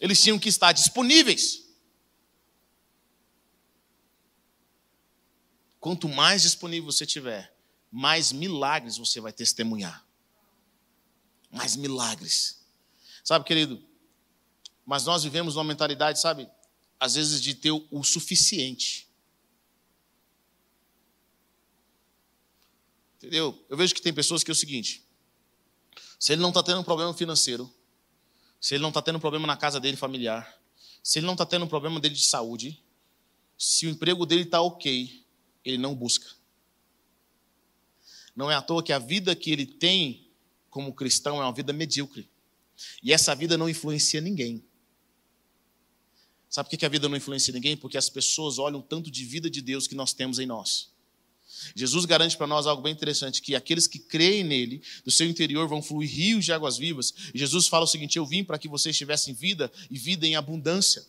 Eles 0.00 0.22
tinham 0.22 0.38
que 0.38 0.48
estar 0.48 0.72
disponíveis. 0.72 1.68
Quanto 5.78 6.08
mais 6.08 6.40
disponível 6.40 6.90
você 6.90 7.04
tiver, 7.04 7.54
mais 7.90 8.32
milagres 8.32 8.96
você 8.96 9.20
vai 9.20 9.32
testemunhar. 9.32 10.06
Mais 11.50 11.76
milagres. 11.76 12.64
Sabe, 13.22 13.44
querido, 13.44 13.89
mas 14.84 15.04
nós 15.04 15.22
vivemos 15.22 15.56
uma 15.56 15.64
mentalidade, 15.64 16.20
sabe, 16.20 16.48
às 16.98 17.14
vezes 17.14 17.40
de 17.40 17.54
ter 17.54 17.70
o 17.70 18.04
suficiente. 18.04 19.08
Entendeu? 23.16 23.64
Eu 23.68 23.76
vejo 23.76 23.94
que 23.94 24.02
tem 24.02 24.12
pessoas 24.12 24.42
que 24.42 24.50
é 24.50 24.52
o 24.52 24.56
seguinte: 24.56 25.04
se 26.18 26.32
ele 26.32 26.42
não 26.42 26.48
está 26.48 26.62
tendo 26.62 26.80
um 26.80 26.84
problema 26.84 27.12
financeiro, 27.12 27.72
se 28.60 28.74
ele 28.74 28.82
não 28.82 28.88
está 28.88 29.02
tendo 29.02 29.16
um 29.16 29.20
problema 29.20 29.46
na 29.46 29.56
casa 29.56 29.78
dele 29.78 29.96
familiar, 29.96 30.58
se 31.02 31.18
ele 31.18 31.26
não 31.26 31.34
está 31.34 31.46
tendo 31.46 31.64
um 31.64 31.68
problema 31.68 32.00
dele 32.00 32.14
de 32.14 32.24
saúde, 32.24 32.82
se 33.58 33.86
o 33.86 33.90
emprego 33.90 34.24
dele 34.24 34.42
está 34.42 34.60
ok, 34.60 35.26
ele 35.64 35.78
não 35.78 35.94
busca. 35.94 36.26
Não 38.34 38.50
é 38.50 38.54
à 38.54 38.62
toa 38.62 38.82
que 38.82 38.92
a 38.92 38.98
vida 38.98 39.36
que 39.36 39.50
ele 39.50 39.66
tem 39.66 40.30
como 40.70 40.94
cristão 40.94 41.36
é 41.36 41.44
uma 41.44 41.52
vida 41.52 41.72
medíocre. 41.72 42.30
E 43.02 43.12
essa 43.12 43.34
vida 43.34 43.58
não 43.58 43.68
influencia 43.68 44.20
ninguém. 44.20 44.64
Sabe 46.50 46.68
por 46.68 46.76
que 46.76 46.84
a 46.84 46.88
vida 46.88 47.08
não 47.08 47.16
influencia 47.16 47.54
ninguém? 47.54 47.76
Porque 47.76 47.96
as 47.96 48.10
pessoas 48.10 48.58
olham 48.58 48.82
tanto 48.82 49.08
de 49.08 49.24
vida 49.24 49.48
de 49.48 49.62
Deus 49.62 49.86
que 49.86 49.94
nós 49.94 50.12
temos 50.12 50.40
em 50.40 50.46
nós. 50.46 50.90
Jesus 51.76 52.04
garante 52.04 52.36
para 52.36 52.46
nós 52.46 52.66
algo 52.66 52.82
bem 52.82 52.92
interessante: 52.92 53.40
que 53.40 53.54
aqueles 53.54 53.86
que 53.86 54.00
creem 54.00 54.42
nele, 54.42 54.82
do 55.04 55.10
seu 55.12 55.28
interior 55.28 55.68
vão 55.68 55.80
fluir 55.80 56.10
rios 56.10 56.44
de 56.44 56.52
águas 56.52 56.76
vivas. 56.76 57.14
Jesus 57.32 57.68
fala 57.68 57.84
o 57.84 57.88
seguinte: 57.88 58.18
Eu 58.18 58.26
vim 58.26 58.42
para 58.42 58.58
que 58.58 58.68
vocês 58.68 58.96
tivessem 58.96 59.32
vida 59.32 59.70
e 59.88 59.96
vida 59.96 60.26
em 60.26 60.34
abundância. 60.34 61.04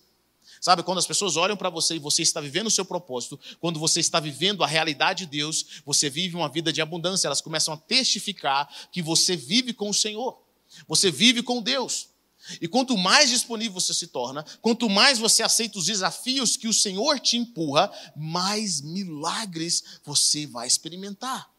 Sabe, 0.59 0.83
quando 0.83 0.99
as 0.99 1.07
pessoas 1.07 1.37
olham 1.37 1.57
para 1.57 1.71
você 1.71 1.95
e 1.95 1.99
você 1.99 2.21
está 2.21 2.39
vivendo 2.39 2.67
o 2.67 2.71
seu 2.71 2.85
propósito, 2.85 3.39
quando 3.59 3.79
você 3.79 3.99
está 3.99 4.19
vivendo 4.19 4.63
a 4.63 4.67
realidade 4.67 5.25
de 5.25 5.31
Deus, 5.31 5.81
você 5.83 6.07
vive 6.07 6.35
uma 6.35 6.47
vida 6.47 6.71
de 6.71 6.81
abundância, 6.81 7.27
elas 7.27 7.41
começam 7.41 7.73
a 7.73 7.77
testificar 7.77 8.69
que 8.91 9.01
você 9.01 9.35
vive 9.35 9.73
com 9.73 9.89
o 9.89 9.93
Senhor, 9.93 10.39
você 10.87 11.09
vive 11.09 11.41
com 11.41 11.63
Deus. 11.63 12.10
E 12.59 12.67
quanto 12.67 12.97
mais 12.97 13.29
disponível 13.29 13.79
você 13.79 13.93
se 13.93 14.07
torna, 14.07 14.43
quanto 14.61 14.89
mais 14.89 15.19
você 15.19 15.43
aceita 15.43 15.77
os 15.77 15.85
desafios 15.85 16.57
que 16.57 16.67
o 16.67 16.73
Senhor 16.73 17.19
te 17.19 17.37
empurra, 17.37 17.91
mais 18.15 18.81
milagres 18.81 19.83
você 20.03 20.45
vai 20.47 20.67
experimentar. 20.67 21.49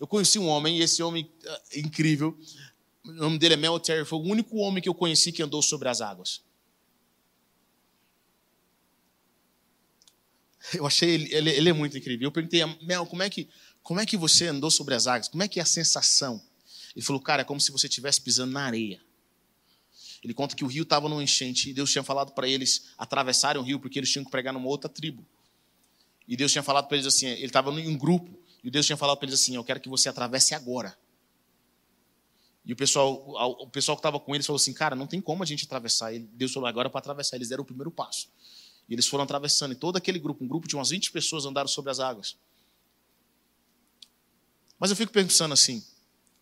Eu 0.00 0.06
conheci 0.06 0.38
um 0.38 0.48
homem, 0.48 0.78
e 0.78 0.82
esse 0.82 1.02
homem 1.02 1.30
uh, 1.44 1.78
incrível, 1.78 2.36
o 3.04 3.12
nome 3.12 3.38
dele 3.38 3.54
é 3.54 3.56
Mel 3.56 3.78
Terry, 3.78 4.04
foi 4.04 4.18
o 4.18 4.22
único 4.22 4.56
homem 4.56 4.82
que 4.82 4.88
eu 4.88 4.94
conheci 4.94 5.30
que 5.30 5.42
andou 5.42 5.62
sobre 5.62 5.88
as 5.88 6.00
águas. 6.00 6.42
Eu 10.72 10.86
achei 10.86 11.10
ele, 11.10 11.34
ele, 11.34 11.50
ele 11.50 11.68
é 11.68 11.72
muito 11.72 11.96
incrível. 11.96 12.26
Eu 12.26 12.32
perguntei, 12.32 12.64
Mel, 12.82 13.04
como 13.06 13.22
é, 13.22 13.28
que, 13.28 13.48
como 13.82 14.00
é 14.00 14.06
que 14.06 14.16
você 14.16 14.46
andou 14.46 14.70
sobre 14.70 14.94
as 14.94 15.06
águas? 15.06 15.28
Como 15.28 15.42
é 15.42 15.48
que 15.48 15.60
é 15.60 15.62
a 15.62 15.66
sensação? 15.66 16.42
Ele 16.96 17.04
falou, 17.04 17.20
cara, 17.20 17.42
é 17.42 17.44
como 17.44 17.60
se 17.60 17.70
você 17.70 17.86
estivesse 17.86 18.20
pisando 18.20 18.52
na 18.52 18.64
areia. 18.64 19.00
Ele 20.24 20.32
conta 20.32 20.56
que 20.56 20.64
o 20.64 20.66
rio 20.66 20.84
estava 20.84 21.06
numa 21.06 21.22
enchente 21.22 21.68
e 21.68 21.74
Deus 21.74 21.92
tinha 21.92 22.02
falado 22.02 22.32
para 22.32 22.48
eles 22.48 22.86
atravessarem 22.96 23.60
o 23.60 23.64
rio 23.64 23.78
porque 23.78 23.98
eles 23.98 24.10
tinham 24.10 24.24
que 24.24 24.30
pregar 24.30 24.54
numa 24.54 24.66
outra 24.66 24.88
tribo. 24.88 25.24
E 26.26 26.34
Deus 26.34 26.50
tinha 26.50 26.62
falado 26.62 26.88
para 26.88 26.96
eles 26.96 27.06
assim, 27.06 27.26
ele 27.26 27.44
estava 27.44 27.70
em 27.78 27.86
um 27.86 27.98
grupo 27.98 28.34
e 28.62 28.70
Deus 28.70 28.86
tinha 28.86 28.96
falado 28.96 29.18
para 29.18 29.28
eles 29.28 29.38
assim, 29.38 29.54
eu 29.54 29.62
quero 29.62 29.78
que 29.80 29.88
você 29.88 30.08
atravesse 30.08 30.54
agora. 30.54 30.96
E 32.64 32.72
o 32.72 32.76
pessoal, 32.76 33.12
o 33.60 33.68
pessoal 33.68 33.94
que 33.94 34.00
estava 34.00 34.18
com 34.18 34.34
eles 34.34 34.46
falou 34.46 34.56
assim, 34.56 34.72
cara, 34.72 34.96
não 34.96 35.06
tem 35.06 35.20
como 35.20 35.42
a 35.42 35.46
gente 35.46 35.66
atravessar. 35.66 36.10
Deus 36.32 36.50
falou 36.50 36.66
agora 36.66 36.88
para 36.88 36.98
atravessar. 36.98 37.36
Eles 37.36 37.50
deram 37.50 37.62
o 37.62 37.66
primeiro 37.66 37.90
passo. 37.90 38.30
E 38.88 38.94
eles 38.94 39.06
foram 39.06 39.24
atravessando. 39.24 39.72
E 39.72 39.74
todo 39.74 39.96
aquele 39.96 40.18
grupo, 40.18 40.42
um 40.42 40.48
grupo 40.48 40.66
de 40.66 40.74
umas 40.74 40.88
20 40.88 41.12
pessoas 41.12 41.44
andaram 41.44 41.68
sobre 41.68 41.90
as 41.90 42.00
águas. 42.00 42.38
Mas 44.78 44.88
eu 44.88 44.96
fico 44.96 45.12
pensando 45.12 45.52
assim, 45.52 45.84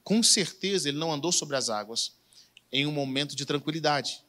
com 0.04 0.22
certeza 0.22 0.88
ele 0.88 0.98
não 0.98 1.12
andou 1.12 1.32
sobre 1.32 1.56
as 1.56 1.68
águas 1.68 2.21
em 2.72 2.86
um 2.86 2.92
momento 2.92 3.36
de 3.36 3.44
tranquilidade. 3.44 4.24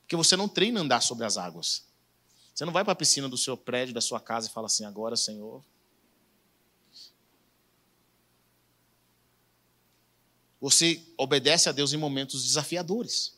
Porque 0.00 0.16
você 0.16 0.36
não 0.36 0.48
treina 0.48 0.80
andar 0.80 1.00
sobre 1.00 1.24
as 1.24 1.36
águas. 1.36 1.84
Você 2.54 2.64
não 2.64 2.72
vai 2.72 2.82
para 2.82 2.92
a 2.92 2.96
piscina 2.96 3.28
do 3.28 3.36
seu 3.36 3.56
prédio, 3.56 3.94
da 3.94 4.00
sua 4.00 4.20
casa 4.20 4.48
e 4.48 4.52
fala 4.52 4.66
assim: 4.66 4.84
agora, 4.84 5.16
Senhor. 5.16 5.62
Você 10.60 11.02
obedece 11.16 11.68
a 11.68 11.72
Deus 11.72 11.92
em 11.92 11.96
momentos 11.96 12.42
desafiadores. 12.42 13.36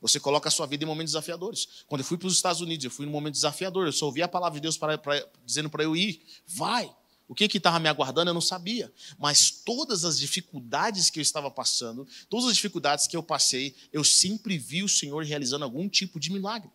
Você 0.00 0.18
coloca 0.18 0.48
a 0.48 0.50
sua 0.50 0.66
vida 0.66 0.82
em 0.82 0.86
momentos 0.86 1.12
desafiadores. 1.12 1.84
Quando 1.86 2.00
eu 2.00 2.04
fui 2.06 2.16
para 2.16 2.26
os 2.26 2.34
Estados 2.34 2.62
Unidos, 2.62 2.84
eu 2.84 2.90
fui 2.90 3.04
num 3.04 3.12
momento 3.12 3.34
desafiador. 3.34 3.86
Eu 3.86 3.92
só 3.92 4.06
ouvi 4.06 4.22
a 4.22 4.28
palavra 4.28 4.58
de 4.58 4.62
Deus 4.62 4.78
para, 4.78 4.96
para, 4.96 5.28
dizendo 5.44 5.68
para 5.68 5.84
eu 5.84 5.94
ir. 5.94 6.24
Vai. 6.46 6.90
O 7.30 7.34
que 7.34 7.44
estava 7.44 7.78
me 7.78 7.88
aguardando 7.88 8.28
eu 8.28 8.34
não 8.34 8.40
sabia. 8.40 8.92
Mas 9.16 9.52
todas 9.52 10.04
as 10.04 10.18
dificuldades 10.18 11.10
que 11.10 11.20
eu 11.20 11.22
estava 11.22 11.48
passando, 11.48 12.04
todas 12.28 12.46
as 12.46 12.56
dificuldades 12.56 13.06
que 13.06 13.16
eu 13.16 13.22
passei, 13.22 13.72
eu 13.92 14.02
sempre 14.02 14.58
vi 14.58 14.82
o 14.82 14.88
Senhor 14.88 15.24
realizando 15.24 15.64
algum 15.64 15.88
tipo 15.88 16.18
de 16.18 16.32
milagre. 16.32 16.68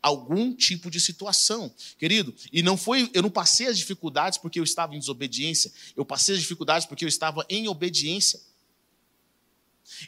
Algum 0.00 0.54
tipo 0.54 0.92
de 0.92 1.00
situação, 1.00 1.74
querido, 1.98 2.32
e 2.52 2.62
não 2.62 2.76
foi, 2.76 3.10
eu 3.14 3.20
não 3.20 3.30
passei 3.30 3.66
as 3.66 3.76
dificuldades 3.76 4.38
porque 4.38 4.60
eu 4.60 4.64
estava 4.64 4.94
em 4.94 4.98
desobediência, 5.00 5.72
eu 5.96 6.04
passei 6.04 6.36
as 6.36 6.40
dificuldades 6.40 6.86
porque 6.86 7.04
eu 7.04 7.08
estava 7.08 7.44
em 7.48 7.66
obediência. 7.66 8.40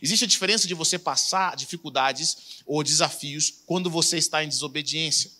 Existe 0.01 0.24
a 0.24 0.28
diferença 0.28 0.68
de 0.68 0.74
você 0.74 0.96
passar 0.96 1.57
dificuldades 1.57 2.62
ou 2.64 2.84
desafios 2.84 3.53
quando 3.66 3.90
você 3.90 4.16
está 4.16 4.44
em 4.44 4.49
desobediência. 4.49 5.32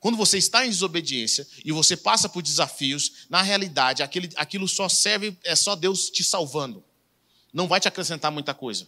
Quando 0.00 0.16
você 0.16 0.38
está 0.38 0.64
em 0.64 0.70
desobediência 0.70 1.46
e 1.64 1.72
você 1.72 1.96
passa 1.96 2.28
por 2.28 2.42
desafios, 2.42 3.26
na 3.28 3.42
realidade, 3.42 4.02
aquele, 4.02 4.30
aquilo 4.36 4.68
só 4.68 4.88
serve, 4.88 5.36
é 5.42 5.56
só 5.56 5.74
Deus 5.74 6.08
te 6.08 6.22
salvando. 6.22 6.84
Não 7.52 7.66
vai 7.66 7.80
te 7.80 7.88
acrescentar 7.88 8.30
muita 8.30 8.54
coisa. 8.54 8.86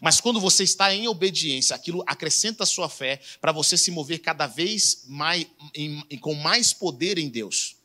Mas 0.00 0.20
quando 0.20 0.40
você 0.40 0.64
está 0.64 0.94
em 0.94 1.08
obediência, 1.08 1.74
aquilo 1.74 2.02
acrescenta 2.06 2.64
a 2.64 2.66
sua 2.66 2.88
fé 2.88 3.20
para 3.40 3.52
você 3.52 3.76
se 3.76 3.90
mover 3.90 4.20
cada 4.20 4.46
vez 4.46 5.04
mais, 5.06 5.46
em, 5.74 6.02
com 6.18 6.34
mais 6.34 6.72
poder 6.72 7.18
em 7.18 7.28
Deus. 7.28 7.77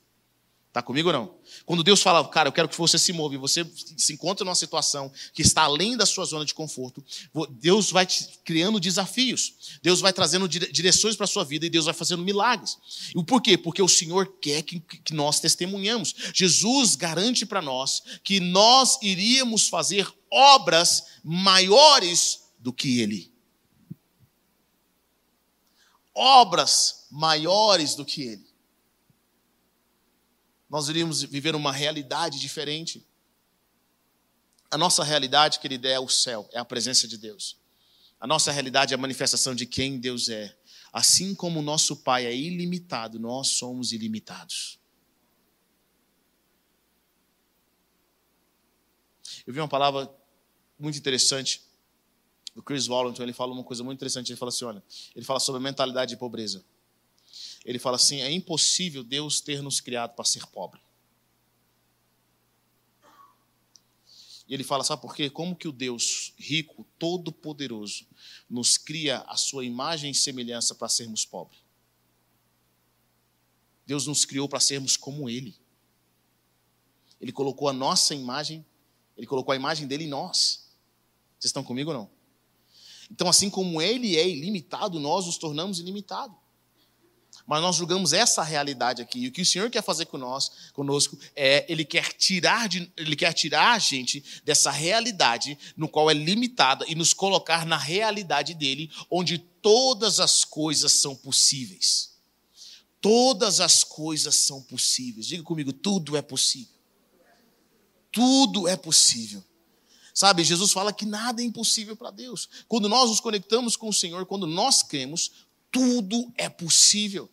Está 0.74 0.82
comigo 0.82 1.10
ou 1.10 1.14
não? 1.14 1.36
Quando 1.68 1.84
Deus 1.84 2.02
fala, 2.02 2.28
cara, 2.28 2.48
eu 2.50 2.52
quero 2.52 2.68
que 2.68 2.76
você 2.76 2.98
se 2.98 3.14
move, 3.14 3.38
você 3.38 3.64
se 3.96 4.12
encontra 4.12 4.44
numa 4.44 4.56
situação 4.56 5.14
que 5.32 5.44
está 5.44 5.62
além 5.62 5.96
da 5.96 6.04
sua 6.04 6.26
zona 6.26 6.44
de 6.44 6.54
conforto, 6.56 7.06
Deus 7.52 7.92
vai 7.92 8.08
te 8.08 8.40
criando 8.44 8.80
desafios, 8.80 9.54
Deus 9.84 10.02
vai 10.02 10.12
trazendo 10.12 10.48
direções 10.48 11.16
para 11.16 11.26
a 11.26 11.28
sua 11.28 11.44
vida 11.44 11.68
e 11.68 11.70
Deus 11.70 11.86
vai 11.86 11.94
fazendo 11.94 12.24
milagres. 12.24 12.80
E 13.14 13.20
o 13.20 13.24
porquê? 13.24 13.56
Porque 13.56 13.84
o 13.84 13.88
Senhor 13.88 14.40
quer 14.42 14.64
que, 14.64 14.80
que 14.80 15.14
nós 15.14 15.40
testemunhamos. 15.40 16.16
Jesus 16.34 16.96
garante 16.96 17.46
para 17.46 17.62
nós 17.62 18.02
que 18.24 18.40
nós 18.40 18.98
iríamos 19.04 19.68
fazer 19.68 20.12
obras 20.32 21.04
maiores 21.24 22.46
do 22.58 22.74
que 22.74 23.00
Ele. 23.00 23.32
Obras 26.16 27.06
maiores 27.12 27.94
do 27.94 28.04
que 28.04 28.24
Ele 28.24 28.53
nós 30.74 30.90
iríamos 30.90 31.22
viver 31.22 31.54
uma 31.54 31.72
realidade 31.72 32.40
diferente. 32.40 33.06
A 34.72 34.78
nossa 34.78 35.04
realidade, 35.04 35.60
querida, 35.60 35.88
é 35.88 36.00
o 36.00 36.10
céu, 36.10 36.50
é 36.52 36.58
a 36.58 36.66
presença 36.66 37.08
de 37.08 37.16
Deus. 37.16 37.56
A 38.20 38.26
nossa 38.26 38.52
realidade 38.52 38.92
é 38.92 38.96
a 38.96 38.98
manifestação 38.98 39.54
de 39.54 39.68
quem 39.68 40.00
Deus 40.00 40.30
é. 40.30 40.58
Assim 40.92 41.36
como 41.36 41.60
o 41.60 41.62
nosso 41.62 41.98
Pai 41.98 42.26
é 42.26 42.36
ilimitado, 42.36 43.20
nós 43.20 43.50
somos 43.50 43.92
ilimitados. 43.92 44.80
Eu 49.46 49.54
vi 49.54 49.60
uma 49.60 49.68
palavra 49.68 50.12
muito 50.80 50.98
interessante 50.98 51.62
do 52.56 52.64
Chris 52.64 52.88
Wallington, 52.88 53.22
ele 53.22 53.34
fala 53.34 53.54
uma 53.54 53.64
coisa 53.64 53.84
muito 53.84 54.00
interessante, 54.00 54.32
ele 54.32 54.40
fala 54.40 54.50
assim, 54.50 54.66
olha, 54.66 54.84
ele 55.16 55.24
fala 55.24 55.40
sobre 55.40 55.60
a 55.60 55.64
mentalidade 55.64 56.10
de 56.10 56.18
pobreza 56.18 56.66
ele 57.64 57.80
fala 57.80 57.96
assim: 57.96 58.22
é 58.22 58.32
impossível 58.32 59.04
Deus 59.04 59.42
ter 59.42 59.62
nos 59.62 59.80
criado 59.80 60.16
para 60.16 60.26
ser 60.26 60.46
pobre. 60.48 60.82
E 64.48 64.54
ele 64.54 64.64
fala, 64.64 64.84
sabe 64.84 65.02
por 65.02 65.16
quê? 65.16 65.30
Como 65.30 65.56
que 65.56 65.68
o 65.68 65.72
Deus 65.72 66.34
rico, 66.38 66.86
todo-poderoso, 67.00 68.06
nos 68.50 68.78
cria 68.78 69.20
a 69.20 69.38
sua 69.38 69.64
imagem 69.64 70.12
e 70.12 70.16
semelhança 70.16 70.76
para 70.76 70.90
sermos 70.90 71.26
pobres? 71.26 71.62
Deus 73.86 74.06
nos 74.06 74.26
criou 74.26 74.48
para 74.48 74.60
sermos 74.60 74.98
como 74.98 75.30
Ele. 75.30 75.56
Ele 77.22 77.32
colocou 77.32 77.70
a 77.70 77.74
nossa 77.74 78.14
imagem, 78.14 78.66
Ele 79.16 79.26
colocou 79.26 79.54
a 79.54 79.56
imagem 79.56 79.88
dele 79.88 80.04
em 80.04 80.10
nós. 80.10 80.70
Vocês 81.40 81.50
estão 81.50 81.64
comigo 81.64 81.92
ou 81.92 81.98
não? 81.98 82.12
Então, 83.10 83.30
assim 83.30 83.50
como 83.50 83.82
Ele 83.82 84.18
é 84.18 84.28
ilimitado, 84.28 85.00
nós 85.00 85.26
nos 85.26 85.38
tornamos 85.38 85.80
ilimitados. 85.80 86.43
Mas 87.46 87.62
nós 87.62 87.76
julgamos 87.76 88.14
essa 88.14 88.42
realidade 88.42 89.02
aqui. 89.02 89.20
E 89.20 89.28
o 89.28 89.32
que 89.32 89.42
o 89.42 89.46
Senhor 89.46 89.70
quer 89.70 89.84
fazer 89.84 90.06
conosco, 90.06 91.18
é 91.36 91.66
Ele 91.68 91.84
quer 91.84 92.14
tirar, 92.14 92.70
de, 92.70 92.92
Ele 92.96 93.16
quer 93.16 93.34
tirar 93.34 93.74
a 93.74 93.80
gente 93.80 94.24
dessa 94.46 94.72
realidade 94.72 95.58
no 95.76 95.88
qual 95.88 96.10
é 96.10 96.14
limitada 96.14 96.86
e 96.88 96.96
nos 96.96 97.14
colocar 97.14 97.66
na 97.66 97.78
realidade 97.78 98.54
dele, 98.54 98.90
onde 99.10 99.38
todas 99.38 100.20
as 100.20 100.46
coisas 100.46 100.92
são 100.92 101.16
possíveis. 101.16 102.14
Todas 103.02 103.60
as 103.60 103.84
coisas 103.84 104.36
são 104.36 104.62
possíveis. 104.62 105.28
Diga 105.28 105.44
comigo, 105.44 105.74
tudo 105.74 106.16
é 106.16 106.22
possível. 106.22 106.74
Tudo 108.12 108.68
é 108.68 108.78
possível. 108.78 109.44
Sabe, 110.14 110.44
Jesus 110.44 110.72
fala 110.72 110.94
que 110.94 111.06
nada 111.06 111.42
é 111.42 111.46
impossível 111.46 111.96
para 111.96 112.12
Deus. 112.12 112.48
Quando 112.68 112.88
nós 112.88 113.10
nos 113.10 113.20
conectamos 113.20 113.76
com 113.76 113.90
o 113.90 113.94
Senhor, 113.94 114.26
quando 114.28 114.46
nós 114.46 114.84
cremos, 114.84 115.32
tudo 115.74 116.32
é 116.38 116.48
possível. 116.48 117.28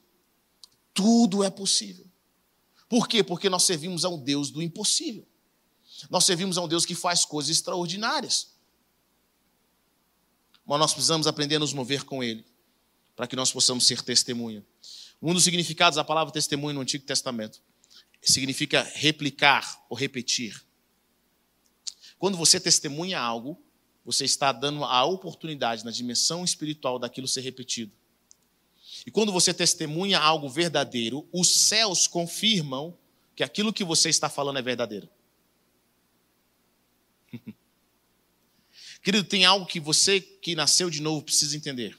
Tudo 0.95 1.45
é 1.45 1.51
possível. 1.51 2.07
Por 2.89 3.07
quê? 3.07 3.23
Porque 3.23 3.51
nós 3.51 3.65
servimos 3.65 4.03
a 4.03 4.09
um 4.09 4.19
Deus 4.19 4.51
do 4.51 4.63
impossível. 4.63 5.29
Nós 6.09 6.25
servimos 6.25 6.57
a 6.57 6.63
um 6.63 6.67
Deus 6.67 6.87
que 6.87 6.95
faz 6.95 7.27
coisas 7.27 7.51
extraordinárias. 7.51 8.55
Mas 10.65 10.79
nós 10.79 10.95
precisamos 10.95 11.27
aprender 11.27 11.57
a 11.57 11.59
nos 11.59 11.75
mover 11.75 12.05
com 12.05 12.25
Ele, 12.25 12.45
para 13.15 13.27
que 13.27 13.37
nós 13.37 13.53
possamos 13.53 13.87
ser 13.87 14.01
testemunha. 14.01 14.65
Um 15.21 15.35
dos 15.35 15.45
significados 15.45 15.97
da 15.97 16.05
palavra 16.05 16.33
testemunho 16.33 16.75
no 16.75 16.81
Antigo 16.81 17.05
Testamento 17.05 17.61
significa 18.23 18.83
replicar 18.95 19.85
ou 19.91 19.97
repetir. 19.97 20.65
Quando 22.19 22.39
você 22.39 22.59
testemunha 22.59 23.21
algo, 23.21 23.63
você 24.03 24.25
está 24.25 24.51
dando 24.51 24.83
a 24.83 25.05
oportunidade 25.05 25.85
na 25.85 25.91
dimensão 25.91 26.43
espiritual 26.43 26.99
daquilo 26.99 27.29
ser 27.29 27.43
repetido. 27.43 28.00
E 29.07 29.11
quando 29.11 29.33
você 29.33 29.53
testemunha 29.55 30.19
algo 30.19 30.49
verdadeiro, 30.49 31.27
os 31.33 31.49
céus 31.49 32.07
confirmam 32.07 32.97
que 33.35 33.43
aquilo 33.43 33.73
que 33.73 33.85
você 33.85 34.09
está 34.09 34.29
falando 34.29 34.59
é 34.59 34.63
verdadeiro. 34.63 35.09
Querido, 39.03 39.27
tem 39.27 39.45
algo 39.45 39.65
que 39.65 39.81
você 39.81 40.21
que 40.21 40.55
nasceu 40.55 40.91
de 40.91 41.01
novo 41.01 41.23
precisa 41.23 41.57
entender. 41.57 41.99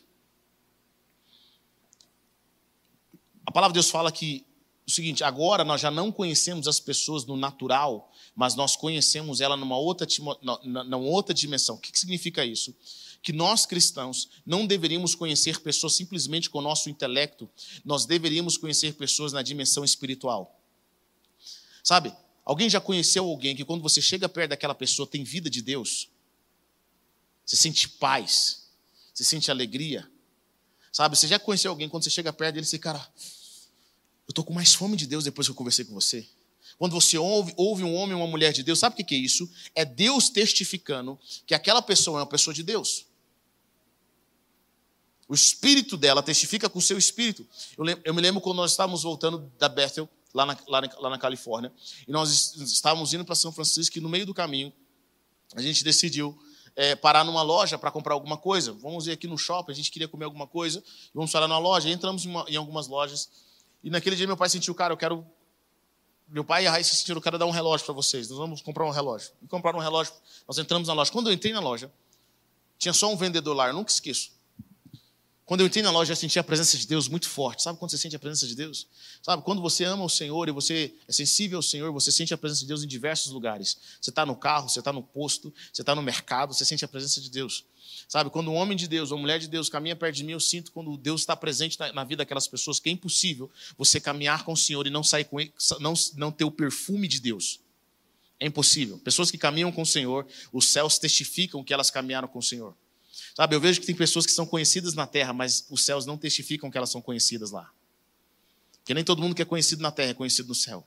A 3.45 3.51
palavra 3.51 3.73
de 3.73 3.77
Deus 3.77 3.89
fala 3.89 4.11
que 4.11 4.45
o 4.85 4.91
seguinte: 4.91 5.23
agora 5.23 5.63
nós 5.63 5.81
já 5.81 5.89
não 5.89 6.11
conhecemos 6.11 6.67
as 6.67 6.79
pessoas 6.79 7.25
no 7.25 7.35
natural, 7.35 8.11
mas 8.35 8.55
nós 8.55 8.75
conhecemos 8.75 9.41
ela 9.41 9.57
numa 9.57 9.77
outra, 9.77 10.07
numa 10.63 10.97
outra 10.97 11.33
dimensão. 11.33 11.75
O 11.75 11.79
que 11.79 11.97
significa 11.97 12.45
isso? 12.45 12.75
Que 13.21 13.31
nós 13.31 13.65
cristãos 13.65 14.29
não 14.45 14.65
deveríamos 14.65 15.13
conhecer 15.13 15.59
pessoas 15.59 15.93
simplesmente 15.93 16.49
com 16.49 16.59
o 16.59 16.61
nosso 16.61 16.89
intelecto, 16.89 17.49
nós 17.85 18.05
deveríamos 18.05 18.57
conhecer 18.57 18.93
pessoas 18.93 19.31
na 19.31 19.41
dimensão 19.41 19.83
espiritual. 19.83 20.59
Sabe? 21.83 22.13
Alguém 22.43 22.69
já 22.69 22.81
conheceu 22.81 23.25
alguém 23.25 23.55
que 23.55 23.63
quando 23.63 23.81
você 23.81 24.01
chega 24.01 24.27
perto 24.27 24.49
daquela 24.49 24.73
pessoa 24.73 25.07
tem 25.07 25.23
vida 25.23 25.49
de 25.49 25.61
Deus? 25.61 26.09
Você 27.45 27.55
sente 27.55 27.87
paz, 27.87 28.67
você 29.13 29.23
sente 29.23 29.51
alegria. 29.51 30.09
Sabe? 30.91 31.15
Você 31.15 31.27
já 31.27 31.39
conheceu 31.39 31.71
alguém 31.71 31.87
quando 31.87 32.03
você 32.03 32.09
chega 32.09 32.33
perto 32.33 32.55
dele 32.55 32.65
e 32.65 32.69
você, 32.69 32.79
cara, 32.79 32.99
eu 34.27 34.31
estou 34.31 34.43
com 34.43 34.53
mais 34.53 34.73
fome 34.73 34.97
de 34.97 35.05
Deus 35.05 35.23
depois 35.23 35.47
que 35.47 35.51
eu 35.51 35.55
conversei 35.55 35.85
com 35.85 35.93
você. 35.93 36.27
Quando 36.77 36.93
você 36.93 37.17
ouve, 37.17 37.53
ouve 37.55 37.83
um 37.83 37.93
homem 37.93 38.15
ou 38.15 38.21
uma 38.21 38.27
mulher 38.27 38.51
de 38.51 38.63
Deus, 38.63 38.79
sabe 38.79 38.99
o 38.99 39.05
que 39.05 39.13
é 39.13 39.17
isso? 39.17 39.49
É 39.75 39.85
Deus 39.85 40.29
testificando 40.29 41.19
que 41.45 41.53
aquela 41.53 41.81
pessoa 41.81 42.19
é 42.19 42.21
uma 42.21 42.27
pessoa 42.27 42.53
de 42.53 42.63
Deus. 42.63 43.05
O 45.31 45.33
espírito 45.33 45.95
dela 45.95 46.21
testifica 46.21 46.69
com 46.69 46.77
o 46.77 46.81
seu 46.81 46.97
espírito. 46.97 47.47
Eu, 47.77 47.85
eu 48.03 48.13
me 48.13 48.19
lembro 48.19 48.41
quando 48.41 48.57
nós 48.57 48.71
estávamos 48.71 49.03
voltando 49.03 49.49
da 49.57 49.69
Bethel, 49.69 50.09
lá 50.33 50.45
na, 50.45 50.57
lá 50.67 50.81
na, 50.81 50.89
lá 50.99 51.09
na 51.11 51.17
Califórnia, 51.17 51.71
e 52.05 52.11
nós 52.11 52.53
estávamos 52.57 53.13
indo 53.13 53.23
para 53.23 53.33
São 53.33 53.49
Francisco, 53.49 53.97
e 53.97 54.01
no 54.01 54.09
meio 54.09 54.25
do 54.25 54.33
caminho, 54.33 54.73
a 55.55 55.61
gente 55.61 55.85
decidiu 55.85 56.37
é, 56.75 56.97
parar 56.97 57.23
numa 57.23 57.41
loja 57.43 57.77
para 57.77 57.89
comprar 57.89 58.13
alguma 58.13 58.35
coisa. 58.35 58.73
Vamos 58.73 59.07
ir 59.07 59.11
aqui 59.11 59.25
no 59.25 59.37
shopping, 59.37 59.71
a 59.71 59.75
gente 59.75 59.89
queria 59.89 60.05
comer 60.05 60.25
alguma 60.25 60.45
coisa, 60.45 60.83
vamos 61.13 61.31
parar 61.31 61.47
numa 61.47 61.59
loja. 61.59 61.89
Entramos 61.89 62.25
em, 62.25 62.29
uma, 62.29 62.45
em, 62.49 62.57
algumas 62.57 62.89
lojas, 62.89 63.29
e 63.81 63.89
naquele 63.89 64.17
dia 64.17 64.27
meu 64.27 64.35
pai 64.35 64.49
sentiu, 64.49 64.75
cara, 64.75 64.91
eu 64.91 64.97
quero. 64.97 65.25
Meu 66.27 66.43
pai 66.43 66.65
e 66.65 66.67
a 66.67 66.71
Raíssa 66.71 66.93
sentiram, 66.93 67.19
eu 67.19 67.21
quero 67.21 67.37
dar 67.37 67.45
um 67.45 67.51
relógio 67.51 67.85
para 67.85 67.95
vocês, 67.95 68.29
nós 68.29 68.37
vamos 68.37 68.61
comprar 68.61 68.85
um 68.85 68.89
relógio. 68.89 69.31
E 69.41 69.47
compraram 69.47 69.79
um 69.79 69.81
relógio, 69.81 70.13
nós 70.45 70.57
entramos 70.57 70.89
na 70.89 70.93
loja. 70.93 71.09
Quando 71.09 71.29
eu 71.29 71.33
entrei 71.33 71.53
na 71.53 71.61
loja, 71.61 71.89
tinha 72.77 72.91
só 72.91 73.09
um 73.09 73.15
vendedor 73.15 73.55
lá, 73.55 73.67
eu 73.69 73.73
nunca 73.73 73.89
esqueço. 73.89 74.40
Quando 75.51 75.59
eu 75.59 75.67
entrei 75.67 75.83
na 75.83 75.91
loja, 75.91 76.13
eu 76.13 76.15
senti 76.15 76.39
a 76.39 76.43
presença 76.45 76.77
de 76.77 76.87
Deus 76.87 77.09
muito 77.09 77.27
forte. 77.27 77.61
Sabe 77.61 77.77
quando 77.77 77.91
você 77.91 77.97
sente 77.97 78.15
a 78.15 78.19
presença 78.19 78.47
de 78.47 78.55
Deus? 78.55 78.87
Sabe, 79.21 79.43
quando 79.43 79.61
você 79.61 79.83
ama 79.83 80.01
o 80.05 80.07
Senhor 80.07 80.47
e 80.47 80.51
você 80.53 80.93
é 81.05 81.11
sensível 81.11 81.57
ao 81.57 81.61
Senhor, 81.61 81.91
você 81.91 82.09
sente 82.09 82.33
a 82.33 82.37
presença 82.37 82.61
de 82.61 82.67
Deus 82.67 82.85
em 82.85 82.87
diversos 82.87 83.33
lugares. 83.33 83.77
Você 83.99 84.11
está 84.11 84.25
no 84.25 84.33
carro, 84.33 84.69
você 84.69 84.79
está 84.79 84.93
no 84.93 85.03
posto, 85.03 85.53
você 85.73 85.81
está 85.81 85.93
no 85.93 86.01
mercado, 86.01 86.53
você 86.53 86.63
sente 86.63 86.85
a 86.85 86.87
presença 86.87 87.19
de 87.19 87.29
Deus. 87.29 87.65
Sabe, 88.07 88.29
quando 88.29 88.49
um 88.49 88.55
homem 88.55 88.77
de 88.77 88.87
Deus, 88.87 89.11
uma 89.11 89.19
mulher 89.19 89.39
de 89.39 89.49
Deus 89.49 89.67
caminha 89.67 89.93
perto 89.93 90.15
de 90.15 90.23
mim, 90.23 90.31
eu 90.31 90.39
sinto 90.39 90.71
quando 90.71 90.95
Deus 90.95 91.19
está 91.19 91.35
presente 91.35 91.77
na, 91.77 91.91
na 91.91 92.03
vida 92.05 92.19
daquelas 92.19 92.47
pessoas 92.47 92.79
que 92.79 92.87
é 92.87 92.93
impossível 92.93 93.51
você 93.77 93.99
caminhar 93.99 94.45
com 94.45 94.53
o 94.53 94.57
Senhor 94.57 94.87
e 94.87 94.89
não 94.89 95.03
sair 95.03 95.25
com 95.25 95.37
ele, 95.37 95.51
não, 95.81 95.93
não 96.15 96.31
ter 96.31 96.45
o 96.45 96.51
perfume 96.51 97.09
de 97.09 97.19
Deus. 97.19 97.59
É 98.39 98.47
impossível. 98.47 98.97
Pessoas 98.99 99.29
que 99.29 99.37
caminham 99.37 99.69
com 99.69 99.81
o 99.81 99.85
Senhor, 99.85 100.25
os 100.53 100.69
céus 100.69 100.97
testificam 100.97 101.61
que 101.61 101.73
elas 101.73 101.91
caminharam 101.91 102.29
com 102.29 102.39
o 102.39 102.41
Senhor. 102.41 102.73
Sabe, 103.35 103.55
eu 103.55 103.61
vejo 103.61 103.79
que 103.79 103.85
tem 103.85 103.95
pessoas 103.95 104.25
que 104.25 104.31
são 104.31 104.45
conhecidas 104.45 104.93
na 104.93 105.07
terra, 105.07 105.33
mas 105.33 105.65
os 105.69 105.83
céus 105.83 106.05
não 106.05 106.17
testificam 106.17 106.69
que 106.69 106.77
elas 106.77 106.89
são 106.89 107.01
conhecidas 107.01 107.51
lá. 107.51 107.71
Porque 108.79 108.93
nem 108.93 109.03
todo 109.03 109.21
mundo 109.21 109.35
que 109.35 109.41
é 109.41 109.45
conhecido 109.45 109.81
na 109.81 109.91
terra 109.91 110.11
é 110.11 110.13
conhecido 110.13 110.49
no 110.49 110.55
céu. 110.55 110.85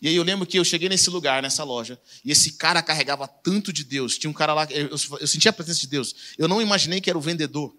E 0.00 0.08
aí 0.08 0.16
eu 0.16 0.22
lembro 0.22 0.46
que 0.46 0.58
eu 0.58 0.64
cheguei 0.64 0.88
nesse 0.88 1.08
lugar, 1.10 1.42
nessa 1.42 1.64
loja, 1.64 2.00
e 2.24 2.30
esse 2.30 2.52
cara 2.52 2.82
carregava 2.82 3.26
tanto 3.26 3.72
de 3.72 3.84
Deus. 3.84 4.18
Tinha 4.18 4.30
um 4.30 4.34
cara 4.34 4.52
lá, 4.52 4.66
eu, 4.70 4.88
eu 4.88 5.26
sentia 5.26 5.50
a 5.50 5.54
presença 5.54 5.80
de 5.80 5.86
Deus. 5.86 6.14
Eu 6.36 6.48
não 6.48 6.60
imaginei 6.60 7.00
que 7.00 7.08
era 7.08 7.18
o 7.18 7.20
vendedor. 7.20 7.74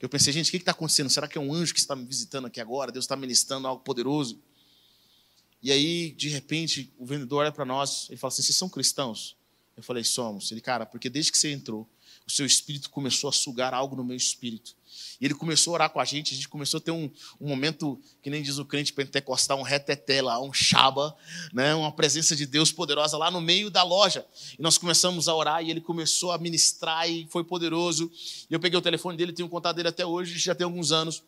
Eu 0.00 0.08
pensei, 0.08 0.32
gente, 0.32 0.48
o 0.48 0.50
que 0.50 0.56
está 0.56 0.72
acontecendo? 0.72 1.10
Será 1.10 1.28
que 1.28 1.36
é 1.36 1.40
um 1.40 1.52
anjo 1.52 1.74
que 1.74 1.80
está 1.80 1.94
me 1.94 2.04
visitando 2.06 2.46
aqui 2.46 2.60
agora? 2.60 2.90
Deus 2.90 3.04
está 3.04 3.14
ministrando 3.16 3.68
algo 3.68 3.82
poderoso. 3.82 4.42
E 5.62 5.70
aí, 5.70 6.12
de 6.12 6.30
repente, 6.30 6.92
o 6.98 7.04
vendedor 7.04 7.40
olha 7.40 7.52
para 7.52 7.66
nós 7.66 8.08
e 8.10 8.16
fala 8.16 8.32
assim: 8.32 8.42
vocês 8.42 8.56
são 8.56 8.68
cristãos? 8.68 9.36
Eu 9.80 9.84
falei, 9.84 10.04
somos. 10.04 10.52
Ele, 10.52 10.60
cara, 10.60 10.84
porque 10.84 11.08
desde 11.08 11.32
que 11.32 11.38
você 11.38 11.50
entrou, 11.50 11.88
o 12.26 12.30
seu 12.30 12.44
espírito 12.44 12.90
começou 12.90 13.30
a 13.30 13.32
sugar 13.32 13.72
algo 13.72 13.96
no 13.96 14.04
meu 14.04 14.16
espírito. 14.16 14.76
E 15.18 15.24
ele 15.24 15.32
começou 15.32 15.72
a 15.72 15.74
orar 15.74 15.90
com 15.90 15.98
a 15.98 16.04
gente, 16.04 16.34
a 16.34 16.36
gente 16.36 16.50
começou 16.50 16.76
a 16.76 16.80
ter 16.82 16.90
um, 16.90 17.10
um 17.40 17.48
momento, 17.48 17.98
que 18.22 18.28
nem 18.28 18.42
diz 18.42 18.58
o 18.58 18.64
crente 18.66 18.92
pentecostal, 18.92 19.58
um 19.58 19.62
reteté 19.62 20.20
lá, 20.20 20.38
um 20.38 20.52
chaba, 20.52 21.16
né? 21.50 21.74
uma 21.74 21.90
presença 21.90 22.36
de 22.36 22.44
Deus 22.44 22.70
poderosa 22.70 23.16
lá 23.16 23.30
no 23.30 23.40
meio 23.40 23.70
da 23.70 23.82
loja. 23.82 24.26
E 24.58 24.62
nós 24.62 24.76
começamos 24.76 25.28
a 25.28 25.34
orar 25.34 25.64
e 25.64 25.70
ele 25.70 25.80
começou 25.80 26.30
a 26.30 26.36
ministrar 26.36 27.08
e 27.08 27.26
foi 27.30 27.42
poderoso. 27.42 28.12
E 28.50 28.52
eu 28.52 28.60
peguei 28.60 28.78
o 28.78 28.82
telefone 28.82 29.16
dele, 29.16 29.32
tenho 29.32 29.48
contato 29.48 29.76
dele 29.76 29.88
até 29.88 30.04
hoje, 30.04 30.38
já 30.38 30.54
tem 30.54 30.66
alguns 30.66 30.92
anos. 30.92 31.22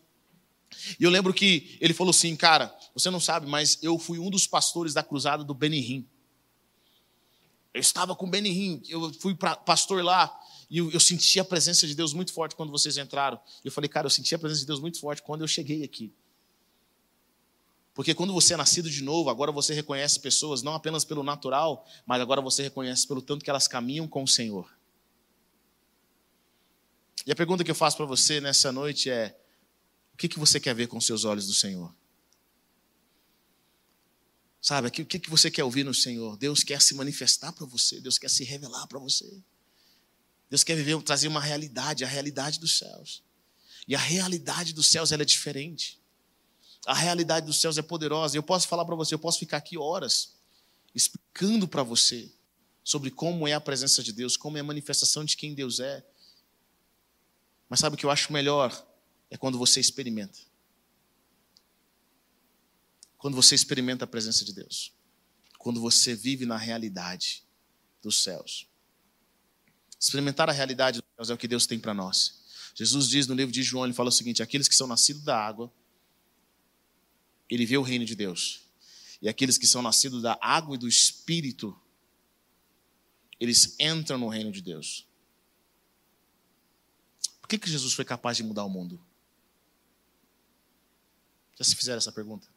E 1.01 1.05
eu 1.05 1.11
lembro 1.11 1.33
que 1.33 1.79
ele 1.81 1.95
falou 1.95 2.11
assim, 2.11 2.37
cara, 2.37 2.75
você 2.95 3.09
não 3.09 3.21
sabe, 3.21 3.47
mas 3.47 3.79
eu 3.83 3.99
fui 3.99 4.19
um 4.19 4.29
dos 4.29 4.47
pastores 4.47 4.93
da 4.93 5.03
cruzada 5.03 5.43
do 5.43 5.55
Benihim. 5.55 6.07
Eu 7.75 7.81
estava 7.81 8.15
com 8.15 8.29
Benihim, 8.29 8.83
eu 8.89 9.13
fui 9.15 9.35
pastor 9.35 10.05
lá, 10.05 10.39
e 10.69 10.79
eu, 10.79 10.91
eu, 10.91 11.01
senti 11.01 11.41
a 11.41 11.45
presença 11.45 11.87
de 11.87 11.95
Deus 11.95 12.13
muito 12.13 12.33
forte 12.33 12.55
quando 12.55 12.71
vocês 12.71 12.97
entraram. 12.97 13.41
Eu 13.65 13.73
falei, 13.73 13.89
cara, 13.89 14.07
eu 14.07 14.11
senti 14.11 14.35
a 14.35 14.39
presença 14.39 14.61
de 14.61 14.67
Deus 14.67 14.81
muito 14.81 14.99
forte 15.01 15.23
quando 15.23 15.41
eu 15.43 15.49
cheguei 15.49 15.83
aqui. 15.83 16.13
Porque 17.95 18.15
quando 18.15 18.33
você 18.33 18.55
é 18.55 18.57
nascido 18.57 18.91
de 18.91 19.03
novo, 19.03 19.29
agora 19.29 19.53
você 19.53 19.75
reconhece 19.75 20.19
pessoas 20.21 20.63
não 20.63 20.75
apenas 20.75 21.05
pelo 21.05 21.23
natural, 21.23 21.87
mas 22.07 22.21
agora 22.21 22.41
você 22.41 22.63
reconhece 22.63 23.07
pelo 23.07 23.21
tanto 23.21 23.45
que 23.45 23.51
elas 23.51 23.69
caminham 23.69 24.09
com 24.09 24.23
o 24.23 24.29
Senhor. 24.29 24.71
E 27.27 27.33
a 27.33 27.37
pergunta 27.37 27.63
que 27.63 27.71
eu 27.71 27.75
faço 27.75 27.97
para 27.97 28.07
você 28.07 28.41
nessa 28.41 28.73
noite 28.73 29.11
é: 29.11 29.39
o 30.15 30.17
que, 30.17 30.29
que 30.29 30.39
você 30.39 30.59
quer 30.59 30.75
ver 30.75 30.89
com 30.89 31.01
seus 31.01 31.25
olhos 31.25 31.47
do 31.47 31.55
Senhor? 31.55 31.95
Sabe, 34.63 34.87
o 34.87 34.91
que, 34.93 35.05
que 35.05 35.29
você 35.29 35.51
quer 35.51 35.65
ouvir 35.65 35.83
no 35.83 35.93
Senhor? 35.93 36.37
Deus 36.37 36.63
quer 36.63 36.81
se 36.81 36.95
manifestar 36.95 37.53
para 37.53 37.67
você, 37.67 38.01
Deus 38.01 38.17
quer 38.17 38.31
se 38.31 38.45
revelar 38.45 38.87
para 38.87 39.01
você. 39.01 39.43
Deus 40.49 40.63
quer 40.63 40.77
viver, 40.77 41.03
trazer 41.03 41.27
uma 41.27 41.41
realidade, 41.41 42.05
a 42.05 42.07
realidade 42.07 42.61
dos 42.61 42.79
céus. 42.79 43.25
E 43.89 43.97
a 43.97 43.99
realidade 43.99 44.73
dos 44.73 44.89
céus 44.89 45.11
ela 45.11 45.23
é 45.23 45.25
diferente. 45.25 46.01
A 46.87 46.95
realidade 46.95 47.45
dos 47.45 47.61
céus 47.61 47.77
é 47.77 47.83
poderosa. 47.83 48.37
Eu 48.37 48.43
posso 48.43 48.69
falar 48.69 48.85
para 48.85 48.95
você, 48.95 49.15
eu 49.15 49.19
posso 49.19 49.41
ficar 49.41 49.57
aqui 49.57 49.77
horas 49.77 50.35
explicando 50.95 51.67
para 51.67 51.83
você 51.83 52.31
sobre 52.85 53.11
como 53.11 53.49
é 53.49 53.55
a 53.55 53.61
presença 53.61 54.01
de 54.01 54.13
Deus, 54.13 54.37
como 54.37 54.59
é 54.59 54.61
a 54.61 54.65
manifestação 54.65 55.25
de 55.25 55.37
quem 55.37 55.55
Deus 55.55 55.81
é. 55.81 56.07
Mas 57.69 57.81
sabe 57.81 57.95
o 57.95 57.99
que 57.99 58.07
eu 58.07 58.11
acho 58.11 58.33
melhor? 58.33 58.87
É 59.29 59.37
quando 59.37 59.59
você 59.59 59.81
experimenta 59.81 60.39
quando 63.23 63.37
você 63.37 63.55
experimenta 63.55 64.03
a 64.05 64.09
presença 64.09 64.45
de 64.45 64.53
Deus, 64.53 64.93
quando 65.57 65.81
você 65.81 66.13
vive 66.13 66.45
na 66.45 66.57
realidade 66.57 67.45
dos 68.03 68.21
céus. 68.21 68.67
Experimentar 69.97 70.51
a 70.51 70.53
realidade 70.53 71.01
dos 71.01 71.09
céus 71.15 71.31
é 71.31 71.35
o 71.35 71.39
que 71.39 71.47
Deus 71.47 71.65
tem 71.65 71.79
para 71.79 71.95
nós. 71.95 72.43
Jesus 72.75 73.09
diz 73.09 73.29
no 73.29 73.35
livro 73.37 73.53
de 73.53 73.63
João, 73.63 73.85
ele 73.85 73.95
fala 73.95 74.09
o 74.09 74.13
seguinte: 74.13 74.43
aqueles 74.43 74.67
que 74.67 74.75
são 74.75 74.89
nascidos 74.89 75.23
da 75.23 75.39
água, 75.39 75.73
ele 77.49 77.65
vê 77.65 77.79
o 77.79 77.83
reino 77.83 78.05
de 78.05 78.17
Deus. 78.17 78.63
E 79.21 79.29
aqueles 79.29 79.57
que 79.57 79.69
são 79.69 79.83
nascidos 79.83 80.21
da 80.21 80.37
água 80.41 80.75
e 80.75 80.79
do 80.79 80.89
espírito, 80.89 81.81
eles 83.39 83.77
entram 83.79 84.19
no 84.19 84.27
reino 84.27 84.51
de 84.51 84.61
Deus. 84.61 85.07
Por 87.41 87.47
que, 87.47 87.57
que 87.57 87.71
Jesus 87.71 87.93
foi 87.93 88.05
capaz 88.05 88.37
de 88.37 88.43
mudar 88.43 88.65
o 88.65 88.69
mundo? 88.69 89.01
Já 91.57 91.63
se 91.63 91.77
fizeram 91.77 91.99
essa 91.99 92.11
pergunta? 92.11 92.52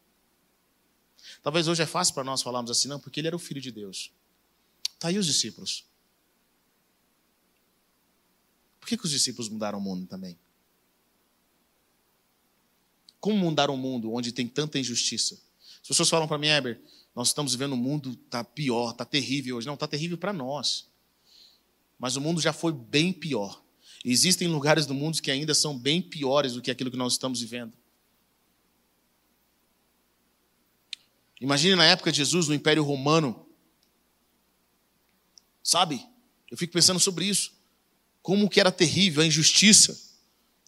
Talvez 1.46 1.68
hoje 1.68 1.84
é 1.84 1.86
fácil 1.86 2.12
para 2.16 2.24
nós 2.24 2.42
falarmos 2.42 2.72
assim, 2.72 2.88
não, 2.88 3.00
porque 3.00 3.20
ele 3.20 3.28
era 3.28 3.36
o 3.36 3.40
filho 3.40 3.62
de 3.62 3.72
Deus. 3.72 4.12
Está 4.96 5.10
aí 5.10 5.18
os 5.20 5.28
discípulos. 5.28 5.86
Por 8.80 8.88
que, 8.88 8.98
que 8.98 9.06
os 9.06 9.12
discípulos 9.12 9.48
mudaram 9.48 9.78
o 9.78 9.82
mundo 9.82 10.08
também? 10.08 10.40
Como 13.20 13.38
mudar 13.38 13.70
um 13.70 13.78
mundo 13.78 14.12
onde 14.12 14.32
tem 14.32 14.48
tanta 14.48 14.80
injustiça? 14.80 15.40
As 15.84 15.88
pessoas 15.88 16.10
falam 16.10 16.28
para 16.28 16.40
mim, 16.40 16.48
Heber, 16.48 16.82
nós 17.16 17.28
estamos 17.28 17.52
vivendo 17.52 17.74
um 17.74 17.78
mundo 17.78 18.16
tá 18.16 18.44
pior, 18.44 18.94
tá 18.94 19.06
terrível 19.06 19.58
hoje. 19.58 19.68
Não, 19.68 19.78
tá 19.78 19.88
terrível 19.88 20.18
para 20.18 20.34
nós. 20.34 20.88
Mas 22.00 22.16
o 22.16 22.22
mundo 22.22 22.42
já 22.42 22.54
foi 22.54 22.74
bem 22.74 23.14
pior. 23.14 23.64
Existem 24.04 24.48
lugares 24.48 24.88
do 24.88 24.96
mundo 24.96 25.22
que 25.22 25.30
ainda 25.30 25.54
são 25.54 25.78
bem 25.78 26.02
piores 26.02 26.54
do 26.54 26.62
que 26.64 26.72
aquilo 26.72 26.90
que 26.90 26.98
nós 26.98 27.14
estamos 27.14 27.40
vivendo. 27.40 27.78
Imagine 31.42 31.76
na 31.76 31.86
época 31.86 32.12
de 32.12 32.18
Jesus, 32.18 32.48
no 32.48 32.56
Império 32.56 32.84
Romano. 32.84 33.46
Sabe? 35.64 36.06
Eu 36.50 36.58
fico 36.58 36.74
pensando 36.74 37.00
sobre 37.00 37.26
isso. 37.26 37.52
Como 38.22 38.50
que 38.50 38.60
era 38.60 38.72
terrível 38.72 39.22
a 39.22 39.26
injustiça. 39.26 40.00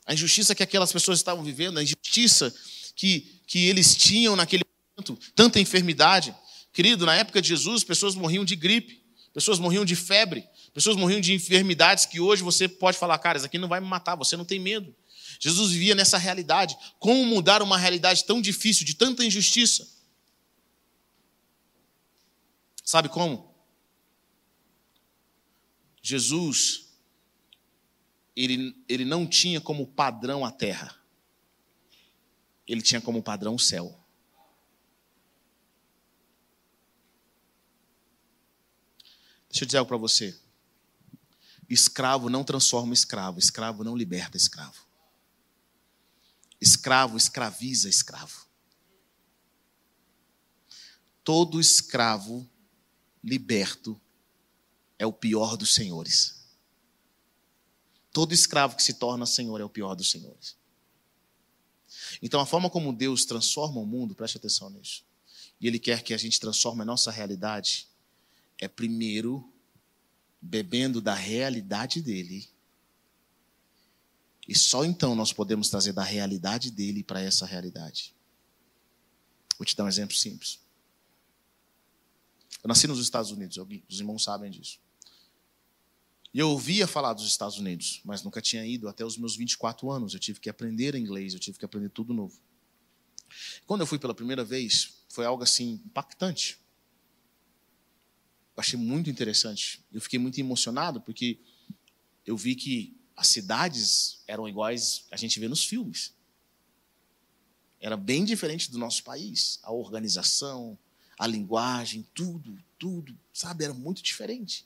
A 0.06 0.14
injustiça 0.14 0.56
que 0.56 0.64
aquelas 0.64 0.92
pessoas 0.92 1.20
estavam 1.20 1.44
vivendo, 1.44 1.78
a 1.78 1.84
injustiça 1.84 2.54
que, 2.96 3.42
que 3.46 3.66
eles 3.66 3.96
tinham 3.96 4.36
naquele 4.36 4.64
momento, 4.96 5.20
tanta 5.36 5.60
enfermidade. 5.60 6.36
Querido, 6.74 7.06
na 7.06 7.16
época 7.16 7.42
de 7.42 7.50
Jesus, 7.50 7.84
pessoas 7.84 8.16
morriam 8.16 8.46
de 8.46 8.56
gripe, 8.56 9.04
pessoas 9.34 9.60
morriam 9.60 9.84
de 9.84 9.96
febre, 9.96 10.48
pessoas 10.74 10.96
morriam 10.96 11.20
de 11.20 11.34
enfermidades 11.34 12.06
que 12.06 12.20
hoje 12.20 12.44
você 12.44 12.68
pode 12.68 12.98
falar, 12.98 13.18
cara, 13.20 13.38
isso 13.38 13.46
aqui 13.46 13.58
não 13.58 13.68
vai 13.68 13.80
me 13.80 13.88
matar, 13.88 14.16
você 14.16 14.38
não 14.38 14.46
tem 14.46 14.60
medo. 14.60 14.96
Jesus 15.40 15.72
vivia 15.72 15.94
nessa 15.94 16.18
realidade. 16.18 16.78
Como 17.00 17.26
mudar 17.26 17.62
uma 17.62 17.78
realidade 17.78 18.24
tão 18.26 18.42
difícil, 18.42 18.86
de 18.86 18.96
tanta 18.96 19.24
injustiça? 19.24 19.97
Sabe 22.88 23.10
como? 23.10 23.54
Jesus, 26.02 26.88
ele, 28.34 28.82
ele 28.88 29.04
não 29.04 29.28
tinha 29.28 29.60
como 29.60 29.86
padrão 29.86 30.46
a 30.46 30.52
terra, 30.54 30.98
ele 32.66 32.82
tinha 32.82 33.02
como 33.02 33.22
padrão 33.22 33.56
o 33.56 33.60
céu. 33.60 34.02
Deixa 39.50 39.66
eu 39.66 39.66
dizer 39.66 39.80
algo 39.80 39.90
para 39.90 39.98
você. 39.98 40.40
Escravo 41.70 42.30
não 42.30 42.46
transforma 42.46 42.94
escravo, 42.94 43.38
escravo 43.38 43.84
não 43.84 43.98
liberta 43.98 44.38
escravo. 44.38 44.88
Escravo 46.62 47.18
escraviza 47.18 47.90
escravo. 47.90 48.48
Todo 51.22 51.60
escravo 51.60 52.50
liberto 53.24 54.00
é 54.98 55.06
o 55.06 55.14
pior 55.14 55.58
dos 55.58 55.74
senhores. 55.74 56.38
Todo 58.12 58.34
escravo 58.34 58.76
que 58.76 58.84
se 58.84 58.94
torna 58.94 59.26
senhor 59.26 59.62
é 59.62 59.64
o 59.64 59.70
pior 59.70 59.96
dos 59.96 60.10
senhores. 60.10 60.58
Então, 62.22 62.40
a 62.40 62.46
forma 62.46 62.70
como 62.70 62.94
Deus 62.94 63.26
transforma 63.26 63.80
o 63.80 63.86
mundo, 63.86 64.16
preste 64.16 64.38
atenção 64.38 64.70
nisso, 64.70 65.06
e 65.60 65.68
Ele 65.68 65.80
quer 65.80 66.04
que 66.04 66.14
a 66.14 66.18
gente 66.18 66.40
transforme 66.40 66.82
a 66.82 66.86
nossa 66.86 67.12
realidade, 67.12 67.88
é 68.60 68.68
primeiro 68.68 69.54
bebendo 70.42 71.02
da 71.02 71.14
realidade 71.14 72.02
dele, 72.02 72.50
e 74.48 74.58
só 74.58 74.86
então 74.86 75.14
nós 75.14 75.34
podemos 75.34 75.70
trazer 75.70 75.92
da 75.92 76.04
realidade 76.04 76.72
dele 76.72 77.04
para 77.04 77.22
essa 77.22 77.46
realidade. 77.46 78.16
Vou 79.58 79.66
te 79.66 79.76
dar 79.76 79.84
um 79.84 79.90
exemplo 79.90 80.16
simples. 80.16 80.60
Eu 82.64 82.68
nasci 82.68 82.88
nos 82.88 83.00
Estados 83.00 83.32
Unidos, 83.32 83.58
os 83.90 84.00
irmãos 84.00 84.24
sabem 84.24 84.52
disso. 84.52 84.80
E 86.34 86.40
eu 86.40 86.50
ouvia 86.50 86.86
falar 86.86 87.14
dos 87.14 87.26
Estados 87.26 87.58
Unidos, 87.58 88.02
mas 88.04 88.22
nunca 88.24 88.42
tinha 88.42 88.66
ido 88.66 88.88
até 88.88 89.04
os 89.06 89.18
meus 89.18 89.36
24 89.36 89.90
anos. 89.90 90.14
Eu 90.14 90.20
tive 90.20 90.40
que 90.40 90.50
aprender 90.50 90.94
inglês, 90.96 91.34
eu 91.34 91.40
tive 91.40 91.58
que 91.58 91.66
aprender 91.66 91.90
tudo 91.90 92.14
novo. 92.14 92.40
Quando 93.66 93.82
eu 93.82 93.88
fui 93.88 93.98
pela 93.98 94.14
primeira 94.14 94.44
vez, 94.44 95.04
foi 95.10 95.26
algo 95.26 95.44
assim 95.44 95.82
impactante. 95.86 96.60
Eu 98.56 98.62
achei 98.62 98.78
muito 98.78 99.10
interessante. 99.10 99.84
Eu 99.92 100.02
fiquei 100.02 100.20
muito 100.20 100.40
emocionado 100.40 101.02
porque 101.02 101.40
eu 102.26 102.36
vi 102.36 102.56
que 102.56 102.96
as 103.16 103.28
cidades 103.28 104.22
eram 104.28 104.48
iguais 104.48 105.06
a 105.10 105.18
gente 105.18 105.40
vê 105.40 105.48
nos 105.48 105.66
filmes. 105.66 106.14
Era 107.80 107.96
bem 107.96 108.26
diferente 108.26 108.70
do 108.72 108.78
nosso 108.78 109.04
país. 109.04 109.60
A 109.64 109.72
organização, 109.72 110.78
a 111.18 111.26
linguagem, 111.26 112.06
tudo, 112.14 112.58
tudo, 112.78 113.18
sabe? 113.34 113.64
Era 113.64 113.74
muito 113.74 114.02
diferente. 114.04 114.66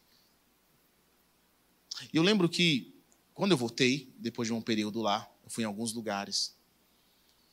E 2.11 2.17
eu 2.17 2.23
lembro 2.23 2.49
que, 2.49 2.93
quando 3.33 3.51
eu 3.51 3.57
voltei, 3.57 4.13
depois 4.17 4.47
de 4.47 4.53
um 4.53 4.61
período 4.61 5.01
lá, 5.01 5.29
eu 5.43 5.49
fui 5.49 5.63
em 5.63 5.67
alguns 5.67 5.93
lugares. 5.93 6.53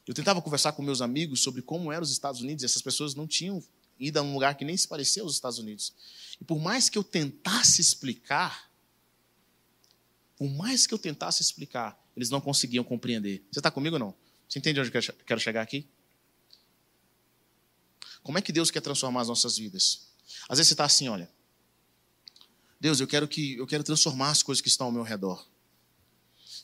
Eu 0.07 0.15
tentava 0.15 0.43
conversar 0.43 0.73
com 0.73 0.83
meus 0.83 1.01
amigos 1.01 1.41
sobre 1.41 1.63
como 1.63 1.93
eram 1.93 2.03
os 2.03 2.11
Estados 2.11 2.41
Unidos, 2.41 2.63
e 2.63 2.67
essas 2.67 2.83
pessoas 2.83 3.15
não 3.15 3.27
tinham 3.27 3.63
ido 4.01 4.19
a 4.19 4.23
um 4.23 4.33
lugar 4.33 4.57
que 4.57 4.65
nem 4.65 4.77
se 4.77 4.87
parecia 4.89 5.23
aos 5.23 5.35
Estados 5.35 5.59
Unidos. 5.59 5.93
E 6.41 6.45
por 6.45 6.59
mais 6.59 6.89
que 6.89 6.97
eu 6.97 7.05
tentasse 7.05 7.81
explicar, 7.81 8.71
por 10.37 10.49
mais 10.49 10.87
que 10.87 10.95
eu 10.95 10.99
tentasse 10.99 11.43
explicar, 11.43 12.01
eles 12.17 12.31
não 12.31 12.41
conseguiam 12.41 12.85
compreender. 12.85 13.45
Você 13.51 13.59
está 13.59 13.71
comigo 13.71 13.97
ou 13.97 14.01
não? 14.01 14.15
Você 14.49 14.59
entende 14.59 14.81
onde 14.81 14.89
eu 14.89 15.03
quero 15.27 15.41
chegar 15.41 15.63
aqui? 15.63 15.87
Como 18.29 18.37
é 18.37 18.43
que 18.43 18.53
Deus 18.53 18.71
quer 18.71 18.83
transformar 18.83 19.23
as 19.23 19.29
nossas 19.29 19.57
vidas? 19.57 20.07
Às 20.51 20.59
vezes 20.59 20.69
você 20.69 20.75
está 20.75 20.85
assim, 20.85 21.09
olha. 21.09 21.33
Deus, 22.79 23.01
eu 23.01 23.07
quero 23.07 23.27
que 23.27 23.57
eu 23.57 23.67
quero 23.67 23.83
transformar 23.83 24.29
as 24.29 24.43
coisas 24.43 24.61
que 24.61 24.69
estão 24.69 24.89
ao 24.89 24.93
meu 24.93 25.03
redor. 25.03 25.49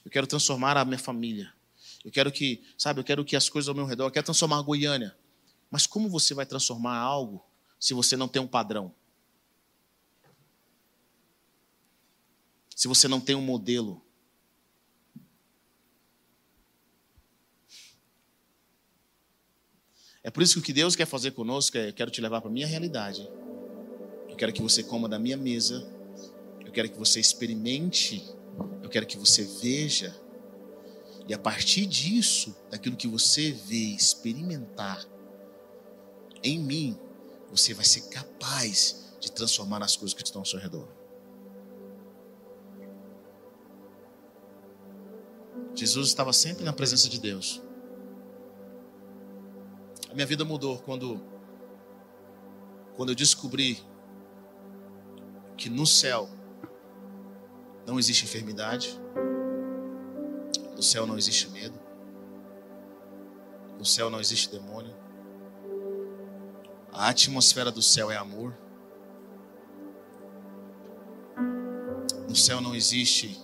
Eu 0.04 0.10
quero 0.10 0.26
transformar 0.26 0.76
a 0.76 0.84
minha 0.84 0.98
família. 0.98 1.54
Eu 2.04 2.12
quero 2.12 2.30
que, 2.30 2.62
sabe, 2.76 3.00
eu 3.00 3.04
quero 3.04 3.24
que 3.24 3.34
as 3.34 3.48
coisas 3.48 3.66
ao 3.66 3.74
meu 3.74 3.86
redor, 3.86 4.04
eu 4.04 4.10
quero 4.10 4.26
transformar 4.26 4.58
a 4.58 4.60
Goiânia. 4.60 5.16
Mas 5.70 5.86
como 5.86 6.06
você 6.06 6.34
vai 6.34 6.44
transformar 6.44 6.98
algo 6.98 7.42
se 7.80 7.94
você 7.94 8.14
não 8.14 8.28
tem 8.28 8.42
um 8.42 8.46
padrão? 8.46 8.94
Se 12.76 12.86
você 12.86 13.08
não 13.08 13.22
tem 13.22 13.34
um 13.34 13.40
modelo? 13.40 14.03
É 20.24 20.30
por 20.30 20.42
isso 20.42 20.54
que 20.54 20.60
o 20.60 20.62
que 20.62 20.72
Deus 20.72 20.96
quer 20.96 21.06
fazer 21.06 21.32
conosco 21.32 21.76
é: 21.76 21.90
eu 21.90 21.92
quero 21.92 22.10
te 22.10 22.20
levar 22.22 22.40
para 22.40 22.48
a 22.48 22.52
minha 22.52 22.66
realidade. 22.66 23.30
Eu 24.26 24.34
quero 24.34 24.52
que 24.52 24.62
você 24.62 24.82
coma 24.82 25.06
da 25.06 25.18
minha 25.18 25.36
mesa. 25.36 25.86
Eu 26.64 26.72
quero 26.72 26.88
que 26.88 26.98
você 26.98 27.20
experimente. 27.20 28.26
Eu 28.82 28.88
quero 28.88 29.06
que 29.06 29.18
você 29.18 29.44
veja. 29.62 30.16
E 31.28 31.34
a 31.34 31.38
partir 31.38 31.86
disso, 31.86 32.56
daquilo 32.70 32.96
que 32.96 33.06
você 33.06 33.52
vê, 33.52 33.76
experimentar 33.76 35.06
em 36.42 36.58
mim, 36.58 36.98
você 37.50 37.72
vai 37.72 37.84
ser 37.84 38.08
capaz 38.08 39.14
de 39.20 39.30
transformar 39.30 39.82
as 39.82 39.96
coisas 39.96 40.14
que 40.14 40.22
estão 40.22 40.40
ao 40.42 40.46
seu 40.46 40.58
redor. 40.58 40.88
Jesus 45.74 46.08
estava 46.08 46.32
sempre 46.32 46.64
na 46.64 46.72
presença 46.72 47.08
de 47.08 47.18
Deus. 47.18 47.62
A 50.14 50.16
minha 50.16 50.26
vida 50.28 50.44
mudou 50.44 50.78
quando, 50.78 51.20
quando 52.94 53.08
eu 53.08 53.16
descobri 53.16 53.84
que 55.56 55.68
no 55.68 55.84
céu 55.84 56.28
não 57.84 57.98
existe 57.98 58.22
enfermidade, 58.22 58.96
no 60.76 60.82
céu 60.84 61.04
não 61.04 61.18
existe 61.18 61.50
medo, 61.50 61.76
no 63.76 63.84
céu 63.84 64.08
não 64.08 64.20
existe 64.20 64.52
demônio, 64.52 64.94
a 66.92 67.08
atmosfera 67.08 67.72
do 67.72 67.82
céu 67.82 68.08
é 68.08 68.16
amor, 68.16 68.56
no 72.28 72.36
céu 72.36 72.60
não 72.60 72.72
existe 72.72 73.36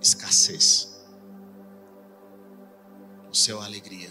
escassez, 0.00 1.06
no 3.28 3.34
céu 3.34 3.62
é 3.62 3.64
alegria. 3.64 4.10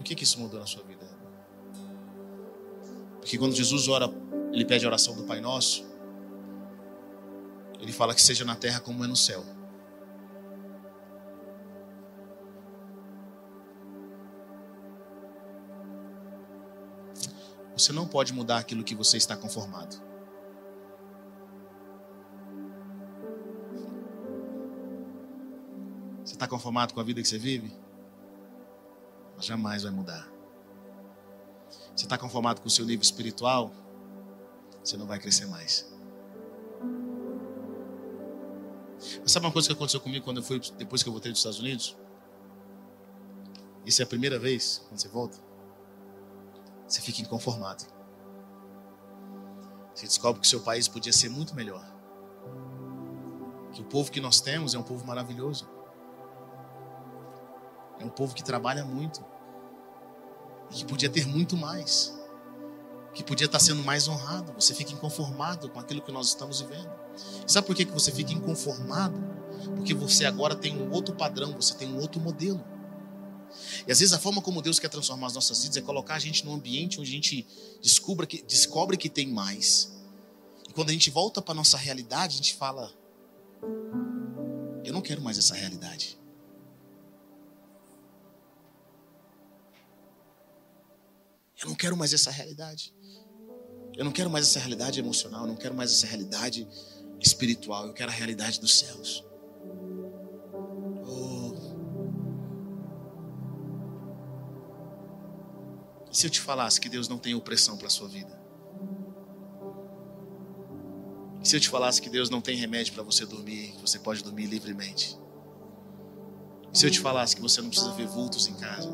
Por 0.00 0.04
que, 0.04 0.14
que 0.14 0.24
isso 0.24 0.40
mudou 0.40 0.58
na 0.58 0.64
sua 0.64 0.82
vida? 0.82 0.99
Porque 3.20 3.38
quando 3.38 3.54
Jesus 3.54 3.86
ora, 3.88 4.10
ele 4.52 4.64
pede 4.64 4.84
a 4.84 4.88
oração 4.88 5.14
do 5.14 5.24
Pai 5.24 5.40
Nosso, 5.40 5.88
ele 7.78 7.92
fala 7.92 8.14
que 8.14 8.22
seja 8.22 8.44
na 8.44 8.56
terra 8.56 8.80
como 8.80 9.04
é 9.04 9.06
no 9.06 9.16
céu. 9.16 9.44
Você 17.76 17.92
não 17.92 18.06
pode 18.06 18.34
mudar 18.34 18.58
aquilo 18.58 18.84
que 18.84 18.94
você 18.94 19.16
está 19.16 19.34
conformado. 19.34 19.96
Você 26.22 26.34
está 26.34 26.46
conformado 26.46 26.92
com 26.92 27.00
a 27.00 27.02
vida 27.02 27.22
que 27.22 27.28
você 27.28 27.38
vive? 27.38 27.72
Jamais 29.38 29.82
vai 29.82 29.92
mudar. 29.92 30.39
Você 31.94 32.04
está 32.04 32.16
conformado 32.16 32.60
com 32.60 32.68
o 32.68 32.70
seu 32.70 32.84
nível 32.84 33.02
espiritual? 33.02 33.72
Você 34.82 34.96
não 34.96 35.06
vai 35.06 35.18
crescer 35.18 35.46
mais. 35.46 35.90
Mas 39.20 39.32
sabe 39.32 39.46
uma 39.46 39.52
coisa 39.52 39.68
que 39.68 39.74
aconteceu 39.74 40.00
comigo 40.00 40.24
quando 40.24 40.38
eu 40.38 40.42
fui, 40.42 40.60
depois 40.76 41.02
que 41.02 41.08
eu 41.08 41.12
voltei 41.12 41.30
dos 41.30 41.40
Estados 41.40 41.58
Unidos? 41.58 41.96
Isso 43.84 44.02
é 44.02 44.04
a 44.04 44.08
primeira 44.08 44.38
vez 44.38 44.82
quando 44.88 45.00
você 45.00 45.08
volta. 45.08 45.38
Você 46.86 47.00
fica 47.00 47.22
inconformado. 47.22 47.84
Você 49.94 50.06
descobre 50.06 50.40
que 50.40 50.46
o 50.46 50.50
seu 50.50 50.60
país 50.60 50.88
podia 50.88 51.12
ser 51.12 51.28
muito 51.28 51.54
melhor. 51.54 51.84
Que 53.72 53.80
o 53.80 53.84
povo 53.84 54.10
que 54.10 54.20
nós 54.20 54.40
temos 54.40 54.74
é 54.74 54.78
um 54.78 54.82
povo 54.82 55.06
maravilhoso. 55.06 55.68
É 57.98 58.04
um 58.04 58.08
povo 58.08 58.34
que 58.34 58.42
trabalha 58.42 58.84
muito 58.84 59.24
que 60.70 60.84
podia 60.84 61.10
ter 61.10 61.26
muito 61.26 61.56
mais, 61.56 62.14
que 63.14 63.24
podia 63.24 63.46
estar 63.46 63.58
sendo 63.58 63.82
mais 63.82 64.06
honrado. 64.08 64.52
Você 64.54 64.74
fica 64.74 64.92
inconformado 64.92 65.68
com 65.68 65.78
aquilo 65.80 66.00
que 66.00 66.12
nós 66.12 66.28
estamos 66.28 66.60
vivendo. 66.60 66.90
Sabe 67.46 67.66
por 67.66 67.74
que 67.74 67.84
você 67.84 68.12
fica 68.12 68.32
inconformado? 68.32 69.18
Porque 69.76 69.92
você 69.92 70.24
agora 70.24 70.54
tem 70.54 70.80
um 70.80 70.90
outro 70.92 71.14
padrão, 71.14 71.52
você 71.52 71.74
tem 71.74 71.88
um 71.88 71.98
outro 71.98 72.20
modelo. 72.20 72.64
E 73.86 73.90
às 73.90 73.98
vezes 73.98 74.12
a 74.12 74.18
forma 74.18 74.40
como 74.40 74.62
Deus 74.62 74.78
quer 74.78 74.88
transformar 74.88 75.26
as 75.26 75.34
nossas 75.34 75.60
vidas 75.62 75.76
é 75.76 75.80
colocar 75.80 76.14
a 76.14 76.18
gente 76.18 76.44
num 76.44 76.54
ambiente 76.54 77.00
onde 77.00 77.10
a 77.10 77.14
gente 77.14 77.46
descubra 77.82 78.26
que, 78.26 78.42
descobre 78.42 78.96
que 78.96 79.08
tem 79.08 79.26
mais. 79.26 79.92
E 80.68 80.72
quando 80.72 80.90
a 80.90 80.92
gente 80.92 81.10
volta 81.10 81.42
para 81.42 81.52
a 81.52 81.56
nossa 81.56 81.76
realidade, 81.76 82.34
a 82.34 82.36
gente 82.36 82.54
fala: 82.54 82.92
Eu 84.84 84.92
não 84.92 85.02
quero 85.02 85.20
mais 85.20 85.36
essa 85.36 85.54
realidade. 85.54 86.19
Eu 91.62 91.68
não 91.68 91.74
quero 91.74 91.96
mais 91.96 92.12
essa 92.12 92.30
realidade. 92.30 92.94
Eu 93.96 94.04
não 94.04 94.12
quero 94.12 94.30
mais 94.30 94.46
essa 94.46 94.58
realidade 94.58 94.98
emocional, 94.98 95.42
eu 95.42 95.48
não 95.48 95.56
quero 95.56 95.74
mais 95.74 95.92
essa 95.92 96.06
realidade 96.06 96.66
espiritual, 97.20 97.86
eu 97.86 97.92
quero 97.92 98.10
a 98.10 98.14
realidade 98.14 98.58
dos 98.58 98.78
céus. 98.78 99.24
Oh. 101.04 101.52
E 106.10 106.16
se 106.16 106.26
eu 106.26 106.30
te 106.30 106.40
falasse 106.40 106.80
que 106.80 106.88
Deus 106.88 107.08
não 107.08 107.18
tem 107.18 107.34
opressão 107.34 107.76
para 107.76 107.88
a 107.88 107.90
sua 107.90 108.08
vida? 108.08 108.40
E 111.42 111.48
se 111.48 111.56
eu 111.56 111.60
te 111.60 111.68
falasse 111.68 112.00
que 112.00 112.08
Deus 112.08 112.30
não 112.30 112.40
tem 112.40 112.56
remédio 112.56 112.94
para 112.94 113.02
você 113.02 113.26
dormir, 113.26 113.72
que 113.72 113.80
você 113.80 113.98
pode 113.98 114.24
dormir 114.24 114.46
livremente? 114.46 115.18
E 116.72 116.78
se 116.78 116.86
eu 116.86 116.90
te 116.90 117.00
falasse 117.00 117.36
que 117.36 117.42
você 117.42 117.60
não 117.60 117.68
precisa 117.68 117.92
ver 117.92 118.06
vultos 118.06 118.46
em 118.46 118.54
casa? 118.54 118.90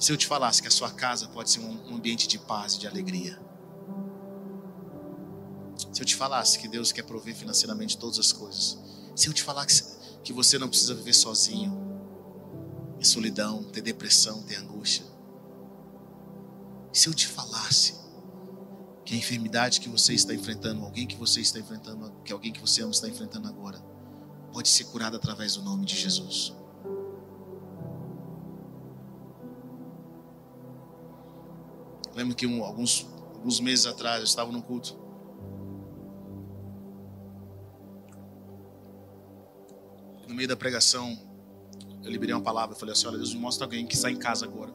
Se 0.00 0.10
eu 0.10 0.16
te 0.16 0.26
falasse 0.26 0.62
que 0.62 0.68
a 0.68 0.70
sua 0.70 0.90
casa 0.90 1.28
pode 1.28 1.50
ser 1.50 1.60
um 1.60 1.94
ambiente 1.94 2.26
de 2.26 2.38
paz 2.38 2.74
e 2.74 2.78
de 2.78 2.88
alegria. 2.88 3.38
Se 5.92 6.00
eu 6.00 6.06
te 6.06 6.16
falasse 6.16 6.58
que 6.58 6.66
Deus 6.66 6.90
quer 6.90 7.02
prover 7.02 7.36
financeiramente 7.36 7.98
todas 7.98 8.18
as 8.18 8.32
coisas. 8.32 8.78
Se 9.14 9.28
eu 9.28 9.34
te 9.34 9.42
falasse 9.42 9.98
que 10.24 10.32
você 10.32 10.58
não 10.58 10.70
precisa 10.70 10.94
viver 10.94 11.12
sozinho, 11.12 11.78
em 12.98 13.04
solidão, 13.04 13.62
ter 13.62 13.82
depressão, 13.82 14.42
ter 14.42 14.56
angústia. 14.56 15.04
Se 16.94 17.06
eu 17.06 17.12
te 17.12 17.26
falasse 17.26 17.94
que 19.04 19.14
a 19.14 19.18
enfermidade 19.18 19.80
que 19.80 19.88
você 19.90 20.14
está 20.14 20.32
enfrentando, 20.32 20.82
alguém 20.82 21.06
que 21.06 21.16
você 21.16 21.42
está 21.42 21.58
enfrentando, 21.58 22.10
que 22.24 22.32
alguém 22.32 22.52
que 22.52 22.60
você 22.60 22.80
ama 22.80 22.90
está 22.90 23.06
enfrentando 23.06 23.48
agora, 23.48 23.78
pode 24.50 24.70
ser 24.70 24.84
curado 24.84 25.16
através 25.16 25.56
do 25.56 25.62
nome 25.62 25.84
de 25.84 25.94
Jesus. 25.94 26.54
Lembro 32.14 32.34
que 32.34 32.46
um, 32.46 32.64
alguns, 32.64 33.06
alguns 33.34 33.60
meses 33.60 33.86
atrás 33.86 34.18
eu 34.18 34.24
estava 34.24 34.50
num 34.50 34.60
culto. 34.60 34.98
No 40.26 40.34
meio 40.34 40.48
da 40.48 40.56
pregação, 40.56 41.18
eu 42.02 42.10
liberei 42.10 42.34
uma 42.34 42.42
palavra. 42.42 42.74
Falei 42.76 42.92
assim: 42.92 43.06
Olha, 43.06 43.16
Deus 43.16 43.34
me 43.34 43.40
mostra 43.40 43.64
alguém 43.64 43.86
que 43.86 43.94
está 43.94 44.10
em 44.10 44.16
casa 44.16 44.44
agora. 44.44 44.72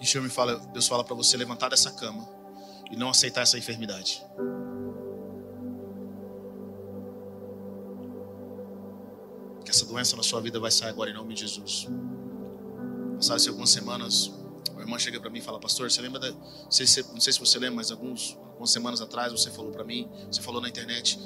E 0.00 0.04
o 0.04 0.06
Senhor 0.06 0.22
me 0.22 0.30
fala: 0.30 0.56
Deus 0.72 0.88
fala 0.88 1.04
para 1.04 1.14
você 1.14 1.36
levantar 1.36 1.68
dessa 1.68 1.90
cama 1.90 2.26
e 2.90 2.96
não 2.96 3.10
aceitar 3.10 3.42
essa 3.42 3.58
enfermidade. 3.58 4.22
Que 9.64 9.70
essa 9.70 9.84
doença 9.84 10.16
na 10.16 10.22
sua 10.22 10.40
vida 10.40 10.58
vai 10.58 10.70
sair 10.70 10.88
agora 10.88 11.10
em 11.10 11.14
nome 11.14 11.34
de 11.34 11.42
Jesus. 11.42 11.86
Passaram-se 13.20 13.50
algumas 13.50 13.68
semanas, 13.68 14.32
a 14.78 14.80
irmã 14.80 14.98
chega 14.98 15.20
para 15.20 15.28
mim 15.28 15.40
e 15.40 15.42
fala, 15.42 15.60
pastor, 15.60 15.90
você 15.90 16.00
lembra 16.00 16.18
da. 16.18 16.30
Não 16.30 16.70
sei, 16.70 16.86
se, 16.86 17.02
não 17.12 17.20
sei 17.20 17.34
se 17.34 17.38
você 17.38 17.58
lembra, 17.58 17.76
mas 17.76 17.90
alguns, 17.90 18.34
algumas 18.48 18.70
semanas 18.70 19.02
atrás 19.02 19.30
você 19.30 19.50
falou 19.50 19.70
para 19.70 19.84
mim, 19.84 20.08
você 20.32 20.40
falou 20.40 20.58
na 20.58 20.70
internet, 20.70 21.20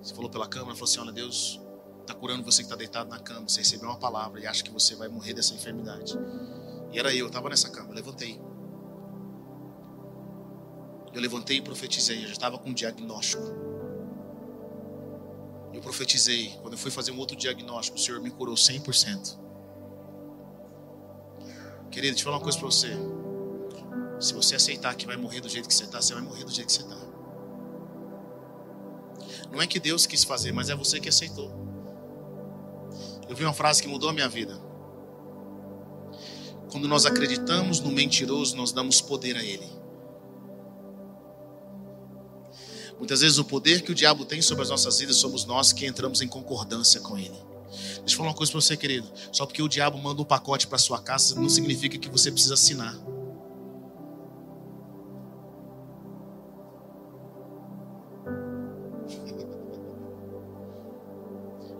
você 0.00 0.14
falou 0.14 0.30
pela 0.30 0.46
câmera, 0.46 0.76
falou 0.76 0.84
assim: 0.88 1.00
olha, 1.00 1.10
Deus 1.10 1.60
está 2.02 2.14
curando 2.14 2.44
você 2.44 2.58
que 2.58 2.66
está 2.66 2.76
deitado 2.76 3.10
na 3.10 3.18
cama. 3.18 3.48
Você 3.48 3.62
recebeu 3.62 3.88
uma 3.88 3.98
palavra 3.98 4.38
e 4.38 4.46
acha 4.46 4.62
que 4.62 4.70
você 4.70 4.94
vai 4.94 5.08
morrer 5.08 5.34
dessa 5.34 5.52
enfermidade. 5.54 6.16
E 6.92 7.00
era 7.00 7.12
eu, 7.12 7.18
eu 7.18 7.26
estava 7.26 7.48
nessa 7.48 7.68
cama, 7.68 7.88
eu 7.88 7.94
levantei. 7.96 8.40
Eu 11.12 11.20
levantei 11.20 11.56
e 11.56 11.62
profetizei, 11.62 12.18
eu 12.22 12.26
já 12.28 12.32
estava 12.32 12.58
com 12.58 12.70
um 12.70 12.72
diagnóstico. 12.72 13.42
Eu 15.72 15.80
profetizei, 15.80 16.56
quando 16.62 16.74
eu 16.74 16.78
fui 16.78 16.92
fazer 16.92 17.10
um 17.10 17.18
outro 17.18 17.36
diagnóstico, 17.36 17.98
o 17.98 18.00
Senhor 18.00 18.20
me 18.20 18.30
curou 18.30 18.54
100%. 18.54 19.42
Querido, 21.94 22.14
deixa 22.16 22.22
eu 22.22 22.24
falar 22.24 22.38
uma 22.38 22.42
coisa 22.42 22.58
para 22.58 22.66
você. 22.66 22.88
Se 24.18 24.34
você 24.34 24.56
aceitar 24.56 24.96
que 24.96 25.06
vai 25.06 25.16
morrer 25.16 25.40
do 25.40 25.48
jeito 25.48 25.68
que 25.68 25.74
você 25.74 25.84
está, 25.84 26.02
você 26.02 26.12
vai 26.12 26.24
morrer 26.24 26.42
do 26.42 26.50
jeito 26.50 26.66
que 26.66 26.72
você 26.72 26.82
está. 26.82 26.96
Não 29.52 29.62
é 29.62 29.66
que 29.68 29.78
Deus 29.78 30.04
quis 30.04 30.24
fazer, 30.24 30.50
mas 30.50 30.68
é 30.68 30.74
você 30.74 30.98
que 30.98 31.08
aceitou. 31.08 31.52
Eu 33.28 33.36
vi 33.36 33.44
uma 33.44 33.54
frase 33.54 33.80
que 33.80 33.86
mudou 33.86 34.10
a 34.10 34.12
minha 34.12 34.28
vida. 34.28 34.60
Quando 36.68 36.88
nós 36.88 37.06
acreditamos 37.06 37.78
no 37.78 37.92
mentiroso, 37.92 38.56
nós 38.56 38.72
damos 38.72 39.00
poder 39.00 39.36
a 39.36 39.44
ele. 39.44 39.70
Muitas 42.98 43.20
vezes 43.20 43.38
o 43.38 43.44
poder 43.44 43.82
que 43.82 43.92
o 43.92 43.94
diabo 43.94 44.24
tem 44.24 44.42
sobre 44.42 44.64
as 44.64 44.70
nossas 44.70 44.98
vidas 44.98 45.14
somos 45.18 45.44
nós 45.44 45.72
que 45.72 45.86
entramos 45.86 46.20
em 46.20 46.26
concordância 46.26 47.00
com 47.00 47.16
ele. 47.16 47.53
Deixa 48.04 48.14
eu 48.14 48.16
falar 48.18 48.28
uma 48.30 48.36
coisa 48.36 48.52
para 48.52 48.60
você, 48.60 48.76
querido. 48.76 49.10
Só 49.32 49.46
porque 49.46 49.62
o 49.62 49.68
diabo 49.68 49.98
manda 49.98 50.22
um 50.22 50.24
pacote 50.24 50.66
para 50.66 50.78
sua 50.78 51.00
casa 51.00 51.34
não 51.34 51.48
significa 51.48 51.98
que 51.98 52.08
você 52.08 52.30
precisa 52.30 52.54
assinar. 52.54 52.94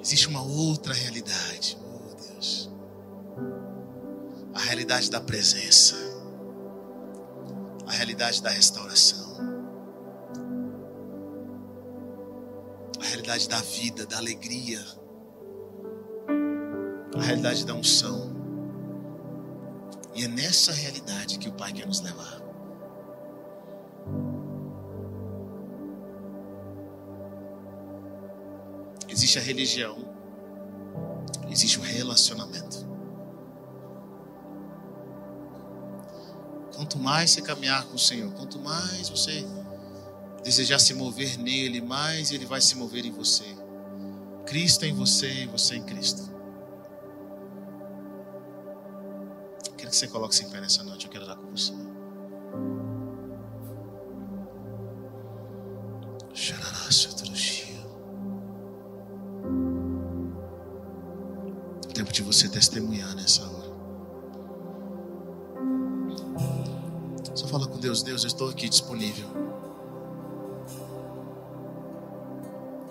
Existe 0.00 0.28
uma 0.28 0.42
outra 0.42 0.92
realidade. 0.92 1.84
Realidade 4.74 5.08
da 5.08 5.20
presença, 5.20 5.94
a 7.86 7.92
realidade 7.92 8.42
da 8.42 8.50
restauração, 8.50 9.36
a 13.00 13.04
realidade 13.04 13.48
da 13.48 13.60
vida, 13.60 14.04
da 14.04 14.16
alegria, 14.16 14.84
a 17.24 17.26
realidade 17.26 17.64
da 17.64 17.72
unção. 17.72 18.30
E 20.14 20.24
é 20.24 20.28
nessa 20.28 20.72
realidade 20.72 21.38
que 21.38 21.48
o 21.48 21.52
Pai 21.52 21.72
quer 21.72 21.86
nos 21.86 22.00
levar. 22.00 22.42
Existe 29.08 29.38
a 29.38 29.42
religião, 29.42 29.96
existe 31.48 31.78
o 31.78 31.82
relacionamento. 31.82 32.84
Quanto 36.74 36.98
mais 36.98 37.30
você 37.30 37.40
caminhar 37.40 37.86
com 37.86 37.94
o 37.94 37.98
Senhor, 37.98 38.32
quanto 38.34 38.58
mais 38.58 39.08
você 39.08 39.46
desejar 40.42 40.78
se 40.78 40.92
mover 40.92 41.38
nele, 41.38 41.80
mais 41.80 42.32
ele 42.32 42.44
vai 42.44 42.60
se 42.60 42.76
mover 42.76 43.06
em 43.06 43.12
você. 43.12 43.44
Cristo 44.44 44.84
em 44.84 44.92
você 44.92 45.44
e 45.44 45.46
você 45.46 45.76
em 45.76 45.84
Cristo. 45.84 46.33
Que 49.94 49.98
você 49.98 50.08
coloque-se 50.08 50.44
em 50.44 50.50
pé 50.50 50.60
nessa 50.60 50.82
noite. 50.82 51.06
Eu 51.06 51.12
quero 51.12 51.24
dar 51.24 51.36
com 51.36 51.48
você. 51.52 51.72
Tempo 61.94 62.12
de 62.12 62.22
você 62.22 62.48
testemunhar 62.48 63.14
nessa 63.14 63.48
hora. 63.48 63.72
Fala 67.48 67.68
com 67.68 67.78
Deus, 67.78 68.02
Deus, 68.02 68.24
eu 68.24 68.26
estou 68.26 68.50
aqui 68.50 68.68
disponível. 68.68 69.28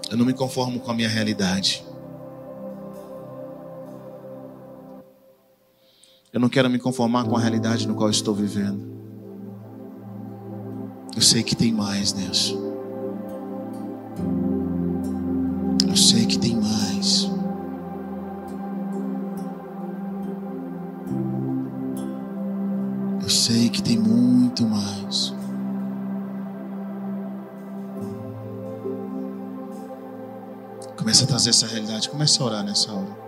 Eu 0.09 0.15
não 0.15 0.25
me 0.25 0.33
conformo 0.33 0.79
com 0.79 0.89
a 0.89 0.93
minha 0.93 1.09
realidade. 1.09 1.83
Eu 6.33 6.39
não 6.39 6.49
quero 6.49 6.67
me 6.67 6.79
conformar 6.79 7.25
com 7.25 7.37
a 7.37 7.39
realidade 7.39 7.87
no 7.87 7.93
qual 7.93 8.09
estou 8.09 8.33
vivendo. 8.33 8.91
Eu 11.15 11.21
sei 11.21 11.43
que 11.43 11.55
tem 11.55 11.71
mais, 11.71 12.11
Deus. 12.11 12.57
Eu 15.87 15.95
sei 15.95 16.25
que 16.25 16.39
tem 16.39 16.55
mais. 16.55 17.29
Eu 23.21 23.29
sei 23.29 23.69
que 23.69 23.83
tem 23.83 23.99
muito 23.99 24.65
mais. 24.65 25.35
Comece 30.97 31.25
a 31.25 31.27
trazer 31.27 31.51
essa 31.51 31.67
realidade. 31.67 32.09
Comece 32.09 32.41
a 32.41 32.45
orar 32.45 32.63
nessa 32.63 32.91
hora. 32.91 33.22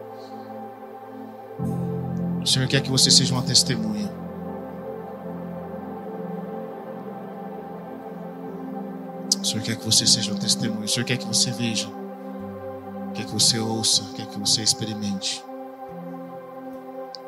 Senhor 2.56 2.70
quer 2.70 2.80
que 2.82 2.90
você 2.90 3.12
seja 3.12 3.34
uma 3.34 3.44
testemunha. 3.44 4.10
O 9.42 9.46
Senhor 9.46 9.62
quer 9.62 9.76
que 9.76 9.84
você 9.84 10.08
seja 10.08 10.32
uma 10.32 10.40
testemunha. 10.40 10.86
O 10.86 10.88
Senhor 10.88 11.06
quer 11.06 11.18
que 11.18 11.28
você 11.28 11.52
veja. 11.52 11.90
Quer 13.14 13.26
que 13.26 13.34
você 13.34 13.60
ouça. 13.60 14.06
Quer 14.16 14.28
que 14.28 14.40
você 14.40 14.62
experimente. 14.62 15.44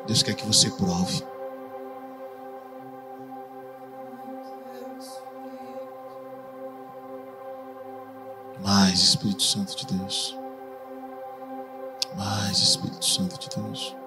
Deus 0.06 0.22
quer 0.22 0.32
que 0.32 0.46
você 0.46 0.70
prove. 0.70 1.22
Mais 8.64 8.98
Espírito 8.98 9.42
Santo 9.42 9.76
de 9.76 9.94
Deus. 9.94 10.34
Mais 12.16 12.58
Espírito 12.60 13.04
Santo 13.04 13.38
de 13.38 13.50
Deus. 13.54 13.97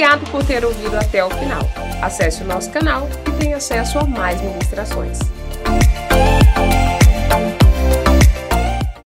Obrigado 0.00 0.30
por 0.30 0.42
ter 0.42 0.64
ouvido 0.64 0.96
até 0.96 1.22
o 1.22 1.28
final. 1.28 1.60
Acesse 2.00 2.42
o 2.42 2.46
nosso 2.46 2.70
canal 2.70 3.06
e 3.28 3.30
tenha 3.32 3.58
acesso 3.58 3.98
a 3.98 4.04
mais 4.04 4.40
ministrações. 4.40 5.18